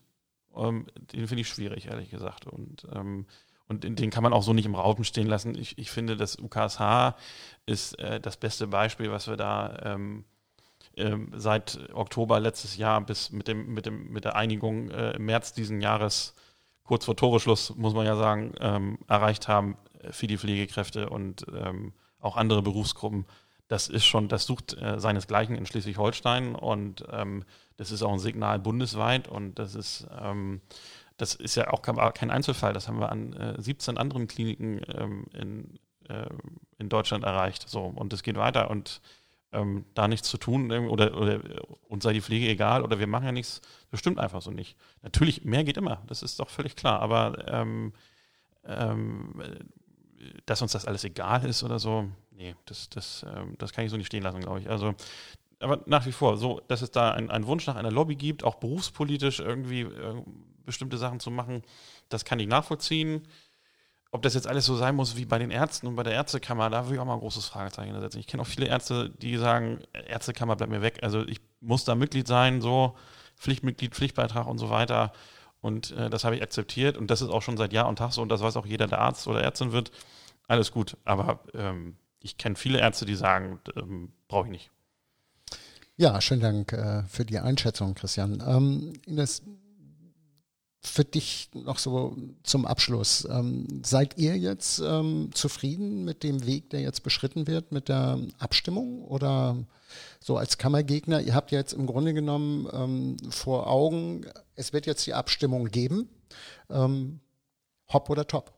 ähm, 0.56 0.88
den 0.96 1.28
finde 1.28 1.42
ich 1.42 1.50
schwierig, 1.50 1.88
ehrlich 1.88 2.10
gesagt. 2.10 2.48
Und 2.48 2.88
ähm, 2.94 3.26
und 3.72 4.00
den 4.00 4.10
kann 4.10 4.24
man 4.24 4.34
auch 4.34 4.44
so 4.44 4.54
nicht 4.54 4.66
im 4.66 4.76
Raum 4.76 5.04
stehen 5.04 5.28
lassen. 5.28 5.58
Ich, 5.58 5.78
ich 5.78 5.90
finde, 5.90 6.18
das 6.18 6.38
UKSH 6.38 7.16
ist 7.66 7.98
äh, 8.00 8.20
das 8.20 8.36
beste 8.38 8.68
Beispiel, 8.68 9.12
was 9.12 9.28
wir 9.28 9.38
da 9.38 9.80
ähm, 9.84 10.26
ähm, 10.98 11.32
seit 11.36 11.80
Oktober 11.94 12.42
letztes 12.42 12.76
Jahr 12.76 13.00
bis 13.02 13.32
mit, 13.32 13.48
dem, 13.48 13.74
mit, 13.74 13.86
dem, 13.86 14.12
mit 14.12 14.26
der 14.26 14.36
Einigung 14.36 14.92
äh, 14.92 15.12
im 15.12 15.26
März 15.26 15.54
diesen 15.54 15.80
Jahres, 15.80 16.36
kurz 16.84 17.06
vor 17.06 17.16
Toreschluss, 17.16 17.74
muss 17.78 17.94
man 17.94 18.06
ja 18.06 18.18
sagen, 18.18 18.54
ähm, 18.60 19.00
erreicht 19.08 19.48
haben 19.48 19.78
für 20.10 20.28
die 20.28 20.38
Pflegekräfte 20.38 21.10
und 21.10 21.46
ähm, 21.56 21.94
auch 22.20 22.36
andere 22.36 22.62
Berufsgruppen. 22.62 23.26
Das 23.70 23.88
ist 23.88 24.06
schon, 24.06 24.28
das 24.28 24.46
sucht 24.46 24.76
äh, 24.82 25.00
seinesgleichen 25.00 25.56
in 25.56 25.66
Schleswig-Holstein 25.66 26.56
und 26.56 27.06
ähm, 27.10 27.46
das 27.78 27.92
ist 27.92 28.04
auch 28.04 28.12
ein 28.12 28.20
Signal 28.20 28.60
bundesweit 28.60 29.30
und 29.30 29.60
das 29.60 29.76
ist 29.76 30.08
ähm, 30.22 30.60
das 31.22 31.36
ist 31.36 31.54
ja 31.54 31.72
auch 31.72 31.84
kein 31.84 32.32
Einzelfall, 32.32 32.74
das 32.74 32.88
haben 32.88 33.00
wir 33.00 33.12
an 33.12 33.34
äh, 33.34 33.62
17 33.62 34.00
anderen 34.00 34.28
Kliniken 34.28 34.82
ähm, 34.88 35.26
in, 35.34 35.80
äh, 36.10 36.28
in 36.80 36.90
Deutschland 36.90 37.24
erreicht. 37.24 37.70
So, 37.70 37.82
und 37.84 38.12
es 38.12 38.24
geht 38.24 38.38
weiter 38.38 38.72
und 38.72 39.02
ähm, 39.52 39.86
da 39.94 40.08
nichts 40.08 40.30
zu 40.30 40.40
tun 40.40 40.72
oder, 40.72 41.16
oder 41.16 41.40
uns 41.88 42.04
sei 42.04 42.14
die 42.14 42.22
Pflege 42.22 42.48
egal 42.48 42.82
oder 42.82 42.98
wir 42.98 43.06
machen 43.06 43.26
ja 43.26 43.32
nichts, 43.32 43.62
das 43.92 44.00
stimmt 44.00 44.20
einfach 44.20 44.42
so 44.42 44.50
nicht. 44.50 44.76
Natürlich, 45.04 45.46
mehr 45.46 45.64
geht 45.64 45.78
immer, 45.78 46.02
das 46.08 46.24
ist 46.24 46.40
doch 46.40 46.50
völlig 46.50 46.76
klar, 46.76 47.02
aber 47.02 47.48
ähm, 47.48 47.94
ähm, 48.66 49.44
dass 50.48 50.64
uns 50.64 50.72
das 50.72 50.88
alles 50.88 51.04
egal 51.04 51.46
ist 51.46 51.62
oder 51.62 51.78
so, 51.78 52.10
nee, 52.32 52.56
das, 52.66 52.90
das, 52.90 53.26
ähm, 53.36 53.56
das 53.60 53.74
kann 53.74 53.86
ich 53.86 53.92
so 53.92 53.98
nicht 53.98 54.08
stehen 54.08 54.24
lassen, 54.24 54.42
glaube 54.42 54.62
ich. 54.62 54.70
Also 54.72 54.96
aber 55.60 55.84
nach 55.86 56.08
wie 56.08 56.12
vor, 56.12 56.38
so, 56.38 56.62
dass 56.68 56.82
es 56.82 56.90
da 56.90 57.12
einen 57.12 57.46
Wunsch 57.46 57.68
nach 57.68 57.76
einer 57.76 57.92
Lobby 57.92 58.16
gibt, 58.16 58.44
auch 58.44 58.56
berufspolitisch 58.56 59.40
irgendwie 59.40 59.82
äh, 59.82 60.24
bestimmte 60.66 60.98
Sachen 60.98 61.20
zu 61.20 61.32
machen, 61.32 61.64
das 62.10 62.26
kann 62.26 62.40
ich 62.40 62.48
nachvollziehen. 62.48 63.28
Ob 64.14 64.22
das 64.22 64.34
jetzt 64.34 64.48
alles 64.48 64.66
so 64.66 64.76
sein 64.76 64.96
muss 64.96 65.16
wie 65.16 65.26
bei 65.26 65.40
den 65.40 65.52
Ärzten 65.52 65.88
und 65.88 65.96
bei 65.96 66.04
der 66.04 66.14
Ärztekammer, 66.14 66.70
da 66.70 66.86
würde 66.86 66.96
ich 66.96 67.00
auch 67.00 67.06
mal 67.06 67.14
ein 67.14 67.22
großes 67.22 67.46
Fragezeichen 67.46 67.98
setzen. 68.00 68.20
Ich 68.20 68.28
kenne 68.28 68.44
auch 68.44 68.48
viele 68.48 68.68
Ärzte, 68.68 69.10
die 69.10 69.38
sagen, 69.38 69.80
Ärztekammer 69.94 70.58
bleibt 70.58 70.72
mir 70.72 70.82
weg. 70.82 71.00
Also 71.02 71.26
ich 71.26 71.40
muss 71.62 71.86
da 71.86 71.96
Mitglied 71.96 72.28
sein, 72.28 72.62
so 72.62 72.98
Pflichtmitglied, 73.38 73.96
Pflichtbeitrag 73.96 74.48
und 74.48 74.58
so 74.58 74.70
weiter. 74.70 75.14
Und 75.62 75.92
äh, 75.92 76.10
das 76.10 76.26
habe 76.26 76.36
ich 76.36 76.44
akzeptiert 76.44 76.98
und 76.98 77.10
das 77.10 77.22
ist 77.22 77.30
auch 77.30 77.42
schon 77.42 77.56
seit 77.56 77.72
Jahr 77.72 77.88
und 77.88 77.98
Tag 77.98 78.12
so 78.12 78.22
und 78.22 78.30
das 78.30 78.42
weiß 78.42 78.58
auch 78.58 78.66
jeder, 78.66 78.88
der 78.88 79.00
Arzt 79.00 79.28
oder 79.28 79.42
Ärztin 79.42 79.72
wird. 79.72 79.92
Alles 80.48 80.72
gut, 80.72 80.98
aber 81.06 81.40
ähm, 81.54 81.96
ich 82.20 82.38
kenne 82.38 82.56
viele 82.56 82.80
Ärzte, 82.80 83.06
die 83.06 83.16
sagen, 83.16 83.60
ähm, 83.76 84.12
brauche 84.28 84.48
ich 84.48 84.52
nicht. 84.52 84.72
Ja, 85.98 86.20
schönen 86.20 86.42
Dank 86.42 86.74
äh, 86.74 87.04
für 87.04 87.26
die 87.26 87.40
Einschätzung, 87.40 87.94
Christian. 87.94 88.44
Ähm, 88.46 88.94
Ines, 89.06 89.44
für 90.82 91.06
dich 91.06 91.50
noch 91.54 91.78
so 91.78 92.18
zum 92.44 92.66
Abschluss. 92.66 93.28
Ähm, 93.30 93.82
seid 93.84 94.18
ihr 94.18 94.38
jetzt 94.38 94.80
ähm, 94.80 95.30
zufrieden 95.34 96.04
mit 96.04 96.24
dem 96.24 96.46
Weg, 96.46 96.72
der 96.72 96.82
jetzt 96.82 97.04
beschritten 97.04 97.46
wird, 97.46 97.72
mit 97.72 97.88
der 97.88 98.20
Abstimmung? 98.40 99.04
Oder 99.04 99.58
so 100.20 100.38
als 100.38 100.58
Kammergegner, 100.58 101.22
ihr 101.22 101.36
habt 101.36 101.52
jetzt 101.52 101.74
im 101.74 101.86
Grunde 101.86 102.14
genommen 102.14 102.68
ähm, 102.74 103.18
vor 103.30 103.68
Augen, 103.68 104.26
es 104.56 104.74
wird 104.74 104.88
jetzt 104.88 105.06
die 105.06 105.14
Abstimmung 105.14 105.66
geben. 105.66 106.10
Ähm, 106.70 107.20
hopp 107.94 108.10
oder 108.10 108.26
top? 108.26 108.52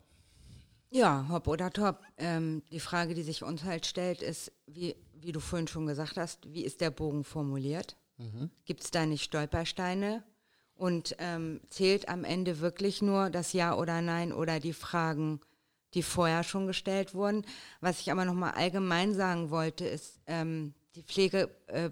Ja, 0.90 1.26
hopp 1.28 1.46
oder 1.46 1.70
top. 1.70 2.00
Ähm, 2.16 2.62
die 2.70 2.80
Frage, 2.80 3.14
die 3.14 3.22
sich 3.22 3.42
uns 3.42 3.64
halt 3.64 3.84
stellt, 3.84 4.22
ist, 4.22 4.50
wie, 4.66 4.96
wie 5.20 5.32
du 5.32 5.40
vorhin 5.40 5.68
schon 5.68 5.86
gesagt 5.86 6.16
hast, 6.16 6.52
wie 6.52 6.64
ist 6.64 6.80
der 6.80 6.90
Bogen 6.90 7.24
formuliert? 7.24 7.96
Mhm. 8.16 8.50
Gibt 8.64 8.82
es 8.82 8.90
da 8.90 9.04
nicht 9.04 9.24
Stolpersteine? 9.24 10.22
Und 10.76 11.16
ähm, 11.18 11.60
zählt 11.68 12.08
am 12.08 12.24
Ende 12.24 12.60
wirklich 12.60 13.02
nur 13.02 13.30
das 13.30 13.52
Ja 13.52 13.74
oder 13.76 14.00
Nein 14.02 14.32
oder 14.32 14.60
die 14.60 14.72
Fragen, 14.72 15.40
die 15.94 16.02
vorher 16.02 16.42
schon 16.42 16.66
gestellt 16.66 17.14
wurden. 17.14 17.46
Was 17.80 18.00
ich 18.00 18.10
aber 18.10 18.24
nochmal 18.24 18.52
allgemein 18.52 19.14
sagen 19.14 19.50
wollte, 19.50 19.86
ist, 19.86 20.20
ähm, 20.26 20.74
die 20.96 21.02
Pflege 21.02 21.50
äh, 21.68 21.90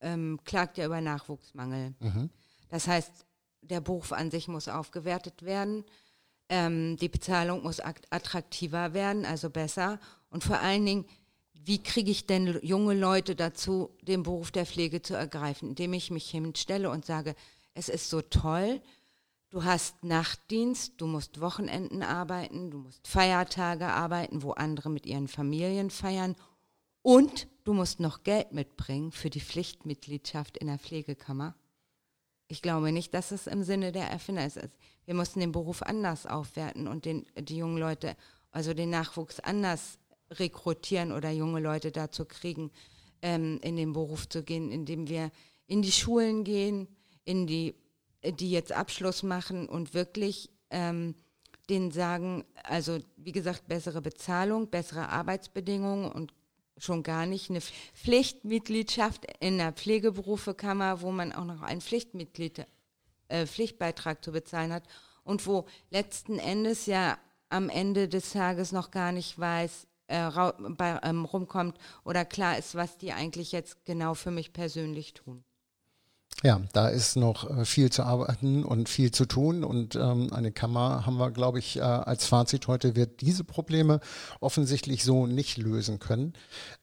ähm, 0.00 0.40
klagt 0.44 0.78
ja 0.78 0.86
über 0.86 1.00
Nachwuchsmangel. 1.00 1.94
Mhm. 2.00 2.30
Das 2.68 2.86
heißt, 2.86 3.26
der 3.62 3.80
Beruf 3.80 4.12
an 4.12 4.30
sich 4.30 4.48
muss 4.48 4.68
aufgewertet 4.68 5.42
werden, 5.42 5.84
ähm, 6.48 6.96
die 6.96 7.08
Bezahlung 7.08 7.62
muss 7.62 7.80
attraktiver 7.80 8.92
werden, 8.92 9.24
also 9.24 9.50
besser. 9.50 10.00
Und 10.30 10.42
vor 10.42 10.58
allen 10.58 10.84
Dingen, 10.84 11.04
wie 11.54 11.82
kriege 11.82 12.10
ich 12.10 12.26
denn 12.26 12.58
junge 12.62 12.94
Leute 12.94 13.36
dazu, 13.36 13.90
den 14.02 14.22
Beruf 14.22 14.50
der 14.50 14.66
Pflege 14.66 15.02
zu 15.02 15.14
ergreifen, 15.14 15.70
indem 15.70 15.92
ich 15.92 16.10
mich 16.10 16.28
hinstelle 16.30 16.90
und 16.90 17.04
sage, 17.04 17.34
es 17.74 17.88
ist 17.88 18.10
so 18.10 18.20
toll. 18.20 18.80
Du 19.50 19.64
hast 19.64 20.04
Nachtdienst, 20.04 20.94
du 21.00 21.06
musst 21.06 21.40
Wochenenden 21.40 22.02
arbeiten, 22.02 22.70
du 22.70 22.78
musst 22.78 23.06
Feiertage 23.08 23.86
arbeiten, 23.86 24.42
wo 24.42 24.52
andere 24.52 24.90
mit 24.90 25.06
ihren 25.06 25.26
Familien 25.26 25.90
feiern 25.90 26.36
und 27.02 27.48
du 27.64 27.72
musst 27.72 27.98
noch 27.98 28.22
Geld 28.22 28.52
mitbringen 28.52 29.10
für 29.10 29.30
die 29.30 29.40
Pflichtmitgliedschaft 29.40 30.56
in 30.58 30.68
der 30.68 30.78
Pflegekammer. 30.78 31.56
Ich 32.46 32.62
glaube 32.62 32.92
nicht, 32.92 33.14
dass 33.14 33.30
es 33.30 33.46
im 33.46 33.62
Sinne 33.62 33.92
der 33.92 34.08
Erfinder 34.08 34.44
ist. 34.44 34.58
Wir 35.04 35.14
mussten 35.14 35.40
den 35.40 35.52
Beruf 35.52 35.82
anders 35.82 36.26
aufwerten 36.26 36.88
und 36.88 37.04
den, 37.04 37.26
die 37.38 37.56
jungen 37.56 37.78
Leute, 37.78 38.16
also 38.50 38.74
den 38.74 38.90
Nachwuchs 38.90 39.40
anders 39.40 39.98
rekrutieren 40.30 41.12
oder 41.12 41.30
junge 41.30 41.60
Leute 41.60 41.90
dazu 41.90 42.24
kriegen, 42.24 42.70
ähm, 43.22 43.58
in 43.62 43.76
den 43.76 43.92
Beruf 43.92 44.28
zu 44.28 44.42
gehen, 44.42 44.70
indem 44.70 45.08
wir 45.08 45.30
in 45.66 45.82
die 45.82 45.92
Schulen 45.92 46.44
gehen, 46.44 46.88
in 47.24 47.46
die, 47.46 47.74
die 48.24 48.50
jetzt 48.50 48.72
Abschluss 48.72 49.22
machen 49.22 49.68
und 49.68 49.94
wirklich 49.94 50.50
ähm, 50.70 51.14
denen 51.68 51.90
sagen, 51.90 52.44
also 52.64 52.98
wie 53.16 53.32
gesagt, 53.32 53.68
bessere 53.68 54.02
Bezahlung, 54.02 54.68
bessere 54.68 55.08
Arbeitsbedingungen 55.08 56.10
und 56.10 56.34
schon 56.76 57.02
gar 57.02 57.26
nicht 57.26 57.50
eine 57.50 57.60
Pflichtmitgliedschaft 57.60 59.26
in 59.40 59.58
der 59.58 59.72
Pflegeberufekammer, 59.72 61.02
wo 61.02 61.12
man 61.12 61.32
auch 61.32 61.44
noch 61.44 61.62
einen 61.62 61.80
Pflichtmitglied, 61.80 62.66
äh, 63.28 63.46
Pflichtbeitrag 63.46 64.24
zu 64.24 64.32
bezahlen 64.32 64.72
hat 64.72 64.84
und 65.22 65.46
wo 65.46 65.66
letzten 65.90 66.38
Endes 66.38 66.86
ja 66.86 67.18
am 67.48 67.68
Ende 67.68 68.08
des 68.08 68.32
Tages 68.32 68.72
noch 68.72 68.90
gar 68.90 69.12
nicht 69.12 69.38
weiß, 69.38 69.86
äh, 70.06 70.30
bei, 70.58 70.98
ähm, 71.02 71.24
rumkommt 71.24 71.78
oder 72.04 72.24
klar 72.24 72.58
ist, 72.58 72.74
was 72.74 72.98
die 72.98 73.12
eigentlich 73.12 73.52
jetzt 73.52 73.84
genau 73.84 74.14
für 74.14 74.30
mich 74.30 74.52
persönlich 74.52 75.14
tun. 75.14 75.44
Ja, 76.42 76.58
da 76.72 76.88
ist 76.88 77.16
noch 77.16 77.50
äh, 77.50 77.64
viel 77.66 77.90
zu 77.90 78.02
arbeiten 78.02 78.64
und 78.64 78.88
viel 78.88 79.10
zu 79.10 79.26
tun. 79.26 79.62
Und 79.62 79.94
ähm, 79.94 80.32
eine 80.32 80.52
Kammer 80.52 81.04
haben 81.04 81.18
wir, 81.18 81.30
glaube 81.30 81.58
ich, 81.58 81.76
äh, 81.76 81.80
als 81.80 82.26
Fazit 82.26 82.66
heute, 82.66 82.96
wird 82.96 83.20
diese 83.20 83.44
Probleme 83.44 84.00
offensichtlich 84.40 85.04
so 85.04 85.26
nicht 85.26 85.58
lösen 85.58 85.98
können. 85.98 86.32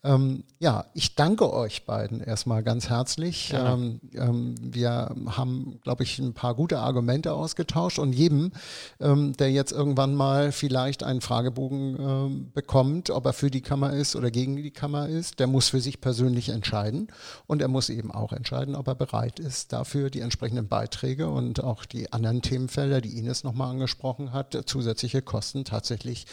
Ähm, 0.04 0.44
ja, 0.60 0.86
ich 0.94 1.16
danke 1.16 1.52
euch 1.52 1.86
beiden 1.86 2.22
erstmal 2.22 2.62
ganz 2.62 2.90
herzlich. 2.90 3.50
Ja. 3.50 3.74
Ähm, 3.74 4.00
ähm, 4.14 4.56
wir 4.62 5.16
haben, 5.26 5.80
glaube 5.82 6.04
ich, 6.04 6.20
ein 6.20 6.36
paar 6.36 6.54
gute 6.54 6.78
Argumente 6.78 7.34
ausgetauscht 7.34 7.98
und 7.98 8.14
jedem, 8.14 8.52
ähm, 9.00 9.34
der 9.38 9.52
jetzt 9.52 9.72
irgendwann 9.72 10.14
mal 10.14 10.52
vielleicht 10.52 11.02
einen 11.02 11.22
Fragebogen 11.22 11.98
ähm, 12.00 12.52
bekommt, 12.54 13.10
ob 13.10 13.26
er 13.26 13.34
für 13.34 13.50
die 13.50 13.62
Kammer 13.62 13.94
ist 13.94 14.16
oder 14.16 14.30
gegen 14.30 14.56
die 14.58 14.70
Kammer 14.70 15.10
ist, 15.10 15.40
der 15.40 15.48
muss 15.48 15.70
für 15.70 15.82
sich 15.82 16.00
persönlich 16.00 16.50
entscheiden. 16.50 17.08
Und 17.48 17.64
er 17.64 17.70
muss 17.70 17.90
eben 17.90 18.12
auch 18.12 18.34
entscheiden, 18.34 18.76
ob 18.76 18.88
er 18.88 18.96
bereit 18.96 19.40
ist 19.40 19.47
ist, 19.48 19.74
dafür 19.74 20.10
die 20.10 20.20
entsprechenden 20.20 20.68
Beiträge 20.68 21.30
und 21.30 21.64
auch 21.64 21.86
die 21.86 22.12
anderen 22.12 22.42
Themenfelder, 22.42 23.02
die 23.02 23.18
Ines 23.18 23.44
nochmal 23.44 23.72
angesprochen 23.72 24.34
hat, 24.34 24.58
zusätzliche 24.66 25.22
Kosten 25.22 25.64
tatsächlich 25.64 26.28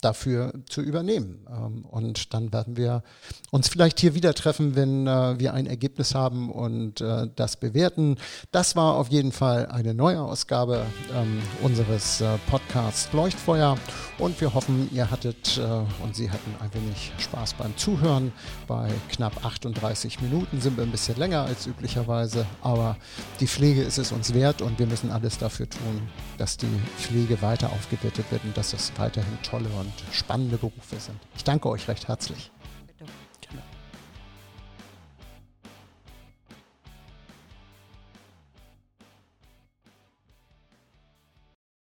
dafür 0.00 0.54
zu 0.68 0.80
übernehmen. 0.80 1.46
Ähm, 1.50 1.84
und 1.84 2.32
dann 2.32 2.52
werden 2.52 2.76
wir 2.76 3.02
uns 3.50 3.68
vielleicht 3.68 4.00
hier 4.00 4.14
wieder 4.14 4.34
treffen, 4.34 4.76
wenn 4.76 5.06
äh, 5.06 5.38
wir 5.38 5.52
ein 5.52 5.66
Ergebnis 5.66 6.14
haben 6.14 6.50
und 6.50 7.00
äh, 7.00 7.28
das 7.34 7.56
bewerten. 7.56 8.16
Das 8.52 8.76
war 8.76 8.94
auf 8.94 9.08
jeden 9.08 9.32
Fall 9.32 9.66
eine 9.66 9.92
neue 9.92 10.22
Ausgabe 10.22 10.86
ähm, 11.14 11.42
unseres 11.62 12.20
äh, 12.20 12.38
Podcasts 12.48 13.12
Leuchtfeuer 13.12 13.76
und 14.20 14.40
wir 14.40 14.52
hoffen, 14.54 14.88
ihr 14.92 15.10
hattet 15.10 15.58
und 16.02 16.14
Sie 16.14 16.30
hatten 16.30 16.54
ein 16.60 16.72
wenig 16.74 17.12
Spaß 17.18 17.54
beim 17.54 17.76
Zuhören. 17.76 18.32
Bei 18.66 18.90
knapp 19.10 19.44
38 19.44 20.20
Minuten 20.20 20.60
sind 20.60 20.76
wir 20.76 20.84
ein 20.84 20.90
bisschen 20.90 21.16
länger 21.16 21.42
als 21.42 21.66
üblicherweise, 21.66 22.46
aber 22.62 22.96
die 23.40 23.46
Pflege 23.46 23.82
ist 23.82 23.98
es 23.98 24.12
uns 24.12 24.34
wert 24.34 24.62
und 24.62 24.78
wir 24.78 24.86
müssen 24.86 25.10
alles 25.10 25.38
dafür 25.38 25.68
tun, 25.68 26.08
dass 26.38 26.56
die 26.56 26.66
Pflege 26.98 27.40
weiter 27.42 27.70
aufgewertet 27.72 28.26
wird 28.30 28.44
und 28.44 28.56
dass 28.56 28.72
es 28.72 28.92
weiterhin 28.96 29.38
tolle 29.42 29.68
und 29.78 29.92
spannende 30.12 30.58
Berufe 30.58 30.98
sind. 30.98 31.18
Ich 31.36 31.44
danke 31.44 31.68
euch 31.68 31.88
recht 31.88 32.08
herzlich. 32.08 32.50